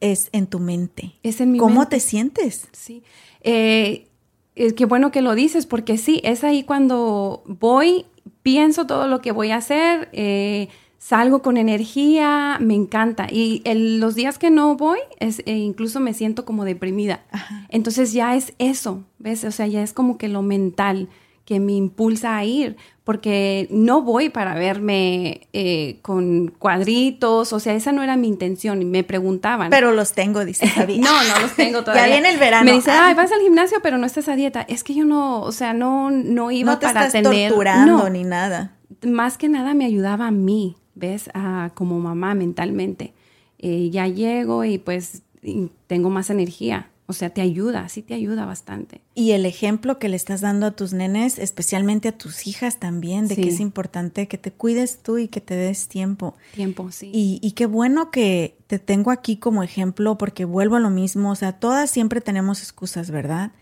es 0.00 0.28
en 0.30 0.46
tu 0.46 0.60
mente. 0.60 1.16
Es 1.24 1.40
en 1.40 1.50
mi 1.50 1.58
¿Cómo 1.58 1.80
mente. 1.80 1.96
te 1.96 2.00
sientes? 2.00 2.68
Sí. 2.72 3.02
Eh, 3.40 4.06
eh, 4.54 4.74
qué 4.74 4.86
bueno 4.86 5.10
que 5.10 5.20
lo 5.20 5.34
dices, 5.34 5.66
porque 5.66 5.98
sí, 5.98 6.20
es 6.22 6.44
ahí 6.44 6.62
cuando 6.62 7.42
voy, 7.46 8.06
pienso 8.42 8.86
todo 8.86 9.08
lo 9.08 9.20
que 9.20 9.32
voy 9.32 9.50
a 9.50 9.56
hacer, 9.56 10.08
eh, 10.12 10.68
salgo 11.06 11.42
con 11.42 11.58
energía, 11.58 12.56
me 12.60 12.74
encanta. 12.74 13.26
Y 13.30 13.60
el- 13.66 14.00
los 14.00 14.14
días 14.14 14.38
que 14.38 14.50
no 14.50 14.74
voy, 14.74 14.98
es, 15.20 15.40
eh, 15.44 15.52
incluso 15.56 16.00
me 16.00 16.14
siento 16.14 16.46
como 16.46 16.64
deprimida. 16.64 17.20
Entonces 17.68 18.14
ya 18.14 18.34
es 18.36 18.54
eso, 18.58 19.04
¿ves? 19.18 19.44
O 19.44 19.50
sea, 19.50 19.66
ya 19.66 19.82
es 19.82 19.92
como 19.92 20.16
que 20.16 20.28
lo 20.28 20.40
mental 20.40 21.08
que 21.44 21.60
me 21.60 21.72
impulsa 21.72 22.38
a 22.38 22.44
ir, 22.46 22.76
porque 23.04 23.68
no 23.70 24.00
voy 24.00 24.30
para 24.30 24.54
verme 24.54 25.42
eh, 25.52 25.98
con 26.00 26.48
cuadritos, 26.58 27.52
o 27.52 27.60
sea, 27.60 27.74
esa 27.74 27.92
no 27.92 28.02
era 28.02 28.16
mi 28.16 28.28
intención, 28.28 28.80
y 28.80 28.86
me 28.86 29.04
preguntaban. 29.04 29.68
Pero 29.68 29.92
los 29.92 30.14
tengo, 30.14 30.42
dice 30.46 30.66
Javi. 30.68 31.00
No, 31.00 31.10
no 31.24 31.38
los 31.42 31.52
tengo 31.54 31.80
todavía. 31.84 32.06
Ya 32.06 32.12
viene 32.14 32.30
el 32.30 32.38
verano. 32.38 32.64
Me 32.64 32.72
dice, 32.72 32.92
Ah. 32.92 33.08
ay, 33.08 33.14
vas 33.14 33.30
al 33.30 33.40
gimnasio, 33.42 33.76
pero 33.82 33.98
no 33.98 34.06
estás 34.06 34.28
a 34.30 34.36
dieta. 34.36 34.62
Es 34.68 34.82
que 34.82 34.94
yo 34.94 35.04
no, 35.04 35.42
o 35.42 35.52
sea, 35.52 35.74
no, 35.74 36.10
no 36.10 36.50
iba 36.50 36.72
no 36.72 36.78
te 36.78 36.86
para 36.86 37.08
estás 37.08 37.22
tener. 37.22 37.50
torturando 37.50 37.98
No, 38.04 38.08
ni 38.08 38.24
nada. 38.24 38.78
más 39.04 39.36
que 39.36 39.50
nada 39.50 39.74
me 39.74 39.84
ayudaba 39.84 40.28
a 40.28 40.30
mí, 40.30 40.76
¿ves? 40.94 41.30
A- 41.34 41.70
como 41.74 41.98
mamá 42.00 42.34
mentalmente. 42.34 43.12
Eh, 43.58 43.90
ya 43.90 44.06
llego 44.08 44.64
y 44.64 44.78
pues 44.78 45.22
y 45.42 45.70
tengo 45.86 46.10
más 46.10 46.30
energía. 46.30 46.90
O 47.06 47.12
sea, 47.12 47.28
te 47.28 47.42
ayuda, 47.42 47.86
sí 47.90 48.00
te 48.00 48.14
ayuda 48.14 48.46
bastante. 48.46 49.02
Y 49.14 49.32
el 49.32 49.44
ejemplo 49.44 49.98
que 49.98 50.08
le 50.08 50.16
estás 50.16 50.40
dando 50.40 50.64
a 50.64 50.70
tus 50.70 50.94
nenes, 50.94 51.38
especialmente 51.38 52.08
a 52.08 52.16
tus 52.16 52.46
hijas 52.46 52.80
también, 52.80 53.28
de 53.28 53.36
que 53.36 53.48
es 53.48 53.60
importante 53.60 54.26
que 54.26 54.38
te 54.38 54.52
cuides 54.52 55.00
tú 55.02 55.18
y 55.18 55.28
que 55.28 55.42
te 55.42 55.54
des 55.54 55.88
tiempo. 55.88 56.34
Tiempo, 56.54 56.90
sí. 56.90 57.10
Y, 57.12 57.40
y 57.42 57.52
qué 57.52 57.66
bueno 57.66 58.10
que 58.10 58.56
te 58.68 58.78
tengo 58.78 59.10
aquí 59.10 59.36
como 59.36 59.62
ejemplo, 59.62 60.16
porque 60.16 60.46
vuelvo 60.46 60.76
a 60.76 60.80
lo 60.80 60.88
mismo, 60.88 61.30
o 61.30 61.34
sea, 61.34 61.52
todas 61.52 61.90
siempre 61.90 62.22
tenemos 62.22 62.60
excusas, 62.62 63.10
¿verdad? 63.10 63.52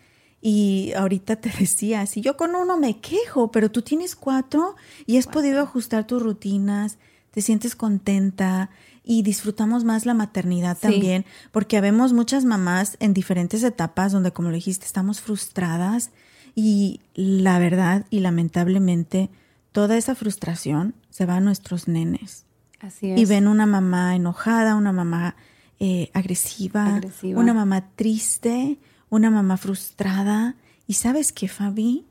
Y 0.41 0.93
ahorita 0.97 1.35
te 1.37 1.51
decía, 1.59 2.07
si 2.07 2.21
yo 2.21 2.37
con 2.37 2.55
uno 2.55 2.77
me 2.77 3.01
quejo, 3.01 3.51
pero 3.51 3.73
tú 3.73 3.83
tienes 3.83 4.15
cuatro 4.15 4.77
y 5.05 5.17
has 5.17 5.27
podido 5.27 5.61
ajustar 5.63 6.07
tus 6.07 6.23
rutinas, 6.23 6.99
te 7.33 7.43
sientes 7.43 7.75
contenta 7.75 8.71
y 9.05 9.23
disfrutamos 9.23 9.83
más 9.85 10.07
la 10.07 10.15
maternidad 10.15 10.77
Sí. 10.77 10.83
también, 10.83 11.25
porque 11.51 11.77
habemos 11.77 12.13
muchas 12.13 12.45
mamás 12.45 12.97
en 13.01 13.13
diferentes 13.15 13.65
etapas 13.65 14.13
donde, 14.13 14.33
como 14.33 14.49
lo 14.51 14.55
dijiste, 14.55 14.87
estamos 14.87 15.21
frustradas 15.21 16.11
y 16.55 17.01
la 17.15 17.59
verdad 17.59 18.07
y 18.11 18.21
lamentablemente 18.21 19.29
toda 19.73 19.97
esa 19.97 20.15
frustración 20.15 20.95
se 21.11 21.27
va 21.27 21.37
a 21.37 21.41
nuestros 21.41 21.89
nenes 21.89 22.45
Así 22.81 23.11
es. 23.11 23.19
y 23.21 23.25
ven 23.25 23.49
una 23.49 23.67
mamá 23.67 24.15
enojada, 24.15 24.77
una 24.77 24.93
mamá 24.93 25.35
eh, 25.81 26.11
agresiva, 26.15 26.95
Agresiva. 26.97 27.41
una 27.41 27.55
mamá 27.55 27.89
triste, 27.97 28.79
una 29.11 29.31
mamá 29.31 29.57
frustrada. 29.57 30.55
Y 30.87 30.95
sabes 30.95 31.33
qué, 31.33 31.49
Fabi, 31.49 32.07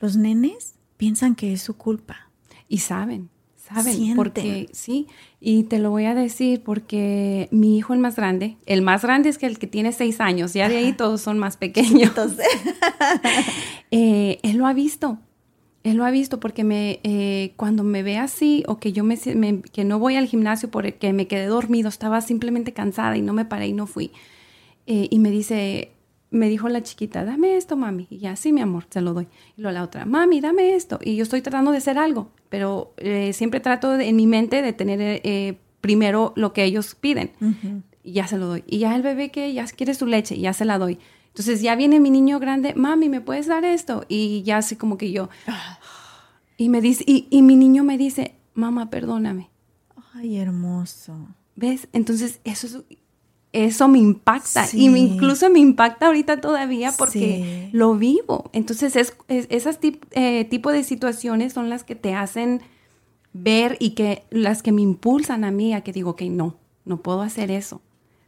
los 0.00 0.16
nenes 0.16 0.74
piensan 0.96 1.34
que 1.34 1.52
es 1.52 1.60
su 1.62 1.76
culpa. 1.76 2.30
Y 2.68 2.78
saben, 2.78 3.30
saben, 3.66 3.94
Sienten. 3.94 4.16
porque 4.16 4.68
sí, 4.72 5.06
y 5.40 5.64
te 5.64 5.78
lo 5.78 5.90
voy 5.90 6.04
a 6.04 6.14
decir 6.14 6.62
porque 6.62 7.48
mi 7.50 7.76
hijo 7.76 7.94
el 7.94 8.00
más 8.00 8.16
grande, 8.16 8.56
el 8.66 8.82
más 8.82 9.02
grande 9.02 9.28
es 9.28 9.38
que 9.38 9.46
el 9.46 9.58
que 9.58 9.66
tiene 9.66 9.92
seis 9.92 10.20
años, 10.20 10.54
ya 10.54 10.68
de 10.68 10.76
ahí 10.76 10.92
todos 10.92 11.20
son 11.20 11.38
más 11.38 11.56
pequeños. 11.56 12.10
Entonces, 12.10 12.46
Eh, 13.92 14.40
él 14.42 14.56
lo 14.56 14.66
ha 14.66 14.72
visto, 14.72 15.18
él 15.84 15.96
lo 15.96 16.04
ha 16.04 16.10
visto 16.10 16.40
porque 16.40 16.64
me, 16.64 16.98
eh, 17.04 17.52
cuando 17.56 17.84
me 17.84 18.02
ve 18.02 18.18
así 18.18 18.64
o 18.66 18.78
que 18.78 18.92
yo 18.92 19.04
me, 19.04 19.16
que 19.16 19.84
no 19.84 19.98
voy 20.00 20.16
al 20.16 20.26
gimnasio 20.26 20.70
porque 20.70 21.12
me 21.12 21.28
quedé 21.28 21.46
dormido, 21.46 21.88
estaba 21.88 22.20
simplemente 22.20 22.72
cansada 22.72 23.16
y 23.16 23.22
no 23.22 23.32
me 23.32 23.44
paré 23.44 23.68
y 23.68 23.72
no 23.72 23.86
fui. 23.86 24.10
Eh, 24.86 25.06
y 25.10 25.18
me 25.20 25.30
dice, 25.30 25.92
me 26.30 26.48
dijo 26.48 26.68
la 26.68 26.82
chiquita, 26.82 27.24
dame 27.24 27.56
esto, 27.56 27.76
mami. 27.76 28.08
Y 28.10 28.18
ya, 28.18 28.34
sí, 28.36 28.52
mi 28.52 28.60
amor, 28.60 28.86
se 28.90 29.00
lo 29.00 29.14
doy. 29.14 29.28
Y 29.56 29.62
luego 29.62 29.74
la 29.74 29.84
otra, 29.84 30.04
mami, 30.04 30.40
dame 30.40 30.74
esto. 30.74 30.98
Y 31.02 31.14
yo 31.16 31.22
estoy 31.22 31.40
tratando 31.40 31.70
de 31.70 31.78
hacer 31.78 31.98
algo, 31.98 32.30
pero 32.48 32.94
eh, 32.96 33.32
siempre 33.32 33.60
trato 33.60 33.92
de- 33.92 34.08
en 34.08 34.16
mi 34.16 34.26
mente 34.26 34.62
de 34.62 34.72
tener 34.72 35.00
eh, 35.24 35.58
primero 35.80 36.32
lo 36.36 36.52
que 36.52 36.64
ellos 36.64 36.94
piden. 36.94 37.30
Y 38.02 38.12
ya 38.12 38.26
se 38.28 38.38
lo 38.38 38.46
doy. 38.46 38.64
Y 38.66 38.78
ya 38.78 38.94
el 38.94 39.02
bebé 39.02 39.30
que 39.30 39.52
ya 39.52 39.64
quiere 39.66 39.94
su 39.94 40.06
leche, 40.06 40.38
ya 40.38 40.52
se 40.52 40.64
la 40.64 40.78
doy. 40.78 40.98
Entonces 41.28 41.60
ya 41.60 41.74
viene 41.76 42.00
mi 42.00 42.10
niño 42.10 42.38
grande, 42.38 42.72
mami, 42.74 43.08
¿me 43.08 43.20
puedes 43.20 43.46
dar 43.46 43.64
esto? 43.64 44.04
Y 44.08 44.42
ya 44.42 44.58
así 44.58 44.76
como 44.76 44.96
que 44.96 45.12
yo. 45.12 45.28
Y 46.56 46.68
me 46.70 46.80
dice, 46.80 47.04
y, 47.06 47.26
y 47.30 47.42
mi 47.42 47.56
niño 47.56 47.84
me 47.84 47.98
dice, 47.98 48.34
mamá, 48.54 48.88
perdóname. 48.90 49.50
ay, 50.14 50.38
hermoso. 50.38 51.28
¿Ves? 51.56 51.88
Entonces 51.92 52.40
eso 52.44 52.66
es- 52.66 52.78
eso 53.64 53.88
me 53.88 53.98
impacta 53.98 54.66
Sí. 54.66 54.84
y 54.84 54.88
me- 54.88 54.98
incluso 55.00 55.48
me 55.50 55.58
impacta 55.58 56.06
ahorita 56.06 56.40
todavía 56.40 56.92
porque 56.96 57.68
Sí. 57.68 57.76
lo 57.76 57.94
vivo. 57.94 58.50
Entonces 58.52 58.96
es, 58.96 59.14
es- 59.28 59.46
esas 59.50 59.80
tip- 59.80 60.04
eh, 60.12 60.44
tipo 60.44 60.70
de 60.72 60.84
situaciones 60.84 61.52
son 61.52 61.68
las 61.70 61.82
que 61.84 61.94
te 61.94 62.14
hacen 62.14 62.60
ver 63.32 63.76
y 63.80 63.90
que 63.90 64.24
las 64.30 64.62
que 64.62 64.72
me 64.72 64.82
impulsan 64.82 65.44
a 65.44 65.50
mí 65.50 65.74
a 65.74 65.82
que 65.82 65.92
digo 65.92 66.16
que 66.16 66.28
no, 66.30 66.56
no 66.84 66.98
puedo 67.02 67.22
hacer 67.22 67.50
eso. 67.50 67.82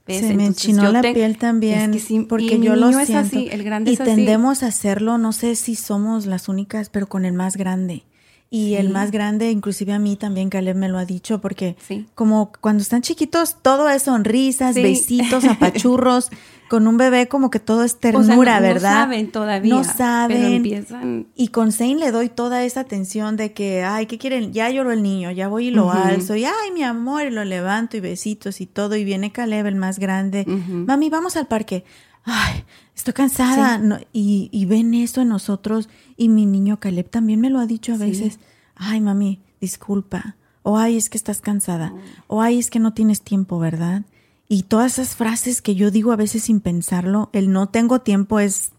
¿Ves? 0.06 0.20
Se 0.20 0.34
me 0.34 0.44
Entonces, 0.44 0.64
enchinó 0.70 0.90
la 0.90 1.02
te- 1.02 1.12
piel 1.12 1.36
también, 1.36 1.90
es 1.94 2.00
que 2.02 2.06
sí, 2.08 2.20
porque 2.20 2.54
y 2.56 2.60
yo 2.62 2.76
lo 2.76 2.86
niño 2.86 3.00
es 3.00 3.08
siento. 3.08 3.26
así, 3.26 3.48
el 3.52 3.62
grande 3.62 3.90
y 3.90 3.94
es 3.94 4.00
así. 4.00 4.10
tendemos 4.10 4.62
a 4.62 4.68
hacerlo, 4.68 5.18
no 5.18 5.32
sé 5.32 5.54
si 5.54 5.74
somos 5.74 6.24
las 6.24 6.48
únicas, 6.48 6.88
pero 6.88 7.06
con 7.08 7.26
el 7.26 7.34
más 7.34 7.58
grande. 7.58 8.04
Y 8.50 8.76
el 8.76 8.88
más 8.88 9.10
grande, 9.10 9.50
inclusive 9.50 9.92
a 9.92 9.98
mí 9.98 10.16
también, 10.16 10.48
Caleb 10.48 10.74
me 10.74 10.88
lo 10.88 10.96
ha 10.96 11.04
dicho, 11.04 11.38
porque 11.38 11.76
como 12.14 12.50
cuando 12.62 12.82
están 12.82 13.02
chiquitos, 13.02 13.56
todo 13.60 13.90
es 13.90 14.04
sonrisas, 14.04 14.74
besitos, 14.74 15.44
apachurros. 15.48 16.30
con 16.70 16.86
un 16.86 16.96
bebé 16.96 17.28
como 17.28 17.50
que 17.50 17.60
todo 17.60 17.84
es 17.84 17.98
ternura, 17.98 18.58
¿verdad? 18.60 18.92
No 18.92 19.00
saben 19.00 19.30
todavía. 19.30 19.74
No 19.74 19.84
saben. 19.84 21.26
Y 21.34 21.48
con 21.48 21.72
Zane 21.72 21.96
le 21.96 22.10
doy 22.10 22.30
toda 22.30 22.64
esa 22.64 22.80
atención 22.80 23.36
de 23.36 23.52
que, 23.52 23.84
ay, 23.84 24.06
¿qué 24.06 24.16
quieren? 24.16 24.54
Ya 24.54 24.70
lloró 24.70 24.92
el 24.92 25.02
niño, 25.02 25.30
ya 25.30 25.48
voy 25.48 25.68
y 25.68 25.70
lo 25.70 25.90
alzo, 25.90 26.34
y 26.34 26.46
ay, 26.46 26.70
mi 26.72 26.84
amor, 26.84 27.26
y 27.26 27.30
lo 27.30 27.44
levanto 27.44 27.98
y 27.98 28.00
besitos 28.00 28.62
y 28.62 28.66
todo. 28.66 28.96
Y 28.96 29.04
viene 29.04 29.30
Caleb, 29.30 29.66
el 29.66 29.76
más 29.76 29.98
grande. 29.98 30.46
Mami, 30.46 31.10
vamos 31.10 31.36
al 31.36 31.48
parque. 31.48 31.84
Ay, 32.24 32.64
estoy 32.98 33.14
cansada. 33.14 33.80
y, 34.12 34.48
y, 34.52 34.64
ven 34.66 34.94
eso 34.94 35.22
en 35.22 35.28
nosotros. 35.28 35.88
Y 36.16 36.28
mi 36.28 36.46
niño 36.46 36.78
Caleb 36.80 37.08
también 37.08 37.40
me 37.40 37.50
lo 37.50 37.58
ha 37.58 37.66
dicho 37.66 37.94
a 37.94 37.96
veces. 37.96 38.38
Ay, 38.76 39.00
mami, 39.00 39.40
disculpa. 39.60 40.36
O 40.62 40.76
ay, 40.76 40.96
es 40.96 41.08
que 41.08 41.16
estás 41.16 41.40
cansada. 41.40 41.94
O 42.26 42.42
ay, 42.42 42.58
es 42.58 42.70
que 42.70 42.78
no 42.78 42.92
tienes 42.92 43.22
tiempo, 43.22 43.58
¿verdad? 43.58 44.02
Y 44.48 44.64
todas 44.64 44.98
esas 44.98 45.16
frases 45.16 45.62
que 45.62 45.74
yo 45.74 45.90
digo 45.90 46.12
a 46.12 46.16
veces 46.16 46.44
sin 46.44 46.60
pensarlo, 46.60 47.30
el 47.32 47.52
no 47.52 47.68
tengo 47.68 48.00
tiempo 48.00 48.40
es 48.40 48.72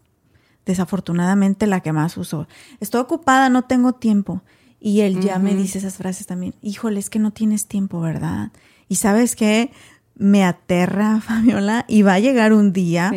desafortunadamente 0.65 1.67
la 1.67 1.81
que 1.81 1.93
más 1.93 2.17
uso. 2.17 2.47
Estoy 2.79 3.01
ocupada, 3.01 3.49
no 3.49 3.63
tengo 3.63 3.93
tiempo. 3.93 4.41
Y 4.79 5.01
él 5.01 5.19
ya 5.19 5.39
me 5.39 5.55
dice 5.55 5.79
esas 5.79 5.97
frases 5.97 6.25
también. 6.27 6.53
Híjole, 6.61 6.99
es 6.99 7.09
que 7.09 7.19
no 7.19 7.31
tienes 7.31 7.67
tiempo, 7.67 7.99
¿verdad? 7.99 8.51
Y 8.87 8.95
sabes 8.95 9.35
qué? 9.35 9.71
Me 10.15 10.43
aterra, 10.43 11.21
Fabiola, 11.25 11.85
y 11.87 12.01
va 12.01 12.13
a 12.15 12.19
llegar 12.19 12.53
un 12.53 12.71
día, 12.71 13.11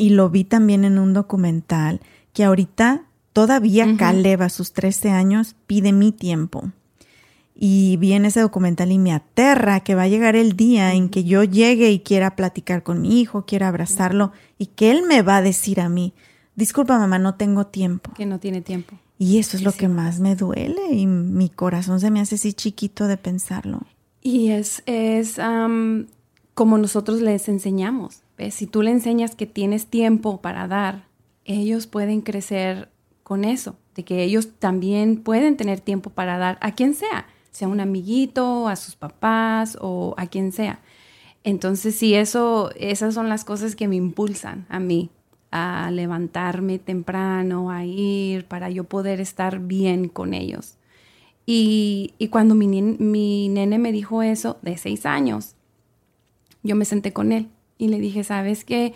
y 0.00 0.08
lo 0.08 0.30
vi 0.30 0.44
también 0.44 0.86
en 0.86 0.98
un 0.98 1.12
documental, 1.12 2.00
que 2.32 2.42
ahorita 2.44 3.02
todavía 3.34 3.98
Caleb 3.98 4.40
a 4.40 4.48
sus 4.48 4.72
13 4.72 5.10
años 5.10 5.56
pide 5.66 5.92
mi 5.92 6.10
tiempo 6.10 6.72
y 7.54 7.98
vi 7.98 8.14
en 8.14 8.24
ese 8.24 8.40
documental 8.40 8.92
y 8.92 8.98
me 8.98 9.12
aterra 9.12 9.80
que 9.80 9.94
va 9.94 10.04
a 10.04 10.08
llegar 10.08 10.36
el 10.36 10.56
día 10.56 10.94
en 10.94 11.10
que 11.10 11.24
yo 11.24 11.44
llegue 11.44 11.90
y 11.90 12.00
quiera 12.00 12.34
platicar 12.34 12.82
con 12.82 13.02
mi 13.02 13.20
hijo, 13.20 13.44
quiera 13.44 13.68
abrazarlo 13.68 14.32
y 14.56 14.66
que 14.66 14.90
él 14.90 15.02
me 15.06 15.20
va 15.20 15.36
a 15.36 15.42
decir 15.42 15.82
a 15.82 15.90
mí, 15.90 16.14
disculpa 16.54 16.98
mamá, 16.98 17.18
no 17.18 17.34
tengo 17.34 17.66
tiempo. 17.66 18.10
Que 18.14 18.24
no 18.24 18.40
tiene 18.40 18.62
tiempo. 18.62 18.96
Y 19.18 19.36
eso 19.36 19.58
es 19.58 19.62
lo 19.62 19.72
que 19.72 19.88
más 19.88 20.18
me 20.18 20.34
duele 20.34 20.94
y 20.94 21.04
mi 21.04 21.50
corazón 21.50 22.00
se 22.00 22.10
me 22.10 22.22
hace 22.22 22.36
así 22.36 22.54
chiquito 22.54 23.06
de 23.06 23.18
pensarlo. 23.18 23.82
Y 24.22 24.48
es, 24.48 24.82
es 24.86 25.38
como 26.54 26.78
nosotros 26.78 27.20
les 27.20 27.50
enseñamos. 27.50 28.22
Si 28.50 28.66
tú 28.66 28.82
le 28.82 28.90
enseñas 28.90 29.34
que 29.34 29.46
tienes 29.46 29.86
tiempo 29.86 30.40
para 30.40 30.66
dar, 30.66 31.06
ellos 31.44 31.86
pueden 31.86 32.22
crecer 32.22 32.90
con 33.22 33.44
eso, 33.44 33.76
de 33.94 34.04
que 34.04 34.22
ellos 34.22 34.48
también 34.58 35.22
pueden 35.22 35.56
tener 35.56 35.80
tiempo 35.80 36.10
para 36.10 36.38
dar 36.38 36.58
a 36.60 36.72
quien 36.72 36.94
sea 36.94 37.26
sea 37.50 37.68
un 37.68 37.80
amiguito, 37.80 38.68
a 38.68 38.76
sus 38.76 38.96
papás 38.96 39.76
o 39.80 40.14
a 40.16 40.26
quien 40.26 40.52
sea. 40.52 40.80
Entonces, 41.44 41.94
sí, 41.94 42.14
eso, 42.14 42.70
esas 42.76 43.14
son 43.14 43.28
las 43.28 43.44
cosas 43.44 43.76
que 43.76 43.88
me 43.88 43.96
impulsan 43.96 44.66
a 44.68 44.78
mí 44.78 45.10
a 45.50 45.90
levantarme 45.90 46.78
temprano, 46.78 47.70
a 47.70 47.84
ir, 47.84 48.46
para 48.46 48.70
yo 48.70 48.84
poder 48.84 49.20
estar 49.20 49.58
bien 49.58 50.08
con 50.08 50.32
ellos. 50.34 50.76
Y, 51.46 52.14
cuando 52.30 52.54
mi, 52.54 52.68
mi, 52.68 53.48
nene 53.48 53.78
me 53.78 53.90
dijo 53.90 54.22
eso, 54.22 54.58
de 54.62 54.76
seis 54.76 55.04
años, 55.04 55.56
yo 56.62 56.76
me 56.76 56.84
senté 56.84 57.12
con 57.12 57.32
él 57.32 57.48
y 57.80 57.88
le 57.88 57.98
dije, 57.98 58.22
¿sabes 58.22 58.64
qué? 58.64 58.94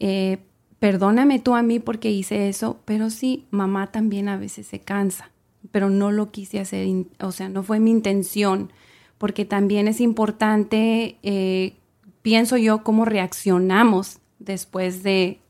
Eh, 0.00 0.38
perdóname 0.78 1.38
tú 1.38 1.54
a 1.54 1.62
mí 1.62 1.78
porque 1.78 2.10
hice 2.10 2.48
eso, 2.48 2.80
pero 2.84 3.08
sí, 3.08 3.46
mamá 3.50 3.92
también 3.92 4.28
a 4.28 4.36
veces 4.36 4.66
se 4.66 4.80
cansa 4.80 5.30
pero 5.70 5.90
no 5.90 6.12
lo 6.12 6.30
quise 6.30 6.60
hacer, 6.60 6.86
o 7.20 7.32
sea, 7.32 7.48
no 7.48 7.62
fue 7.62 7.80
mi 7.80 7.90
intención, 7.90 8.72
porque 9.18 9.44
también 9.44 9.88
es 9.88 10.00
importante, 10.00 11.16
eh, 11.22 11.74
pienso 12.22 12.56
yo, 12.56 12.82
cómo 12.82 13.04
reaccionamos 13.04 14.18
después 14.38 15.02
de, 15.02 15.40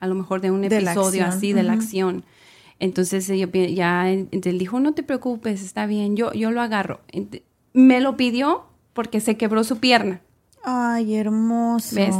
a 0.00 0.06
lo 0.06 0.14
mejor 0.14 0.40
de 0.40 0.50
un 0.50 0.64
episodio 0.64 1.24
así, 1.24 1.52
de 1.52 1.62
la 1.62 1.74
acción. 1.74 2.24
Entonces 2.80 3.28
yo 3.28 3.48
ya 3.48 4.10
él 4.10 4.58
dijo, 4.58 4.80
no 4.80 4.92
te 4.92 5.02
preocupes, 5.02 5.62
está 5.62 5.86
bien, 5.86 6.16
yo, 6.16 6.32
yo 6.32 6.50
lo 6.50 6.60
agarro. 6.60 7.00
Me 7.72 8.00
lo 8.00 8.16
pidió 8.16 8.66
porque 8.92 9.20
se 9.20 9.36
quebró 9.36 9.64
su 9.64 9.78
pierna. 9.78 10.20
Ay, 10.64 11.14
hermoso. 11.14 11.94
¿Ves? 11.94 12.14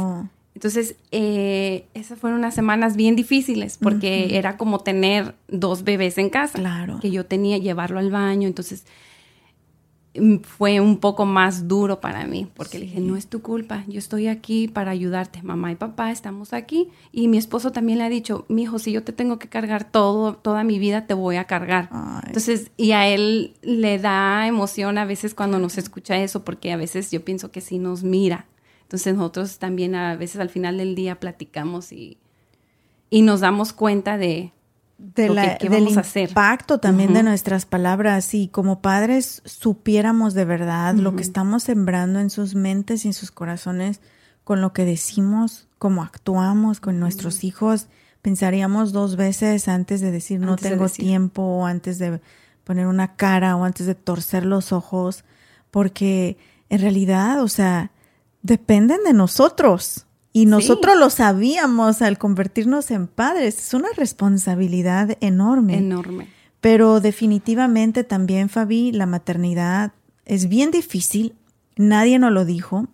Entonces, 0.53 0.95
eh, 1.11 1.85
esas 1.93 2.17
fueron 2.17 2.39
unas 2.39 2.55
semanas 2.55 2.95
bien 2.95 3.17
difíciles 3.17 3.77
porque 3.77 4.37
era 4.37 4.55
como 4.55 4.79
tener 4.79 5.35
dos 5.49 5.83
bebés 5.83 6.17
en 6.17 6.29
casa. 6.29 6.57
Claro. 6.57 6.99
Que 7.01 7.11
yo 7.11 7.25
tenía, 7.25 7.57
llevarlo 7.57 7.99
al 7.99 8.09
baño. 8.09 8.47
Entonces, 8.47 8.85
fue 10.43 10.79
un 10.79 10.97
poco 10.97 11.25
más 11.25 11.67
duro 11.67 11.99
para 11.99 12.25
mí 12.25 12.47
porque 12.55 12.79
le 12.79 12.85
dije, 12.85 12.99
no 12.99 13.15
es 13.17 13.27
tu 13.27 13.41
culpa, 13.41 13.83
yo 13.87 13.99
estoy 13.99 14.27
aquí 14.27 14.67
para 14.67 14.91
ayudarte. 14.91 15.41
Mamá 15.43 15.71
y 15.71 15.75
papá 15.75 16.11
estamos 16.11 16.53
aquí. 16.53 16.89
Y 17.11 17.27
mi 17.27 17.37
esposo 17.37 17.71
también 17.71 17.99
le 17.99 18.05
ha 18.05 18.09
dicho, 18.09 18.45
mi 18.47 18.63
hijo, 18.63 18.79
si 18.79 18.91
yo 18.91 19.03
te 19.03 19.13
tengo 19.13 19.39
que 19.39 19.49
cargar 19.49 19.89
todo, 19.91 20.35
toda 20.35 20.63
mi 20.63 20.79
vida, 20.79 21.05
te 21.05 21.13
voy 21.13 21.35
a 21.35 21.45
cargar. 21.45 21.89
Entonces, 22.25 22.71
y 22.77 22.91
a 22.91 23.07
él 23.07 23.53
le 23.61 23.99
da 23.99 24.47
emoción 24.47 24.97
a 24.97 25.05
veces 25.05 25.33
cuando 25.33 25.59
nos 25.59 25.77
escucha 25.77 26.17
eso 26.17 26.43
porque 26.43 26.71
a 26.71 26.77
veces 26.77 27.11
yo 27.11 27.23
pienso 27.23 27.51
que 27.51 27.61
sí 27.61 27.79
nos 27.79 28.03
mira 28.03 28.45
entonces 28.85 29.15
nosotros 29.15 29.57
también 29.57 29.95
a 29.95 30.15
veces 30.15 30.39
al 30.39 30.49
final 30.49 30.77
del 30.77 30.93
día 30.93 31.19
platicamos 31.19 31.91
y, 31.91 32.17
y 33.09 33.23
nos 33.23 33.39
damos 33.39 33.73
cuenta 33.73 34.17
de, 34.17 34.53
de 34.97 35.29
la, 35.29 35.57
que, 35.57 35.69
del 35.69 35.89
impacto 35.89 36.79
también 36.79 37.13
de 37.13 37.23
nuestras 37.23 37.65
palabras. 37.65 38.33
Y 38.33 38.47
como 38.47 38.81
padres 38.81 39.41
supiéramos 39.45 40.33
de 40.33 40.45
verdad 40.45 40.95
lo 40.95 41.15
que 41.15 41.21
estamos 41.21 41.63
sembrando 41.63 42.19
en 42.19 42.29
sus 42.29 42.55
mentes 42.55 43.05
y 43.05 43.09
en 43.09 43.13
sus 43.13 43.31
corazones 43.31 44.01
con 44.43 44.61
lo 44.61 44.73
que 44.73 44.85
decimos, 44.85 45.67
cómo 45.79 46.03
actuamos 46.03 46.79
con 46.79 46.99
nuestros 46.99 47.43
hijos, 47.43 47.87
pensaríamos 48.21 48.91
dos 48.91 49.15
veces 49.15 49.67
antes 49.67 50.01
de 50.01 50.11
decir 50.11 50.39
no 50.39 50.55
tengo 50.55 50.87
tiempo 50.87 51.41
o 51.41 51.65
antes 51.65 51.97
de 51.99 52.21
poner 52.63 52.87
una 52.87 53.15
cara 53.15 53.55
o 53.55 53.63
antes 53.63 53.87
de 53.87 53.95
torcer 53.95 54.45
los 54.45 54.71
ojos, 54.71 55.23
porque 55.71 56.37
en 56.69 56.81
realidad, 56.81 57.41
o 57.41 57.47
sea, 57.47 57.91
dependen 58.41 59.03
de 59.03 59.13
nosotros. 59.13 60.05
Y 60.35 60.47
nosotros 60.47 60.97
lo 60.99 61.09
sabíamos 61.09 62.01
al 62.01 62.17
convertirnos 62.17 62.91
en 62.91 63.07
padres. 63.07 63.57
Es 63.57 63.73
una 63.73 63.87
responsabilidad 63.95 65.17
enorme. 65.21 65.77
Enorme. 65.77 66.27
Pero 66.59 66.99
definitivamente 66.99 68.03
también, 68.03 68.49
Fabi, 68.49 68.91
la 68.91 69.05
maternidad 69.05 69.93
es 70.25 70.49
bien 70.49 70.71
difícil. 70.71 71.35
Nadie 71.77 72.19
nos 72.19 72.33
lo 72.33 72.43
dijo. 72.43 72.89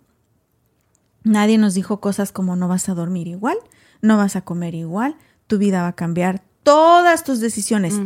Nadie 1.24 1.58
nos 1.58 1.74
dijo 1.74 2.00
cosas 2.00 2.30
como 2.30 2.54
no 2.54 2.68
vas 2.68 2.88
a 2.88 2.94
dormir 2.94 3.26
igual, 3.26 3.56
no 4.02 4.16
vas 4.16 4.36
a 4.36 4.42
comer 4.42 4.76
igual, 4.76 5.16
tu 5.48 5.58
vida 5.58 5.82
va 5.82 5.88
a 5.88 5.96
cambiar. 5.96 6.44
Todas 6.62 7.24
tus 7.24 7.40
decisiones, 7.40 8.00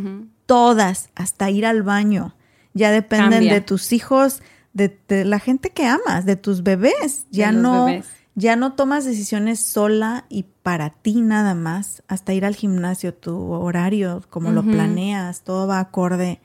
todas, 0.46 1.10
hasta 1.14 1.50
ir 1.50 1.66
al 1.66 1.82
baño, 1.82 2.34
ya 2.72 2.90
dependen 2.90 3.50
de 3.50 3.60
tus 3.60 3.92
hijos, 3.92 4.40
de, 4.72 4.98
la 5.26 5.40
gente 5.40 5.68
que 5.68 5.84
amas, 5.84 6.24
de 6.24 6.36
tus 6.36 6.62
bebés. 6.62 7.26
Ya 7.30 7.52
no, 7.52 7.86
ya 8.36 8.54
no 8.54 8.74
tomas 8.74 9.06
decisiones 9.06 9.60
sola 9.60 10.26
y 10.28 10.44
para 10.62 10.90
ti 10.90 11.22
nada 11.22 11.54
más. 11.54 12.02
Hasta 12.06 12.34
ir 12.34 12.44
al 12.44 12.54
gimnasio, 12.54 13.14
tu 13.14 13.34
horario, 13.52 14.22
como 14.30 14.52
lo 14.52 14.62
planeas, 14.62 15.42
todo 15.42 15.66
va 15.66 15.80
acorde 15.80 16.40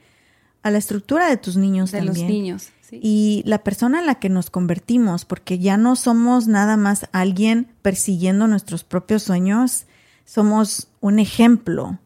a 0.63 0.71
la 0.71 0.77
estructura 0.77 1.29
de 1.29 1.35
tus 1.35 1.57
niños 1.57 1.91
de 1.91 2.01
los 2.01 2.17
niños. 2.17 2.69
Y 2.91 3.43
la 3.45 3.63
persona 3.63 3.99
en 3.99 4.05
la 4.05 4.15
que 4.15 4.29
nos 4.29 4.49
convertimos, 4.49 5.25
porque 5.25 5.59
ya 5.59 5.77
no 5.77 5.95
somos 5.95 6.47
nada 6.47 6.77
más 6.77 7.07
alguien 7.11 7.67
persiguiendo 7.81 8.47
nuestros 8.47 8.83
propios 8.83 9.23
sueños, 9.23 9.85
somos 10.25 10.87
un 11.01 11.19
ejemplo 11.19 11.99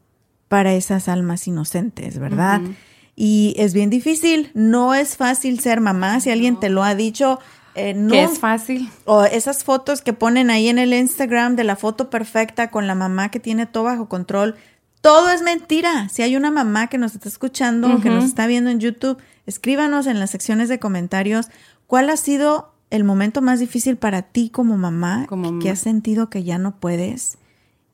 para 0.47 0.73
esas 0.73 1.07
almas 1.07 1.47
inocentes, 1.47 2.17
¿verdad? 2.17 2.61
y 3.15 3.55
es 3.57 3.73
bien 3.73 3.89
difícil. 3.89 4.51
No 4.53 4.93
es 4.93 5.15
fácil 5.15 5.59
ser 5.59 5.79
mamá. 5.79 6.19
Si 6.19 6.31
alguien 6.31 6.59
te 6.59 6.69
lo 6.69 6.83
ha 6.83 6.95
dicho, 6.95 7.39
eh, 7.75 7.93
no. 7.93 8.15
es 8.15 8.39
fácil. 8.39 8.89
O 9.05 9.23
esas 9.23 9.63
fotos 9.63 10.01
que 10.01 10.13
ponen 10.13 10.49
ahí 10.49 10.69
en 10.69 10.79
el 10.79 10.93
Instagram 10.93 11.55
de 11.55 11.63
la 11.63 11.75
foto 11.75 12.09
perfecta 12.09 12.71
con 12.71 12.87
la 12.87 12.95
mamá 12.95 13.29
que 13.29 13.39
tiene 13.39 13.65
todo 13.65 13.83
bajo 13.83 14.07
control. 14.07 14.55
Todo 15.01 15.29
es 15.29 15.41
mentira. 15.41 16.09
Si 16.09 16.23
hay 16.23 16.35
una 16.35 16.51
mamá 16.51 16.87
que 16.87 16.97
nos 16.97 17.13
está 17.13 17.29
escuchando, 17.29 18.01
que 18.01 18.09
nos 18.09 18.23
está 18.23 18.47
viendo 18.47 18.69
en 18.69 18.79
YouTube, 18.79 19.17
escríbanos 19.45 20.07
en 20.07 20.19
las 20.19 20.31
secciones 20.31 20.69
de 20.69 20.79
comentarios 20.79 21.49
cuál 21.85 22.09
ha 22.09 22.17
sido 22.17 22.71
el 22.89 23.03
momento 23.03 23.41
más 23.41 23.59
difícil 23.59 23.97
para 23.97 24.23
ti 24.23 24.49
como 24.49 24.77
mamá, 24.77 25.25
como 25.27 25.59
que 25.59 25.69
has 25.69 25.79
sentido 25.79 26.29
que 26.29 26.43
ya 26.43 26.57
no 26.57 26.77
puedes. 26.77 27.37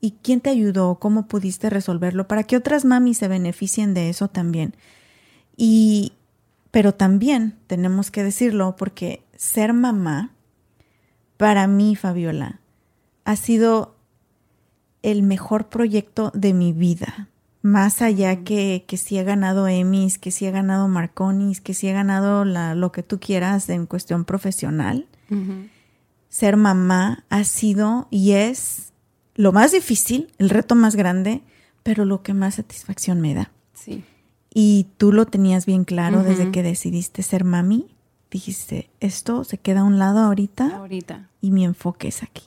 ¿Y 0.00 0.14
quién 0.22 0.40
te 0.40 0.50
ayudó? 0.50 0.96
¿Cómo 0.96 1.26
pudiste 1.26 1.70
resolverlo? 1.70 2.26
Para 2.28 2.44
que 2.44 2.56
otras 2.56 2.84
mamis 2.84 3.18
se 3.18 3.28
beneficien 3.28 3.94
de 3.94 4.08
eso 4.08 4.28
también. 4.28 4.74
Y, 5.56 6.12
pero 6.70 6.94
también 6.94 7.56
tenemos 7.66 8.10
que 8.10 8.24
decirlo 8.24 8.74
porque 8.76 9.22
ser 9.42 9.72
mamá, 9.72 10.30
para 11.36 11.66
mí, 11.66 11.96
Fabiola, 11.96 12.60
ha 13.24 13.34
sido 13.34 13.96
el 15.02 15.24
mejor 15.24 15.68
proyecto 15.68 16.30
de 16.32 16.54
mi 16.54 16.72
vida. 16.72 17.28
más 17.60 18.02
allá 18.02 18.42
que, 18.42 18.84
que 18.86 18.96
si 18.96 19.18
he 19.18 19.24
ganado 19.24 19.68
Emmys, 19.68 20.18
que 20.18 20.32
si 20.32 20.46
he 20.46 20.50
ganado 20.50 20.88
Marconis, 20.88 21.60
que 21.60 21.74
si 21.74 21.88
he 21.88 21.92
ganado 21.92 22.44
la, 22.44 22.74
lo 22.74 22.90
que 22.90 23.04
tú 23.04 23.20
quieras 23.20 23.68
en 23.68 23.86
cuestión 23.86 24.24
profesional, 24.24 25.06
ser 26.28 26.56
mamá 26.56 27.24
ha 27.30 27.44
sido 27.44 28.08
y 28.10 28.32
es 28.32 28.92
lo 29.34 29.52
más 29.52 29.72
difícil, 29.72 30.32
el 30.38 30.50
reto 30.50 30.74
más 30.74 30.96
grande, 30.96 31.42
pero 31.82 32.04
lo 32.04 32.22
que 32.22 32.34
más 32.34 32.56
satisfacción 32.56 33.20
me 33.20 33.34
da. 33.34 33.52
Sí. 33.74 34.04
Y 34.52 34.88
tú 34.98 35.12
lo 35.12 35.26
tenías 35.26 35.64
bien 35.64 35.84
claro 35.84 36.22
desde 36.22 36.50
que 36.50 36.62
decidiste 36.62 37.22
ser 37.22 37.44
mami. 37.44 37.91
Dijiste, 38.32 38.88
esto 39.00 39.44
se 39.44 39.58
queda 39.58 39.80
a 39.80 39.84
un 39.84 39.98
lado 39.98 40.20
ahorita. 40.20 40.76
Ahorita. 40.78 41.28
Y 41.42 41.50
mi 41.50 41.66
enfoque 41.66 42.08
es 42.08 42.22
aquí. 42.22 42.44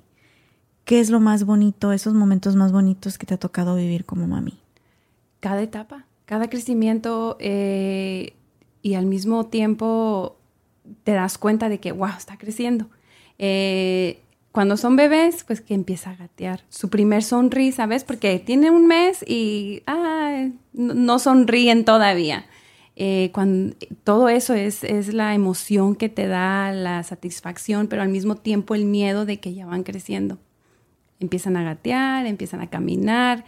¿Qué 0.84 1.00
es 1.00 1.12
lo 1.12 1.20
más 1.20 1.46
bonito, 1.46 1.92
esos 1.92 2.16
momentos 2.16 2.56
más 2.56 2.72
bonitos 2.72 3.20
que 3.20 3.28
te 3.28 3.36
ha 3.36 3.38
tocado 3.38 3.76
vivir 3.76 4.04
como 4.04 4.26
mami? 4.26 4.58
Cada 5.42 5.62
etapa, 5.62 6.08
cada 6.26 6.50
crecimiento 6.50 7.38
eh, 7.40 8.34
y 8.82 8.96
al 8.96 9.06
mismo 9.06 9.46
tiempo 9.46 10.38
te 11.04 11.12
das 11.12 11.38
cuenta 11.38 11.70
de 11.70 11.80
que, 11.80 11.92
wow, 11.92 12.10
está 12.18 12.36
creciendo. 12.38 12.88
Eh, 13.38 14.22
cuando 14.52 14.78
son 14.78 14.96
bebés, 14.96 15.44
pues 15.44 15.62
que 15.62 15.76
empieza 15.76 16.12
a 16.12 16.16
gatear. 16.16 16.64
Su 16.70 16.90
primer 16.90 17.22
sonrisa, 17.22 17.86
¿ves? 17.86 18.04
Porque 18.04 18.40
tiene 18.40 18.72
un 18.72 18.88
mes 18.88 19.24
y 19.28 19.84
no 20.74 21.20
sonríen 21.20 21.86
todavía. 21.86 22.48
Eh, 22.96 23.30
cuando, 23.34 23.76
todo 24.04 24.30
eso 24.30 24.54
es, 24.54 24.84
es, 24.84 25.14
la 25.14 25.34
emoción 25.34 25.96
que 25.96 26.08
te 26.08 26.28
da, 26.28 26.72
la 26.72 27.04
satisfacción, 27.04 27.88
pero 27.88 28.02
al 28.02 28.10
mismo 28.10 28.36
tiempo 28.36 28.74
el 28.74 28.86
miedo 28.86 29.26
de 29.26 29.40
que 29.40 29.54
ya 29.54 29.66
van 29.66 29.84
creciendo. 29.84 30.38
Empiezan 31.20 31.58
a 31.58 31.64
gatear, 31.64 32.26
empiezan 32.26 32.62
a 32.62 32.70
caminar, 32.70 33.46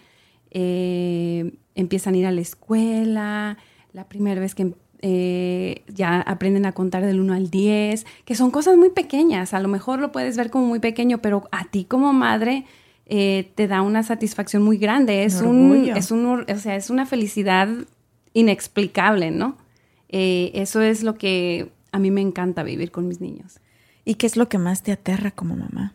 eh, 0.51 1.53
empiezan 1.75 2.13
a 2.13 2.17
ir 2.17 2.25
a 2.25 2.31
la 2.31 2.41
escuela. 2.41 3.57
La 3.93 4.07
primera 4.07 4.39
vez 4.41 4.53
que 4.53 4.73
eh, 5.01 5.83
ya 5.87 6.21
aprenden 6.21 6.65
a 6.65 6.71
contar 6.71 7.05
del 7.05 7.19
1 7.19 7.33
al 7.33 7.49
10, 7.49 8.05
que 8.25 8.35
son 8.35 8.51
cosas 8.51 8.77
muy 8.77 8.89
pequeñas, 8.89 9.53
a 9.53 9.59
lo 9.59 9.67
mejor 9.67 9.99
lo 9.99 10.11
puedes 10.11 10.37
ver 10.37 10.49
como 10.49 10.65
muy 10.65 10.79
pequeño, 10.79 11.19
pero 11.19 11.47
a 11.51 11.65
ti 11.65 11.85
como 11.85 12.13
madre 12.13 12.65
eh, 13.05 13.51
te 13.53 13.67
da 13.67 13.83
una 13.83 14.01
satisfacción 14.01 14.63
muy 14.63 14.77
grande, 14.77 15.23
es 15.23 15.41
un, 15.41 15.91
es 15.95 16.09
un, 16.09 16.25
o 16.25 16.57
sea, 16.57 16.75
es 16.75 16.89
una 16.89 17.05
felicidad 17.05 17.69
inexplicable, 18.37 19.31
¿no? 19.31 19.57
Eh, 20.09 20.51
eso 20.53 20.81
es 20.81 21.03
lo 21.03 21.15
que 21.15 21.71
a 21.91 21.99
mí 21.99 22.11
me 22.11 22.21
encanta 22.21 22.63
vivir 22.63 22.91
con 22.91 23.07
mis 23.07 23.21
niños. 23.21 23.59
¿Y 24.05 24.15
qué 24.15 24.27
es 24.27 24.37
lo 24.37 24.47
que 24.49 24.57
más 24.57 24.83
te 24.83 24.91
aterra 24.91 25.31
como 25.31 25.55
mamá? 25.55 25.93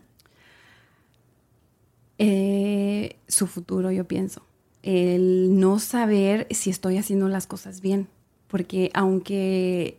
su 3.26 3.49
futuro, 3.49 3.90
yo 3.90 4.07
pienso. 4.07 4.43
El 4.84 5.59
no 5.59 5.80
saber 5.80 6.47
si 6.51 6.70
estoy 6.70 6.97
haciendo 6.97 7.26
las 7.26 7.49
cosas 7.49 7.80
bien 7.80 8.07
porque 8.53 8.90
aunque 8.93 9.97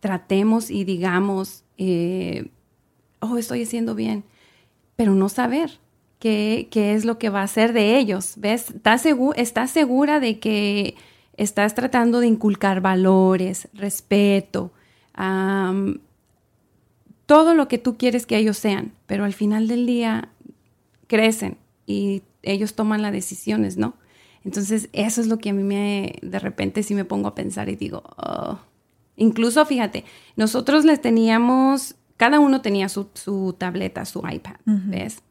tratemos 0.00 0.68
y 0.68 0.82
digamos, 0.82 1.62
eh, 1.78 2.48
oh, 3.20 3.38
estoy 3.38 3.62
haciendo 3.62 3.94
bien, 3.94 4.24
pero 4.96 5.14
no 5.14 5.28
saber 5.28 5.78
qué, 6.18 6.66
qué, 6.72 6.94
es 6.94 7.04
lo 7.04 7.20
que 7.20 7.30
va 7.30 7.42
a 7.42 7.44
hacer 7.44 7.72
de 7.72 7.96
ellos, 7.96 8.32
¿ves? 8.36 8.74
¿Estás, 9.36 9.70
segura 9.70 10.18
de 10.18 10.40
que 10.40 10.96
estás 11.38 11.74
tratando 11.74 12.20
de 12.20 12.26
inculcar 12.26 12.80
valores, 12.80 13.68
respeto, 13.72 14.72
todo 17.26 17.54
lo 17.54 17.68
que 17.68 17.78
tú 17.78 17.96
quieres 17.96 18.26
que 18.26 18.36
ellos 18.36 18.58
sean, 18.58 18.92
pero 19.06 19.24
al 19.24 19.32
final 19.32 19.68
del 19.68 19.86
día 19.86 20.28
crecen 21.06 21.56
y 21.86 22.22
ellos 22.42 22.74
toman 22.74 23.02
las 23.02 23.12
decisiones, 23.12 23.76
¿no? 23.76 23.94
Entonces, 24.44 24.88
eso 24.92 25.20
es 25.20 25.26
lo 25.26 25.38
que 25.38 25.50
a 25.50 25.52
mí 25.52 25.62
me, 25.62 26.16
de 26.22 26.38
repente 26.38 26.82
sí 26.82 26.94
me 26.94 27.04
pongo 27.04 27.28
a 27.28 27.34
pensar 27.34 27.68
y 27.68 27.76
digo, 27.76 28.02
oh". 28.16 28.58
incluso 29.16 29.64
fíjate, 29.64 30.04
nosotros 30.36 30.84
les 30.84 31.00
teníamos, 31.00 31.96
cada 32.16 32.40
uno 32.40 32.60
tenía 32.62 32.88
su, 32.88 33.04
tableta, 33.58 34.04
su 34.04 34.22
iPad, 34.28 34.56
¿ves? 34.64 35.22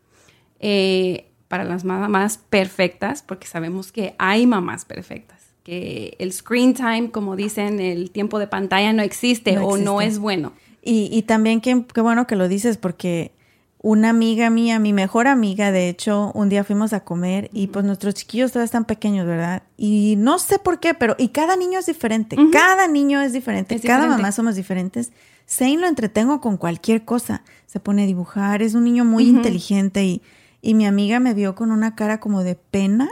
Eh, 0.60 1.32
para 1.48 1.64
las 1.64 1.84
mamás 1.84 2.38
perfectas, 2.38 3.24
porque 3.24 3.48
sabemos 3.48 3.92
que 3.92 4.16
hay 4.20 4.46
mamás 4.46 4.86
perfectas, 4.86 5.47
que 5.68 6.16
el 6.20 6.32
screen 6.32 6.74
time, 6.74 7.12
como 7.12 7.36
dicen, 7.36 7.82
el 7.82 8.10
tiempo 8.10 8.40
de 8.40 8.48
pantalla 8.48 8.94
no 8.94 9.04
existe, 9.04 9.58
o 9.58 9.76
no 9.76 10.00
es 10.00 10.18
bueno. 10.18 10.54
Y, 10.82 11.10
y 11.12 11.24
también 11.24 11.60
qué, 11.60 11.84
qué 11.94 12.00
bueno 12.00 12.26
que 12.26 12.38
lo 12.38 12.48
dices, 12.48 12.78
porque 12.78 13.34
una 13.82 14.12
amiga 14.12 14.50
mía, 14.50 14.80
mi 14.80 14.94
mejor 14.94 15.28
amiga, 15.28 15.74
de 15.74 15.90
hecho, 15.90 16.32
un 16.36 16.48
día 16.48 16.64
fuimos 16.64 16.94
a 16.94 17.02
comer 17.02 17.50
y 17.52 17.68
pues 17.68 17.84
nuestros 17.84 18.14
chiquillos 18.14 18.54
todavía 18.54 18.64
están 18.64 18.86
pequeños, 18.86 19.28
¿verdad? 19.28 19.64
Y 19.76 20.16
no 20.18 20.40
sé 20.40 20.58
por 20.58 20.80
qué, 20.80 20.94
pero 20.94 21.18
y 21.18 21.30
cada 21.30 21.58
niño 21.58 21.80
es 21.80 21.86
diferente, 21.88 22.38
cada 22.54 22.88
niño 22.88 23.20
es 23.20 23.34
diferente, 23.34 23.78
cada 23.82 24.08
mamá 24.08 24.32
somos 24.32 24.56
diferentes. 24.56 25.12
Zane 25.50 25.80
lo 25.80 25.88
entretengo 25.88 26.40
con 26.40 26.56
cualquier 26.56 27.04
cosa, 27.04 27.44
se 27.66 27.82
pone 27.82 28.04
a 28.04 28.06
dibujar, 28.06 28.62
es 28.62 28.74
un 28.74 28.86
niño 28.86 29.04
muy 29.04 29.28
inteligente 29.28 30.06
y, 30.06 30.22
y 30.62 30.76
mi 30.76 30.86
amiga 30.86 31.20
me 31.20 31.34
vio 31.34 31.56
con 31.56 31.72
una 31.72 31.94
cara 31.94 32.22
como 32.22 32.44
de 32.44 32.56
pena 32.56 33.10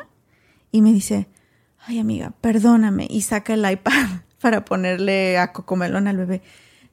y 0.71 0.81
me 0.81 0.93
dice, 0.93 1.27
ay 1.86 1.99
amiga, 1.99 2.33
perdóname 2.41 3.07
y 3.09 3.21
saca 3.21 3.53
el 3.53 3.69
iPad 3.69 4.07
para 4.41 4.65
ponerle 4.65 5.38
a 5.38 5.53
Cocomelón 5.53 6.07
al 6.07 6.17
bebé. 6.17 6.41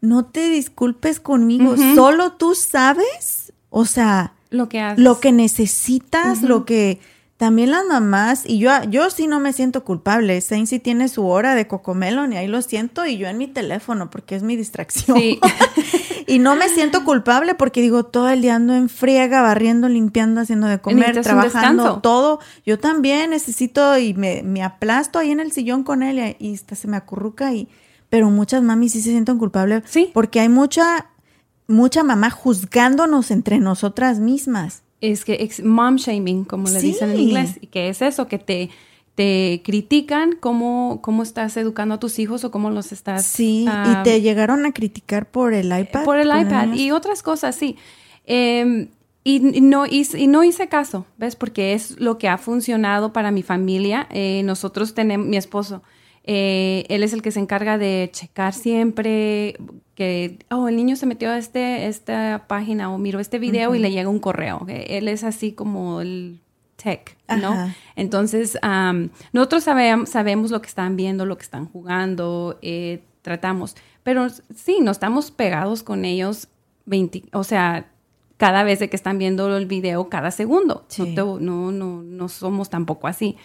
No 0.00 0.24
te 0.24 0.48
disculpes 0.48 1.20
conmigo, 1.20 1.76
solo 1.94 2.32
tú 2.32 2.54
sabes 2.54 3.52
o 3.74 3.86
sea, 3.86 4.34
lo 4.50 4.68
que 4.68 4.94
Lo 4.98 5.18
que 5.18 5.32
necesitas, 5.32 6.42
lo 6.42 6.66
que 6.66 7.00
también 7.38 7.70
las 7.70 7.86
mamás, 7.86 8.44
y 8.46 8.58
yo, 8.58 8.70
yo 8.84 9.08
sí 9.08 9.26
no 9.26 9.40
me 9.40 9.54
siento 9.54 9.82
culpable. 9.82 10.38
Sí 10.42 10.78
tiene 10.78 11.08
su 11.08 11.26
hora 11.26 11.54
de 11.54 11.66
cocomelon 11.66 12.34
y 12.34 12.36
ahí 12.36 12.48
lo 12.48 12.60
siento, 12.60 13.06
y 13.06 13.16
yo 13.16 13.28
en 13.28 13.38
mi 13.38 13.48
teléfono, 13.48 14.10
porque 14.10 14.36
es 14.36 14.42
mi 14.42 14.54
distracción. 14.54 15.16
Sí. 15.18 15.40
y 16.32 16.38
no 16.38 16.56
me 16.56 16.66
siento 16.70 17.04
culpable 17.04 17.54
porque 17.54 17.82
digo, 17.82 18.04
todo 18.04 18.30
el 18.30 18.40
día 18.40 18.54
ando 18.54 18.74
en 18.74 18.88
friega, 18.88 19.42
barriendo, 19.42 19.90
limpiando, 19.90 20.40
haciendo 20.40 20.66
de 20.66 20.80
comer, 20.80 21.20
trabajando, 21.20 22.00
todo. 22.00 22.40
Yo 22.64 22.78
también 22.78 23.30
necesito 23.30 23.98
y 23.98 24.14
me, 24.14 24.42
me, 24.42 24.62
aplasto 24.62 25.18
ahí 25.18 25.30
en 25.30 25.40
el 25.40 25.52
sillón 25.52 25.84
con 25.84 26.02
él 26.02 26.34
y, 26.38 26.54
hasta 26.54 26.74
se 26.74 26.88
me 26.88 26.96
acurruca 26.96 27.52
y 27.52 27.68
pero 28.08 28.30
muchas 28.30 28.62
mami 28.62 28.88
sí 28.88 29.02
se 29.02 29.10
sienten 29.10 29.36
culpables 29.36 29.82
sí. 29.86 30.10
porque 30.14 30.40
hay 30.40 30.48
mucha 30.48 31.10
mucha 31.66 32.02
mamá 32.02 32.30
juzgándonos 32.30 33.30
entre 33.30 33.58
nosotras 33.58 34.18
mismas. 34.18 34.84
Es 35.02 35.26
que 35.26 35.34
es 35.34 35.62
mom 35.62 35.96
shaming, 35.96 36.44
como 36.44 36.70
le 36.70 36.80
dicen 36.80 37.10
en 37.10 37.20
inglés, 37.20 37.58
y 37.60 37.66
que 37.66 37.90
es 37.90 38.00
eso, 38.00 38.26
que 38.26 38.38
te, 38.38 38.70
te 39.14 39.60
critican 39.64 40.36
cómo, 40.40 41.00
cómo 41.02 41.22
estás 41.22 41.56
educando 41.56 41.96
a 41.96 42.00
tus 42.00 42.18
hijos 42.18 42.44
o 42.44 42.50
cómo 42.50 42.70
los 42.70 42.92
estás... 42.92 43.26
Sí, 43.26 43.66
y 43.68 44.02
te 44.04 44.20
llegaron 44.20 44.64
a 44.64 44.72
criticar 44.72 45.30
por 45.30 45.52
el 45.52 45.66
iPad. 45.66 46.04
Por 46.04 46.18
el 46.18 46.28
iPad 46.28 46.72
y 46.74 46.90
otras 46.92 47.22
cosas, 47.22 47.54
sí. 47.54 47.76
Em, 48.24 48.88
y, 49.22 49.40
no 49.40 49.86
hice, 49.86 50.18
y 50.18 50.26
no 50.26 50.44
hice 50.44 50.68
caso, 50.68 51.04
¿ves? 51.18 51.36
Porque 51.36 51.74
es 51.74 52.00
lo 52.00 52.16
que 52.16 52.28
ha 52.28 52.38
funcionado 52.38 53.12
para 53.12 53.30
mi 53.30 53.42
familia. 53.42 54.06
Eh, 54.10 54.42
nosotros 54.44 54.94
tenemos, 54.94 55.26
mi 55.26 55.36
esposo, 55.36 55.82
eh, 56.24 56.86
él 56.88 57.02
es 57.02 57.12
el 57.12 57.20
que 57.20 57.32
se 57.32 57.40
encarga 57.40 57.76
de 57.76 58.08
checar 58.12 58.54
siempre 58.54 59.56
que, 59.94 60.38
oh, 60.50 60.68
el 60.68 60.76
niño 60.76 60.96
se 60.96 61.04
metió 61.04 61.30
a 61.30 61.36
este, 61.36 61.86
esta 61.86 62.46
página 62.48 62.92
o 62.92 62.98
miró 62.98 63.20
este 63.20 63.38
video 63.38 63.74
y 63.74 63.78
le 63.78 63.90
llega 63.90 64.08
un 64.08 64.20
correo. 64.20 64.64
Él 64.68 65.08
es 65.08 65.22
así 65.22 65.52
como 65.52 66.00
el 66.00 66.40
tech, 66.76 67.16
¿no? 67.40 67.72
Entonces, 67.96 68.58
nosotros 69.32 69.64
sabemos, 69.64 70.10
sabemos 70.10 70.50
lo 70.50 70.60
que 70.60 70.68
están 70.68 70.96
viendo, 70.96 71.26
lo 71.26 71.36
que 71.36 71.44
están 71.44 71.66
jugando, 71.66 72.58
eh, 72.62 73.02
tratamos. 73.22 73.76
Pero 74.02 74.28
sí, 74.54 74.78
no 74.80 74.90
estamos 74.90 75.30
pegados 75.30 75.82
con 75.82 76.04
ellos 76.04 76.48
20, 76.86 77.24
o 77.32 77.44
sea, 77.44 77.86
cada 78.36 78.64
vez 78.64 78.80
de 78.80 78.90
que 78.90 78.96
están 78.96 79.18
viendo 79.18 79.56
el 79.56 79.66
video, 79.66 80.08
cada 80.08 80.32
segundo. 80.32 80.84
No, 80.98 81.38
no, 81.38 81.70
no, 81.70 82.02
no 82.02 82.28
somos 82.28 82.70
tampoco 82.70 83.06
así. 83.06 83.36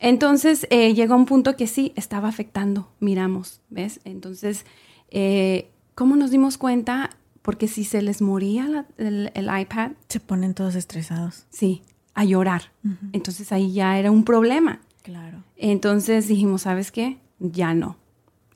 Entonces 0.00 0.66
eh, 0.70 0.92
llegó 0.92 1.14
un 1.14 1.24
punto 1.24 1.56
que 1.56 1.66
sí, 1.66 1.92
estaba 1.94 2.28
afectando, 2.28 2.90
miramos, 3.00 3.60
¿ves? 3.70 4.00
Entonces, 4.04 4.66
eh, 5.10 5.70
¿cómo 5.94 6.16
nos 6.16 6.30
dimos 6.30 6.58
cuenta? 6.58 7.10
Porque 7.42 7.68
si 7.68 7.84
se 7.84 8.02
les 8.02 8.20
moría 8.22 8.86
el, 8.98 9.30
iPad... 9.36 9.92
Se 10.08 10.18
ponen 10.18 10.54
todos 10.54 10.74
estresados. 10.74 11.46
Sí, 11.50 11.82
a 12.14 12.24
llorar. 12.24 12.70
Entonces 13.12 13.52
ahí 13.52 13.72
ya 13.72 13.98
era 13.98 14.10
un 14.10 14.24
problema. 14.24 14.80
Claro. 15.02 15.42
Entonces 15.56 16.28
dijimos, 16.28 16.62
¿sabes 16.62 16.90
qué? 16.92 17.18
Ya 17.38 17.74
no. 17.74 17.96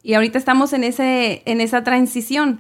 Y 0.03 0.15
ahorita 0.15 0.39
estamos 0.39 0.73
en, 0.73 0.85
ese, 0.85 1.43
en 1.45 1.61
esa 1.61 1.85
transición 1.85 2.59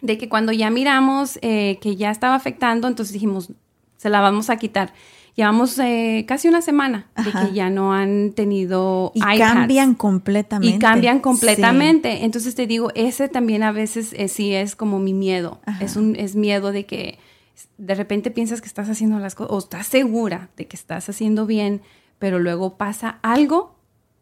de 0.00 0.18
que 0.18 0.28
cuando 0.28 0.52
ya 0.52 0.70
miramos 0.70 1.38
eh, 1.42 1.78
que 1.80 1.96
ya 1.96 2.10
estaba 2.10 2.34
afectando, 2.34 2.88
entonces 2.88 3.12
dijimos, 3.12 3.52
se 3.96 4.08
la 4.08 4.20
vamos 4.20 4.50
a 4.50 4.56
quitar. 4.56 4.92
Llevamos 5.36 5.78
eh, 5.78 6.24
casi 6.26 6.48
una 6.48 6.60
semana 6.60 7.06
de 7.16 7.30
que 7.30 7.54
ya 7.54 7.70
no 7.70 7.94
han 7.94 8.32
tenido 8.32 9.12
y 9.14 9.20
cambian 9.20 9.94
completamente. 9.94 10.76
Y 10.76 10.78
cambian 10.78 11.20
completamente. 11.20 12.24
Entonces 12.24 12.54
te 12.54 12.66
digo, 12.66 12.90
ese 12.94 13.28
también 13.28 13.62
a 13.62 13.72
veces 13.72 14.12
eh, 14.16 14.28
sí 14.28 14.52
es 14.52 14.74
como 14.74 14.98
mi 14.98 15.14
miedo. 15.14 15.60
Es 15.80 15.96
un 15.96 16.16
es 16.16 16.34
miedo 16.34 16.72
de 16.72 16.84
que 16.84 17.18
de 17.78 17.94
repente 17.94 18.30
piensas 18.30 18.60
que 18.60 18.68
estás 18.68 18.88
haciendo 18.88 19.18
las 19.18 19.34
cosas 19.34 19.52
o 19.52 19.58
estás 19.58 19.86
segura 19.86 20.48
de 20.56 20.66
que 20.66 20.76
estás 20.76 21.08
haciendo 21.08 21.46
bien, 21.46 21.82
pero 22.18 22.38
luego 22.38 22.76
pasa 22.76 23.18
algo 23.22 23.76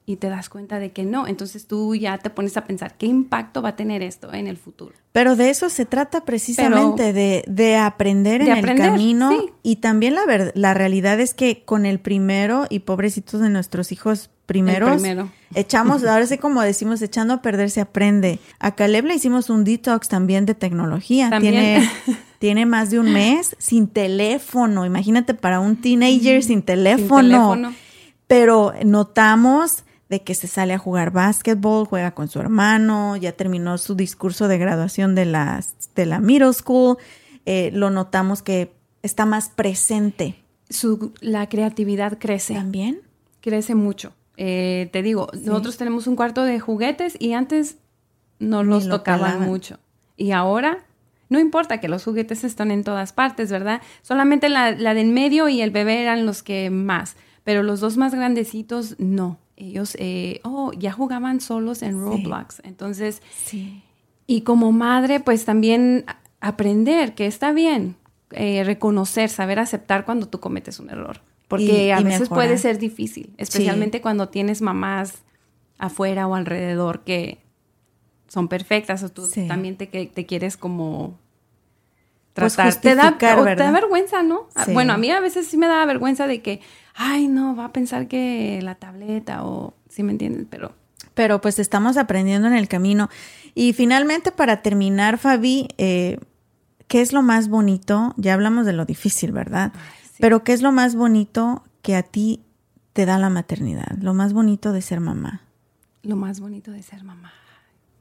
y 0.06 0.16
te 0.16 0.30
das 0.30 0.48
cuenta 0.48 0.78
de 0.78 0.92
que 0.92 1.04
no. 1.04 1.26
Entonces 1.26 1.66
tú 1.66 1.94
ya 1.94 2.16
te 2.18 2.30
pones 2.30 2.56
a 2.56 2.64
pensar, 2.64 2.96
¿qué 2.96 3.04
impacto 3.06 3.60
va 3.60 3.70
a 3.70 3.76
tener 3.76 4.02
esto 4.02 4.32
en 4.32 4.46
el 4.46 4.56
futuro? 4.56 4.94
Pero 5.12 5.36
de 5.36 5.50
eso 5.50 5.68
se 5.68 5.84
trata 5.84 6.24
precisamente, 6.24 7.12
de, 7.12 7.44
de, 7.46 7.76
aprender 7.76 8.42
de 8.42 8.50
en 8.52 8.58
aprender, 8.58 8.86
el 8.86 8.92
camino. 8.92 9.30
sí. 9.30 9.50
Y 9.62 9.76
también 9.76 10.14
la, 10.14 10.24
ver- 10.24 10.52
la 10.54 10.72
realidad 10.72 11.20
es 11.20 11.34
que 11.34 11.62
con 11.64 11.84
el 11.84 11.98
primero, 12.00 12.66
y 12.70 12.80
pobrecitos 12.80 13.40
de 13.40 13.50
nuestros 13.50 13.92
hijos 13.92 14.30
primeros, 14.46 14.92
primero. 14.92 15.30
echamos, 15.54 16.02
ahora 16.06 16.24
sí 16.26 16.38
como 16.38 16.62
decimos, 16.62 17.02
echando 17.02 17.34
a 17.34 17.42
perder 17.42 17.68
se 17.68 17.82
aprende. 17.82 18.38
A 18.60 18.74
Caleb 18.76 19.04
le 19.04 19.14
hicimos 19.16 19.50
un 19.50 19.64
detox 19.64 20.08
también 20.08 20.46
de 20.46 20.54
tecnología. 20.54 21.28
También. 21.28 21.52
Tiene, 21.52 21.90
tiene 22.38 22.66
más 22.66 22.90
de 22.90 22.98
un 22.98 23.12
mes 23.12 23.56
sin 23.58 23.88
teléfono. 23.88 24.86
Imagínate 24.86 25.34
para 25.34 25.60
un 25.60 25.76
teenager 25.76 26.42
sin 26.42 26.62
teléfono. 26.62 27.20
Sin 27.20 27.30
teléfono. 27.30 27.74
Pero 28.26 28.74
notamos 28.84 29.84
de 30.08 30.22
que 30.22 30.34
se 30.34 30.46
sale 30.46 30.74
a 30.74 30.78
jugar 30.78 31.10
básquetbol, 31.10 31.86
juega 31.86 32.12
con 32.12 32.28
su 32.28 32.40
hermano, 32.40 33.16
ya 33.16 33.32
terminó 33.32 33.76
su 33.78 33.94
discurso 33.94 34.48
de 34.48 34.58
graduación 34.58 35.14
de 35.14 35.26
la, 35.26 35.62
de 35.94 36.06
la 36.06 36.18
middle 36.20 36.52
school, 36.52 36.96
eh, 37.44 37.70
lo 37.74 37.90
notamos 37.90 38.42
que 38.42 38.72
está 39.02 39.26
más 39.26 39.50
presente. 39.50 40.36
Su, 40.70 41.12
la 41.20 41.48
creatividad 41.48 42.18
crece. 42.18 42.54
¿También? 42.54 43.00
crece 43.40 43.74
mucho. 43.74 44.12
Eh, 44.36 44.88
te 44.92 45.02
digo, 45.02 45.28
nosotros 45.32 45.76
tenemos 45.76 46.06
un 46.06 46.16
cuarto 46.16 46.42
de 46.44 46.60
juguetes 46.60 47.16
y 47.18 47.32
antes 47.32 47.76
no 48.38 48.62
Ni 48.62 48.70
los 48.70 48.84
lo 48.86 48.98
tocaban 48.98 49.32
pelaban. 49.32 49.48
mucho. 49.48 49.78
Y 50.16 50.32
ahora, 50.32 50.84
no 51.28 51.38
importa 51.38 51.80
que 51.80 51.88
los 51.88 52.04
juguetes 52.04 52.44
están 52.44 52.70
en 52.70 52.84
todas 52.84 53.12
partes, 53.12 53.50
¿verdad? 53.50 53.82
Solamente 54.02 54.48
la, 54.48 54.70
la 54.72 54.94
del 54.94 55.08
medio 55.08 55.48
y 55.48 55.60
el 55.60 55.70
bebé 55.70 56.00
eran 56.02 56.24
los 56.26 56.42
que 56.42 56.70
más, 56.70 57.16
pero 57.44 57.62
los 57.62 57.80
dos 57.80 57.96
más 57.96 58.14
grandecitos 58.14 58.94
no. 58.98 59.38
Ellos, 59.56 59.96
eh, 59.98 60.40
oh, 60.44 60.72
ya 60.72 60.92
jugaban 60.92 61.40
solos 61.40 61.82
en 61.82 62.00
Roblox. 62.00 62.60
Entonces, 62.64 63.22
Sí. 63.44 63.82
y 64.26 64.42
como 64.42 64.70
madre, 64.72 65.18
pues 65.20 65.44
también 65.44 66.04
aprender 66.40 67.14
que 67.14 67.26
está 67.26 67.52
bien, 67.52 67.96
eh, 68.30 68.62
reconocer, 68.64 69.28
saber 69.30 69.58
aceptar 69.58 70.04
cuando 70.04 70.28
tú 70.28 70.38
cometes 70.40 70.78
un 70.78 70.90
error. 70.90 71.22
Porque 71.48 71.86
Y- 71.86 71.90
a 71.90 72.00
y 72.00 72.04
veces 72.04 72.20
mejorar. 72.22 72.44
puede 72.46 72.58
ser 72.58 72.78
difícil, 72.78 73.32
especialmente 73.38 74.00
cuando 74.00 74.28
tienes 74.28 74.60
mamás 74.62 75.22
afuera 75.78 76.26
o 76.28 76.34
alrededor 76.34 77.00
que 77.04 77.38
son 78.28 78.46
perfectas 78.48 79.02
o 79.02 79.08
tú 79.08 79.26
Sí. 79.26 79.48
también 79.48 79.76
te, 79.76 79.86
te 79.86 80.26
quieres 80.26 80.56
como 80.56 81.18
Pues 82.34 82.54
tratar. 82.54 82.80
te, 82.80 82.94
da, 82.94 83.08
o 83.38 83.44
te 83.44 83.56
da 83.56 83.70
vergüenza, 83.72 84.22
¿no? 84.22 84.48
Ah, 84.54 84.64
Sí. 84.66 84.72
Bueno, 84.72 84.92
a 84.92 84.96
mí 84.96 85.10
a 85.10 85.18
veces 85.20 85.46
sí 85.48 85.56
me 85.56 85.66
da 85.66 85.84
vergüenza 85.86 86.26
de 86.28 86.40
que, 86.40 86.60
ay, 86.94 87.26
no, 87.26 87.56
va 87.56 87.64
a 87.66 87.72
pensar 87.72 88.06
que 88.06 88.60
la 88.62 88.76
tableta 88.76 89.44
o, 89.44 89.74
¿sí 89.88 90.02
me 90.04 90.12
entiendes? 90.12 90.46
Pero 90.48 90.72
Pero 91.14 91.40
pues 91.40 91.58
estamos 91.58 91.96
aprendiendo 91.96 92.46
en 92.46 92.54
el 92.54 92.68
camino. 92.68 93.08
Y 93.56 93.72
finalmente, 93.72 94.30
para 94.30 94.62
terminar, 94.62 95.18
Fabi, 95.18 95.66
eh, 95.78 96.20
¿qué 96.86 97.00
es 97.00 97.12
lo 97.12 97.22
más 97.22 97.48
bonito? 97.48 98.14
Ya 98.18 98.34
hablamos 98.34 98.66
de 98.66 98.72
lo 98.72 98.84
difícil, 98.84 99.32
¿verdad? 99.32 99.72
Pero 100.20 100.44
¿qué 100.44 100.52
es 100.52 100.62
lo 100.62 100.70
más 100.70 100.94
bonito 100.94 101.64
que 101.82 101.96
a 101.96 102.04
ti 102.04 102.42
te 102.92 103.04
da 103.04 103.18
la 103.18 103.30
maternidad? 103.30 103.96
Lo 104.00 104.14
más 104.14 104.32
bonito 104.32 104.72
de 104.72 104.80
ser 104.82 105.00
mamá. 105.00 105.40
lo 106.04 106.14
más 106.14 106.38
bonito 106.38 106.70
de 106.70 106.82
ser 106.84 107.02
mamá. 107.02 107.32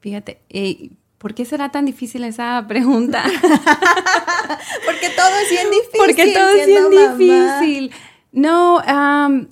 Fíjate, 0.00 0.40
eh, 0.50 0.90
¿por 1.18 1.34
qué 1.34 1.44
será 1.44 1.70
tan 1.70 1.84
difícil 1.84 2.24
esa 2.24 2.64
pregunta? 2.68 3.24
Porque 4.84 5.10
todo 5.16 5.36
es 5.42 5.50
bien 5.50 5.70
difícil. 5.70 5.98
Porque 5.98 6.32
todo 6.32 6.50
es 6.50 6.66
bien 6.66 6.90
difícil. 6.90 7.90
No, 8.32 8.78
am, 8.86 9.48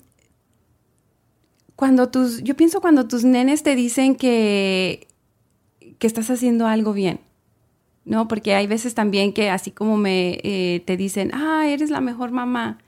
cuando 1.74 2.08
tus, 2.08 2.42
yo 2.42 2.56
pienso 2.56 2.80
cuando 2.80 3.06
tus 3.06 3.24
nenes 3.24 3.62
te 3.62 3.74
dicen 3.74 4.16
que, 4.16 5.08
que 5.98 6.06
estás 6.06 6.30
haciendo 6.30 6.66
algo 6.66 6.92
bien, 6.92 7.20
¿no? 8.04 8.28
Porque 8.28 8.54
hay 8.54 8.66
veces 8.66 8.94
también 8.94 9.32
que 9.32 9.50
así 9.50 9.70
como 9.70 9.96
me 9.96 10.38
eh, 10.42 10.82
te 10.86 10.96
dicen, 10.96 11.32
ah, 11.34 11.66
eres 11.66 11.90
la 11.90 12.00
mejor 12.00 12.30
mamá, 12.30 12.78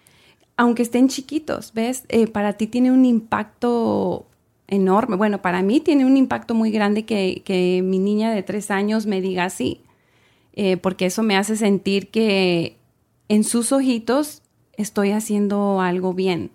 aunque 0.57 0.83
estén 0.83 1.09
chiquitos, 1.09 1.73
¿ves? 1.75 2.05
Eh, 2.09 2.27
para 2.27 2.55
ti 2.55 2.67
tiene 2.67 2.93
un 2.93 3.05
impacto 3.05 4.28
enorme. 4.69 5.17
Bueno, 5.17 5.43
para 5.43 5.63
mí 5.63 5.81
tiene 5.81 6.05
un 6.07 6.17
impacto 6.17 6.55
muy 6.55 6.71
grande 6.71 7.05
que, 7.05 7.43
que 7.45 7.83
mi 7.85 7.99
niña 7.99 8.31
de 8.31 8.43
tres 8.43 8.71
años 8.71 9.07
me 9.07 9.21
diga 9.21 9.45
así, 9.45 9.81
eh, 10.53 10.77
porque 10.77 11.07
eso 11.07 11.23
me 11.23 11.37
hace 11.37 11.57
sentir 11.57 12.09
que 12.11 12.77
en 13.29 13.45
sus 13.45 13.73
ojitos 13.73 14.43
estoy 14.77 15.11
haciendo 15.11 15.81
algo 15.81 16.15
bien. 16.15 16.51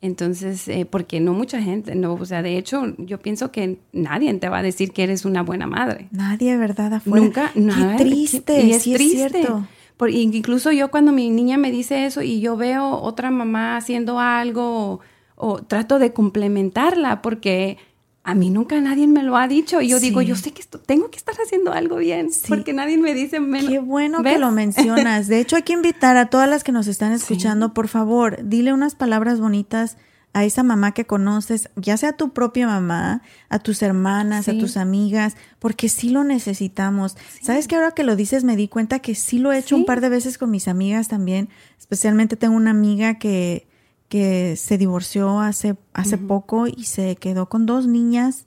Entonces, 0.00 0.66
eh, 0.66 0.84
porque 0.84 1.20
no 1.20 1.32
mucha 1.32 1.62
gente, 1.62 1.94
no, 1.94 2.14
o 2.14 2.24
sea, 2.24 2.42
de 2.42 2.58
hecho, 2.58 2.92
yo 2.98 3.20
pienso 3.20 3.52
que 3.52 3.78
nadie 3.92 4.34
te 4.34 4.48
va 4.48 4.58
a 4.58 4.62
decir 4.62 4.90
que 4.90 5.04
eres 5.04 5.24
una 5.24 5.42
buena 5.44 5.68
madre. 5.68 6.08
Nadie, 6.10 6.56
¿verdad? 6.56 6.94
Afuera. 6.94 7.24
Nunca, 7.24 7.52
nada. 7.54 7.96
Qué 7.96 8.04
triste. 8.04 8.62
Y 8.66 8.72
es 8.72 8.82
sí 8.82 8.94
triste. 8.94 9.24
Es 9.26 9.32
cierto. 9.32 9.64
Por- 9.96 10.10
incluso 10.10 10.72
yo 10.72 10.90
cuando 10.90 11.12
mi 11.12 11.30
niña 11.30 11.56
me 11.56 11.70
dice 11.70 12.04
eso 12.04 12.20
y 12.20 12.40
yo 12.40 12.56
veo 12.56 12.84
otra 13.00 13.30
mamá 13.30 13.76
haciendo 13.76 14.18
algo 14.18 14.98
o, 15.36 15.62
trato 15.62 15.98
de 15.98 16.12
complementarla 16.12 17.22
porque 17.22 17.78
a 18.24 18.34
mí 18.36 18.50
nunca 18.50 18.80
nadie 18.80 19.08
me 19.08 19.22
lo 19.24 19.36
ha 19.36 19.48
dicho 19.48 19.80
y 19.80 19.88
yo 19.88 19.98
Sí. 19.98 20.06
digo, 20.10 20.22
yo 20.22 20.36
sé 20.36 20.52
que 20.52 20.60
esto, 20.62 20.78
tengo 20.78 21.10
que 21.10 21.16
estar 21.16 21.34
haciendo 21.44 21.72
algo 21.72 21.96
bien 21.96 22.30
Sí. 22.30 22.44
porque 22.48 22.72
nadie 22.72 22.96
me 22.96 23.14
dice 23.14 23.40
menos. 23.40 23.68
Qué 23.68 23.80
bueno 23.80 24.22
¿Ves? 24.22 24.34
que 24.34 24.38
lo 24.38 24.52
mencionas. 24.52 25.26
De 25.26 25.40
hecho, 25.40 25.56
hay 25.56 25.62
que 25.62 25.72
invitar 25.72 26.16
a 26.16 26.26
todas 26.26 26.48
las 26.48 26.62
que 26.62 26.70
nos 26.70 26.86
están 26.86 27.10
escuchando, 27.12 27.74
por 27.74 27.88
favor, 27.88 28.38
dile 28.44 28.72
unas 28.72 28.94
palabras 28.94 29.40
bonitas 29.40 29.96
a 30.34 30.44
esa 30.44 30.62
mamá 30.62 30.92
que 30.92 31.04
conoces, 31.04 31.68
ya 31.76 31.96
sea 31.98 32.12
tu 32.14 32.30
propia 32.30 32.66
mamá, 32.66 33.20
a 33.50 33.58
tus 33.58 33.82
hermanas, 33.82 34.48
a 34.48 34.56
tus 34.56 34.78
amigas, 34.78 35.36
porque 35.58 35.90
sí 35.90 36.08
lo 36.08 36.24
necesitamos. 36.24 37.16
¿Sabes 37.42 37.68
que 37.68 37.74
ahora 37.74 37.90
que 37.90 38.02
lo 38.02 38.16
dices 38.16 38.42
me 38.42 38.56
di 38.56 38.66
cuenta 38.68 39.00
que 39.00 39.14
sí 39.14 39.38
lo 39.38 39.52
he 39.52 39.58
hecho 39.58 39.76
un 39.76 39.84
par 39.84 40.00
de 40.00 40.08
veces 40.08 40.38
con 40.38 40.50
mis 40.50 40.68
amigas 40.68 41.08
también? 41.08 41.50
Especialmente 41.78 42.36
tengo 42.36 42.56
una 42.56 42.70
amiga 42.70 43.18
que, 43.18 43.66
que 44.12 44.56
se 44.56 44.76
divorció 44.76 45.40
hace, 45.40 45.74
hace 45.94 46.18
poco 46.18 46.66
y 46.66 46.84
se 46.84 47.16
quedó 47.16 47.48
con 47.48 47.64
dos 47.64 47.86
niñas 47.86 48.44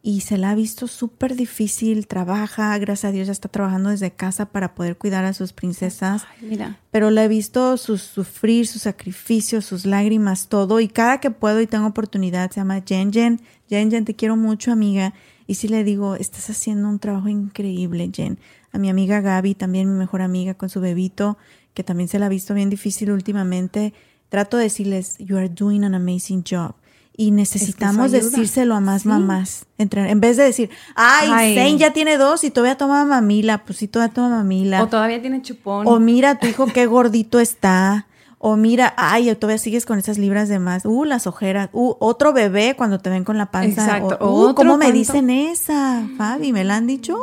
y 0.00 0.20
se 0.20 0.38
la 0.38 0.50
ha 0.50 0.54
visto 0.54 0.86
súper 0.86 1.34
difícil, 1.34 2.06
trabaja, 2.06 2.78
gracias 2.78 3.08
a 3.08 3.12
Dios 3.12 3.26
ya 3.26 3.32
está 3.32 3.48
trabajando 3.48 3.90
desde 3.90 4.12
casa 4.12 4.46
para 4.46 4.76
poder 4.76 4.96
cuidar 4.96 5.24
a 5.24 5.32
sus 5.32 5.52
princesas, 5.52 6.24
Ay, 6.40 6.50
mira, 6.50 6.78
pero 6.92 7.10
la 7.10 7.24
he 7.24 7.28
visto 7.28 7.76
sus 7.78 8.02
sufrir, 8.02 8.68
sus 8.68 8.82
sacrificios, 8.82 9.64
sus 9.64 9.86
lágrimas, 9.86 10.46
todo, 10.46 10.78
y 10.78 10.86
cada 10.86 11.18
que 11.18 11.32
puedo 11.32 11.60
y 11.60 11.66
tengo 11.66 11.88
oportunidad, 11.88 12.52
se 12.52 12.60
llama 12.60 12.84
Jen 12.86 13.12
Jen, 13.12 13.40
Jen 13.68 13.90
Jen, 13.90 14.04
te 14.04 14.14
quiero 14.14 14.36
mucho 14.36 14.70
amiga, 14.70 15.14
y 15.48 15.56
sí 15.56 15.66
le 15.66 15.82
digo, 15.82 16.14
estás 16.14 16.48
haciendo 16.48 16.88
un 16.88 17.00
trabajo 17.00 17.26
increíble, 17.26 18.08
Jen. 18.14 18.38
A 18.70 18.78
mi 18.78 18.88
amiga 18.88 19.20
Gaby, 19.20 19.56
también 19.56 19.90
mi 19.90 19.98
mejor 19.98 20.22
amiga 20.22 20.54
con 20.54 20.68
su 20.68 20.80
bebito, 20.80 21.38
que 21.74 21.82
también 21.82 22.08
se 22.08 22.20
la 22.20 22.26
ha 22.26 22.28
visto 22.28 22.54
bien 22.54 22.70
difícil 22.70 23.10
últimamente, 23.10 23.94
trato 24.28 24.56
de 24.56 24.64
decirles, 24.64 25.16
you 25.18 25.36
are 25.36 25.48
doing 25.48 25.84
an 25.84 25.94
amazing 25.94 26.42
job. 26.48 26.74
Y 27.20 27.32
necesitamos 27.32 28.12
ayuda. 28.12 28.20
decírselo 28.20 28.76
a 28.76 28.80
más 28.80 29.02
Sí. 29.02 29.08
mamás. 29.08 29.66
Entre- 29.76 30.08
en 30.08 30.20
vez 30.20 30.36
de 30.36 30.44
decir, 30.44 30.70
ay, 30.94 31.28
Ay. 31.32 31.54
Zane 31.56 31.76
ya 31.76 31.92
tiene 31.92 32.16
dos 32.16 32.44
y 32.44 32.50
todavía 32.50 32.76
toma 32.76 33.04
mamila. 33.04 33.64
Pues 33.64 33.78
sí, 33.78 33.88
todavía 33.88 34.14
toma 34.14 34.28
mamila. 34.30 34.82
o 34.84 34.86
todavía 34.86 35.20
tiene 35.20 35.42
chupón. 35.42 35.86
O 35.88 35.98
mira, 35.98 36.36
tu 36.38 36.46
hijo 36.46 36.66
qué 36.66 36.86
gordito 36.86 37.40
está. 37.40 38.06
O 38.38 38.54
mira, 38.54 38.94
ay, 38.96 39.34
todavía 39.34 39.58
sigues 39.58 39.84
con 39.84 39.98
esas 39.98 40.16
libras 40.16 40.48
de 40.48 40.60
más. 40.60 40.84
Uh, 40.84 41.02
las 41.04 41.26
ojeras. 41.26 41.70
Uh, 41.72 41.94
otro 41.98 42.32
bebé 42.32 42.76
cuando 42.76 43.00
te 43.00 43.10
ven 43.10 43.24
con 43.24 43.36
la 43.36 43.46
panza. 43.50 43.82
Exacto. 43.98 44.16
O- 44.20 44.50
uh, 44.50 44.54
¿Cómo 44.54 44.76
me 44.78 44.92
dicen 44.92 45.28
esa, 45.28 46.06
Fabi? 46.16 46.52
¿Me 46.52 46.62
la 46.62 46.76
han 46.76 46.86
dicho? 46.86 47.18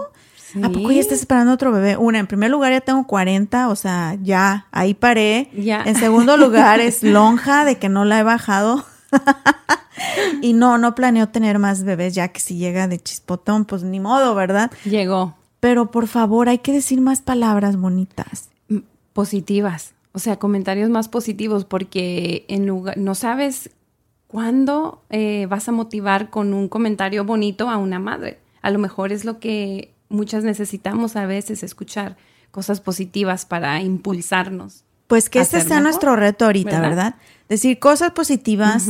¿A 0.63 0.69
poco 0.69 0.89
Sí. 0.89 0.95
ya 0.95 1.01
estás 1.01 1.19
esperando 1.19 1.53
otro 1.53 1.71
bebé? 1.71 1.97
Una, 1.97 2.19
en 2.19 2.27
primer 2.27 2.51
lugar 2.51 2.71
ya 2.71 2.81
tengo 2.81 3.05
40, 3.07 3.69
o 3.69 3.75
sea, 3.75 4.17
ya, 4.21 4.67
ahí 4.71 4.93
paré. 4.93 5.49
Ya. 5.55 5.83
En 5.83 5.95
segundo 5.95 6.37
lugar 6.37 6.79
es 6.79 7.03
lonja 7.03 7.65
de 7.65 7.77
que 7.77 7.89
no 7.89 8.05
la 8.05 8.19
he 8.19 8.23
bajado. 8.23 8.85
y 10.41 10.53
no, 10.53 10.77
no 10.77 10.95
planeo 10.95 11.29
tener 11.29 11.59
más 11.59 11.83
bebés, 11.83 12.15
ya 12.15 12.29
que 12.29 12.39
si 12.39 12.57
llega 12.57 12.87
de 12.87 12.99
chispotón, 12.99 13.65
pues 13.65 13.83
ni 13.83 13.99
modo, 13.99 14.35
¿verdad? 14.35 14.71
Llegó. 14.83 15.35
Pero 15.59 15.91
por 15.91 16.07
favor, 16.07 16.49
hay 16.49 16.59
que 16.59 16.71
decir 16.71 17.01
más 17.01 17.21
palabras 17.21 17.77
bonitas. 17.77 18.49
Mm, 18.69 18.79
positivas, 19.13 19.93
o 20.11 20.19
sea, 20.19 20.37
comentarios 20.37 20.89
más 20.89 21.07
positivos, 21.09 21.65
porque 21.65 22.45
en 22.47 22.67
lugar, 22.67 22.97
no 22.97 23.15
sabes 23.15 23.69
cuándo 24.27 25.01
eh, 25.09 25.47
vas 25.49 25.67
a 25.69 25.71
motivar 25.71 26.29
con 26.29 26.53
un 26.53 26.67
comentario 26.67 27.23
bonito 27.25 27.69
a 27.69 27.77
una 27.77 27.99
madre. 27.99 28.39
A 28.61 28.69
lo 28.69 28.79
mejor 28.79 29.11
es 29.11 29.25
lo 29.25 29.39
que 29.39 29.93
muchas 30.09 30.43
necesitamos 30.43 31.15
a 31.15 31.25
veces 31.25 31.63
escuchar, 31.63 32.17
cosas 32.51 32.81
positivas 32.81 33.45
para 33.45 33.81
impulsarnos. 33.81 34.83
Pues 35.07 35.29
que 35.29 35.39
este 35.39 35.59
ser 35.59 35.67
sea 35.67 35.77
mejor, 35.77 35.83
nuestro 35.83 36.15
reto 36.15 36.45
ahorita, 36.45 36.79
¿verdad? 36.79 36.89
¿verdad? 36.89 37.15
Decir 37.49 37.79
cosas 37.79 38.11
positivas 38.11 38.87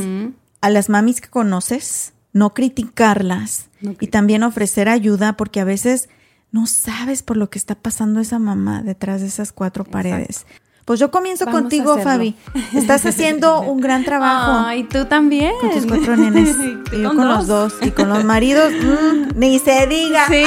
a 0.60 0.70
las 0.70 0.88
mamis 0.88 1.20
que 1.20 1.28
conoces, 1.28 2.14
no 2.32 2.54
criticarlas 2.54 3.68
No 3.80 3.94
y 4.00 4.06
también 4.08 4.42
ofrecer 4.42 4.88
ayuda 4.88 5.36
porque 5.36 5.60
a 5.60 5.64
veces 5.64 6.08
no 6.52 6.66
sabes 6.66 7.22
por 7.22 7.36
lo 7.36 7.50
que 7.50 7.58
está 7.58 7.74
pasando 7.74 8.20
esa 8.20 8.38
mamá 8.38 8.82
detrás 8.82 9.20
de 9.20 9.26
esas 9.26 9.52
cuatro 9.52 9.84
paredes. 9.84 10.46
Pues 10.86 11.00
yo 11.00 11.10
comienzo 11.10 11.44
Vamos 11.46 11.62
contigo. 11.62 11.98
Fabi. 11.98 12.34
Estás 12.72 13.04
haciendo 13.06 13.60
un 13.62 13.80
gran 13.80 14.04
trabajo. 14.04 14.64
Ay, 14.66 14.84
tú 14.84 15.04
también. 15.04 15.52
Con 15.60 15.70
tus 15.72 15.84
cuatro 15.86 16.16
nenes. 16.16 16.56
Y 16.92 17.02
yo 17.02 17.08
con 17.08 17.16
con 17.18 17.28
los 17.28 17.48
dos. 17.48 17.74
Y 17.82 17.90
con 17.90 18.08
los 18.08 18.22
maridos, 18.24 18.72
mm, 18.72 19.36
ni 19.36 19.58
se 19.58 19.88
diga. 19.88 20.28
Sí. 20.28 20.44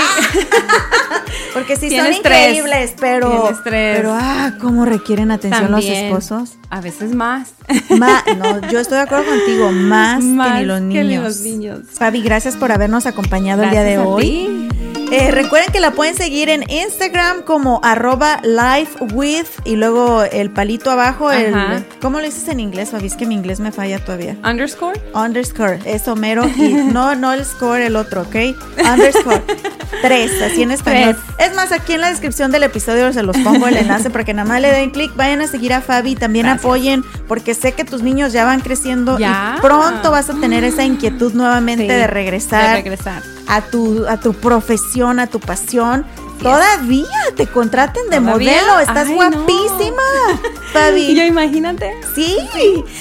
Porque 1.54 1.76
sí 1.76 1.90
son 1.90 2.06
tres. 2.06 2.18
increíbles, 2.20 2.94
pero. 2.98 3.30
Tienes 3.30 3.64
tres. 3.64 3.98
Pero, 3.98 4.14
ah, 4.14 4.54
cómo 4.62 4.86
requieren 4.86 5.32
atención 5.32 5.70
También. 5.72 6.10
los 6.12 6.24
esposos. 6.24 6.58
A 6.70 6.80
veces 6.80 7.14
más. 7.14 7.50
Ma- 7.98 8.24
no, 8.38 8.62
yo 8.70 8.80
estoy 8.80 8.98
de 8.98 9.04
acuerdo 9.04 9.26
contigo, 9.26 9.72
más, 9.74 10.24
Más 10.24 10.54
que 10.54 10.60
ni 10.62 10.66
los 10.66 10.80
que 10.80 10.86
niños. 10.86 11.06
ni 11.06 11.18
los 11.18 11.40
niños. 11.42 11.80
Fabi, 11.92 12.22
gracias 12.22 12.56
por 12.56 12.72
habernos 12.72 13.06
acompañado 13.06 13.64
el 13.64 13.72
día 13.72 13.84
de 13.84 13.96
a 13.96 14.04
hoy. 14.08 14.24
ti. 14.24 14.70
Eh, 15.12 15.32
recuerden 15.32 15.72
que 15.72 15.80
la 15.80 15.91
pueden 15.91 16.16
seguir 16.16 16.49
en 16.49 16.70
Instagram 16.70 17.41
como 17.41 17.80
arroba 17.84 18.39
lifewith 18.43 19.47
y 19.66 19.76
luego 19.76 20.24
el 20.24 20.51
palito 20.51 20.91
abajo, 20.91 21.32
el. 21.32 21.53
¿cómo 22.01 22.20
lo 22.20 22.26
dices 22.26 22.47
en 22.47 22.60
inglés, 22.60 22.91
Fabi? 22.91 23.07
Es 23.07 23.16
que 23.16 23.26
mi 23.26 23.34
inglés 23.34 23.60
me 23.60 23.72
falla 23.72 23.97
todavía. 24.03 24.36
Underscore. 24.43 25.01
Underscore, 25.16 25.80
es 25.86 26.07
Homero 26.07 26.47
y 26.55 26.74
no, 26.74 27.16
no 27.16 27.34
el 27.34 27.43
score, 27.43 27.82
el 27.82 27.95
otro, 27.95 28.22
¿ok? 28.22 28.36
Underscore. 28.78 29.41
Tres, 30.03 30.32
así 30.41 30.62
en 30.62 30.72
español. 30.72 31.18
Es 31.39 31.53
más, 31.55 31.72
aquí 31.72 31.93
en 31.93 32.01
la 32.01 32.10
descripción 32.10 32.51
del 32.51 32.64
episodio 32.64 33.12
se 33.12 33.24
los 33.24 33.36
pongo 33.38 33.68
el 33.68 33.76
enlace 33.76 34.10
para 34.10 34.24
que 34.24 34.34
nada 34.34 34.47
más 34.47 34.62
le 34.62 34.72
den 34.72 34.91
clic, 34.91 35.14
vayan 35.16 35.41
a 35.41 35.47
seguir 35.47 35.74
a 35.74 35.82
Fabi, 35.82 36.16
también 36.16 36.45
Gracias. 36.45 36.64
apoyen, 36.64 37.03
porque 37.28 37.53
sé 37.53 37.74
que 37.74 37.84
tus 37.84 38.01
niños 38.03 38.32
ya 38.32 38.45
van 38.45 38.62
creciendo 38.62 39.18
Ya. 39.18 39.55
y 39.57 39.62
pronto 39.62 40.12
vas 40.12 40.30
a 40.30 40.36
tener 40.36 40.64
esa 40.64 40.84
inquietud 40.86 41.34
nuevamente 41.34 41.84
Sí, 41.84 41.89
de 41.89 42.07
regresar 42.07 42.68
De 42.78 42.84
regresar. 42.84 43.24
a 43.47 43.62
tu, 43.62 44.05
a 44.07 44.18
tu 44.22 44.34
profesión, 44.34 44.99
a 45.08 45.28
tu 45.28 45.39
pasión. 45.39 46.06
Todavía 46.41 47.08
te 47.36 47.47
contraten 47.47 48.10
de 48.10 48.18
¿Todavía? 48.18 48.62
modelo, 48.62 48.80
estás 48.80 49.08
Ay, 49.08 49.12
no. 49.12 49.16
guapísima, 49.16 50.02
Fabi. 50.74 51.02
Y 51.12 51.16
yo 51.16 51.24
imagínate. 51.24 51.93
Sí, 52.16 52.38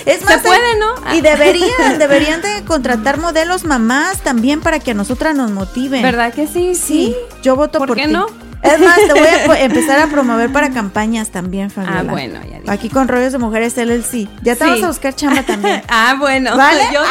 es 0.07 0.24
más, 0.24 0.42
puede, 0.42 0.76
¿no? 0.78 0.94
Y 1.14 1.20
deberían, 1.20 1.99
deberían 1.99 2.42
de 2.42 2.64
contratar 2.64 3.18
modelos 3.18 3.64
mamás 3.64 4.22
también 4.22 4.61
para 4.61 4.80
que 4.80 4.90
a 4.90 4.94
nosotras 4.94 5.36
nos 5.36 5.51
motiven. 5.53 6.03
¿Verdad 6.03 6.32
que 6.34 6.46
sí? 6.49 6.74
Sí, 6.74 7.16
yo 7.42 7.55
voto 7.55 7.78
por, 7.78 7.88
¿Por 7.88 7.96
qué 7.96 8.07
ti. 8.07 8.12
no? 8.12 8.26
Es 8.62 8.80
más, 8.80 8.96
te 8.96 9.12
voy 9.46 9.56
a 9.56 9.62
empezar 9.62 10.00
a 10.00 10.06
promover 10.09 10.52
para 10.52 10.70
campañas 10.70 11.30
también, 11.30 11.70
Fabiola. 11.70 12.00
Ah, 12.00 12.02
bueno, 12.02 12.34
ya 12.50 12.59
dije. 12.61 12.70
Aquí 12.70 12.88
con 12.88 13.06
Rollos 13.09 13.32
de 13.32 13.38
Mujeres 13.38 13.76
LLC. 13.76 14.28
Ya 14.42 14.54
te 14.56 14.64
Sí. 14.64 14.70
vamos 14.70 14.82
a 14.82 14.88
buscar 14.88 15.14
chamba 15.14 15.42
también. 15.42 15.82
Ah, 15.88 16.16
bueno. 16.18 16.56
¿Vale? 16.56 16.82
Yo 16.92 17.00
Ah, 17.00 17.06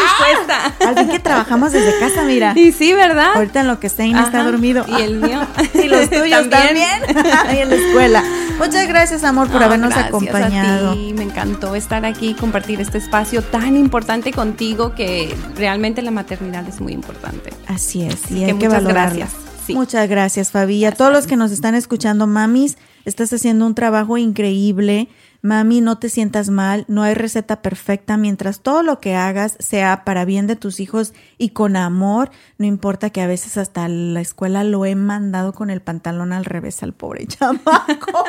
dispuesta. 0.73 0.91
Así 1.01 1.09
que 1.09 1.19
trabajamos 1.19 1.71
desde 1.71 1.97
casa, 1.99 2.23
mira. 2.23 2.53
Y 2.55 2.71
sí, 2.73 2.93
¿verdad? 2.93 3.31
Ahorita 3.35 3.61
en 3.61 3.67
lo 3.67 3.79
que 3.79 3.87
Stein 3.89 4.17
está 4.17 4.43
dormido. 4.43 4.85
Y 4.87 5.01
el 5.01 5.15
mío. 5.19 5.39
y 5.73 5.87
los 5.87 6.09
tuyos 6.09 6.49
también. 6.49 6.87
y 7.53 7.57
en 7.57 7.69
la 7.69 7.75
escuela. 7.75 8.23
Muchas 8.59 8.87
gracias, 8.87 9.23
amor, 9.23 9.47
por 9.49 9.59
No, 9.61 9.65
habernos 9.67 9.89
gracias 9.89 10.07
acompañado. 10.09 10.91
A 10.91 10.93
ti. 10.93 11.13
Me 11.15 11.23
encantó 11.23 11.75
estar 11.75 12.05
aquí 12.05 12.29
y 12.29 12.33
compartir 12.33 12.81
este 12.81 12.97
espacio 12.97 13.41
tan 13.41 13.77
importante 13.77 14.31
contigo 14.31 14.93
que 14.95 15.35
realmente 15.55 16.01
la 16.01 16.11
maternidad 16.11 16.67
es 16.67 16.81
muy 16.81 16.93
importante. 16.93 17.51
Así 17.67 18.03
es, 18.03 18.29
y 18.31 18.39
que 18.39 18.45
hay 18.45 18.47
que 18.47 18.53
muchas 18.55 18.73
valorarla. 18.83 19.15
gracias. 19.27 19.46
Muchas 19.73 20.09
gracias, 20.09 20.51
Fabi. 20.51 20.85
A 20.85 20.91
todos 20.91 21.11
los 21.11 21.27
que 21.27 21.35
nos 21.35 21.51
están 21.51 21.75
escuchando, 21.75 22.27
mamis, 22.27 22.77
estás 23.05 23.31
haciendo 23.33 23.65
un 23.65 23.75
trabajo 23.75 24.17
increíble. 24.17 25.09
Mami, 25.47 25.79
no 25.79 25.97
te 25.97 26.09
sientas 26.09 26.49
mal, 26.49 26.83
no 26.89 27.03
hay 27.03 27.13
receta 27.13 27.61
perfecta 27.61 28.17
mientras 28.17 28.59
todo 28.59 28.83
lo 28.83 28.99
que 28.99 29.15
hagas 29.15 29.55
sea 29.59 30.03
para 30.03 30.25
bien 30.25 30.45
de 30.45 30.57
tus 30.57 30.81
hijos 30.81 31.13
y 31.37 31.51
con 31.51 31.77
amor, 31.77 32.31
no 32.57 32.65
importa 32.65 33.11
que 33.11 33.21
a 33.21 33.27
veces 33.27 33.57
hasta 33.57 33.87
la 33.87 34.19
escuela 34.19 34.65
lo 34.65 34.83
he 34.83 34.95
mandado 34.95 35.53
con 35.53 35.69
el 35.69 35.79
pantalón 35.79 36.33
al 36.33 36.43
revés 36.43 36.83
al 36.83 36.91
pobre 36.91 37.25
chamaco, 37.27 38.25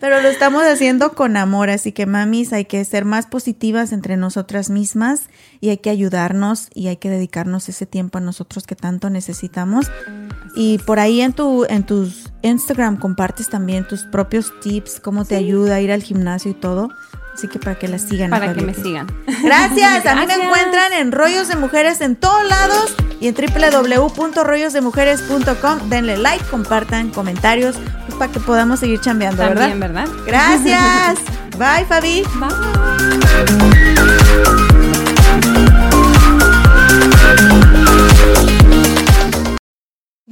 pero 0.00 0.20
lo 0.20 0.28
estamos 0.28 0.64
haciendo 0.64 1.14
con 1.14 1.38
amor, 1.38 1.70
así 1.70 1.92
que 1.92 2.04
mamis, 2.04 2.52
hay 2.52 2.66
que 2.66 2.84
ser 2.84 3.06
más 3.06 3.24
positivas 3.24 3.92
entre 3.92 4.18
nosotras 4.18 4.68
mismas 4.68 5.30
y 5.62 5.70
hay 5.70 5.78
que 5.78 5.88
ayudarnos 5.88 6.68
y 6.74 6.88
hay 6.88 6.98
que 6.98 7.08
dedicarnos 7.08 7.70
ese 7.70 7.86
tiempo 7.86 8.18
a 8.18 8.20
nosotros 8.20 8.66
que 8.66 8.76
tanto 8.76 9.08
necesitamos. 9.08 9.90
Y 10.56 10.78
por 10.78 11.00
ahí 11.00 11.20
en 11.20 11.32
tu 11.32 11.64
en 11.68 11.84
tus 11.84 12.32
Instagram 12.42 12.98
compartes 12.98 13.48
también 13.48 13.88
tus 13.88 14.04
propios 14.04 14.52
tips, 14.60 15.00
cómo 15.00 15.24
te 15.24 15.34
ayuda 15.34 15.76
a 15.76 15.80
ir 15.80 15.90
al 15.90 16.02
gimnasio 16.02 16.33
y 16.44 16.52
todo. 16.54 16.90
Así 17.32 17.48
que 17.48 17.58
para 17.58 17.76
que 17.76 17.88
la 17.88 17.98
sigan. 17.98 18.30
Para 18.30 18.54
que 18.54 18.62
me 18.62 18.74
sigan. 18.74 19.08
Gracias. 19.42 20.06
A 20.06 20.14
mí 20.14 20.24
me 20.26 20.34
encuentran 20.34 20.92
en 20.92 21.10
Rollos 21.10 21.48
de 21.48 21.56
Mujeres 21.56 22.00
en 22.00 22.14
todos 22.16 22.48
lados 22.48 22.94
y 23.20 23.26
en 23.28 23.34
www.rollosdemujeres.com. 23.34 25.88
Denle 25.88 26.16
like, 26.16 26.44
compartan 26.44 27.10
comentarios 27.10 27.74
pues, 28.06 28.16
para 28.18 28.30
que 28.30 28.38
podamos 28.40 28.78
seguir 28.80 29.00
chambeando, 29.00 29.42
También, 29.42 29.80
¿verdad? 29.80 30.06
¿verdad? 30.06 30.24
Gracias. 30.26 31.18
Bye, 31.58 31.86
Fabi. 31.86 32.22
Bye. 32.36 32.50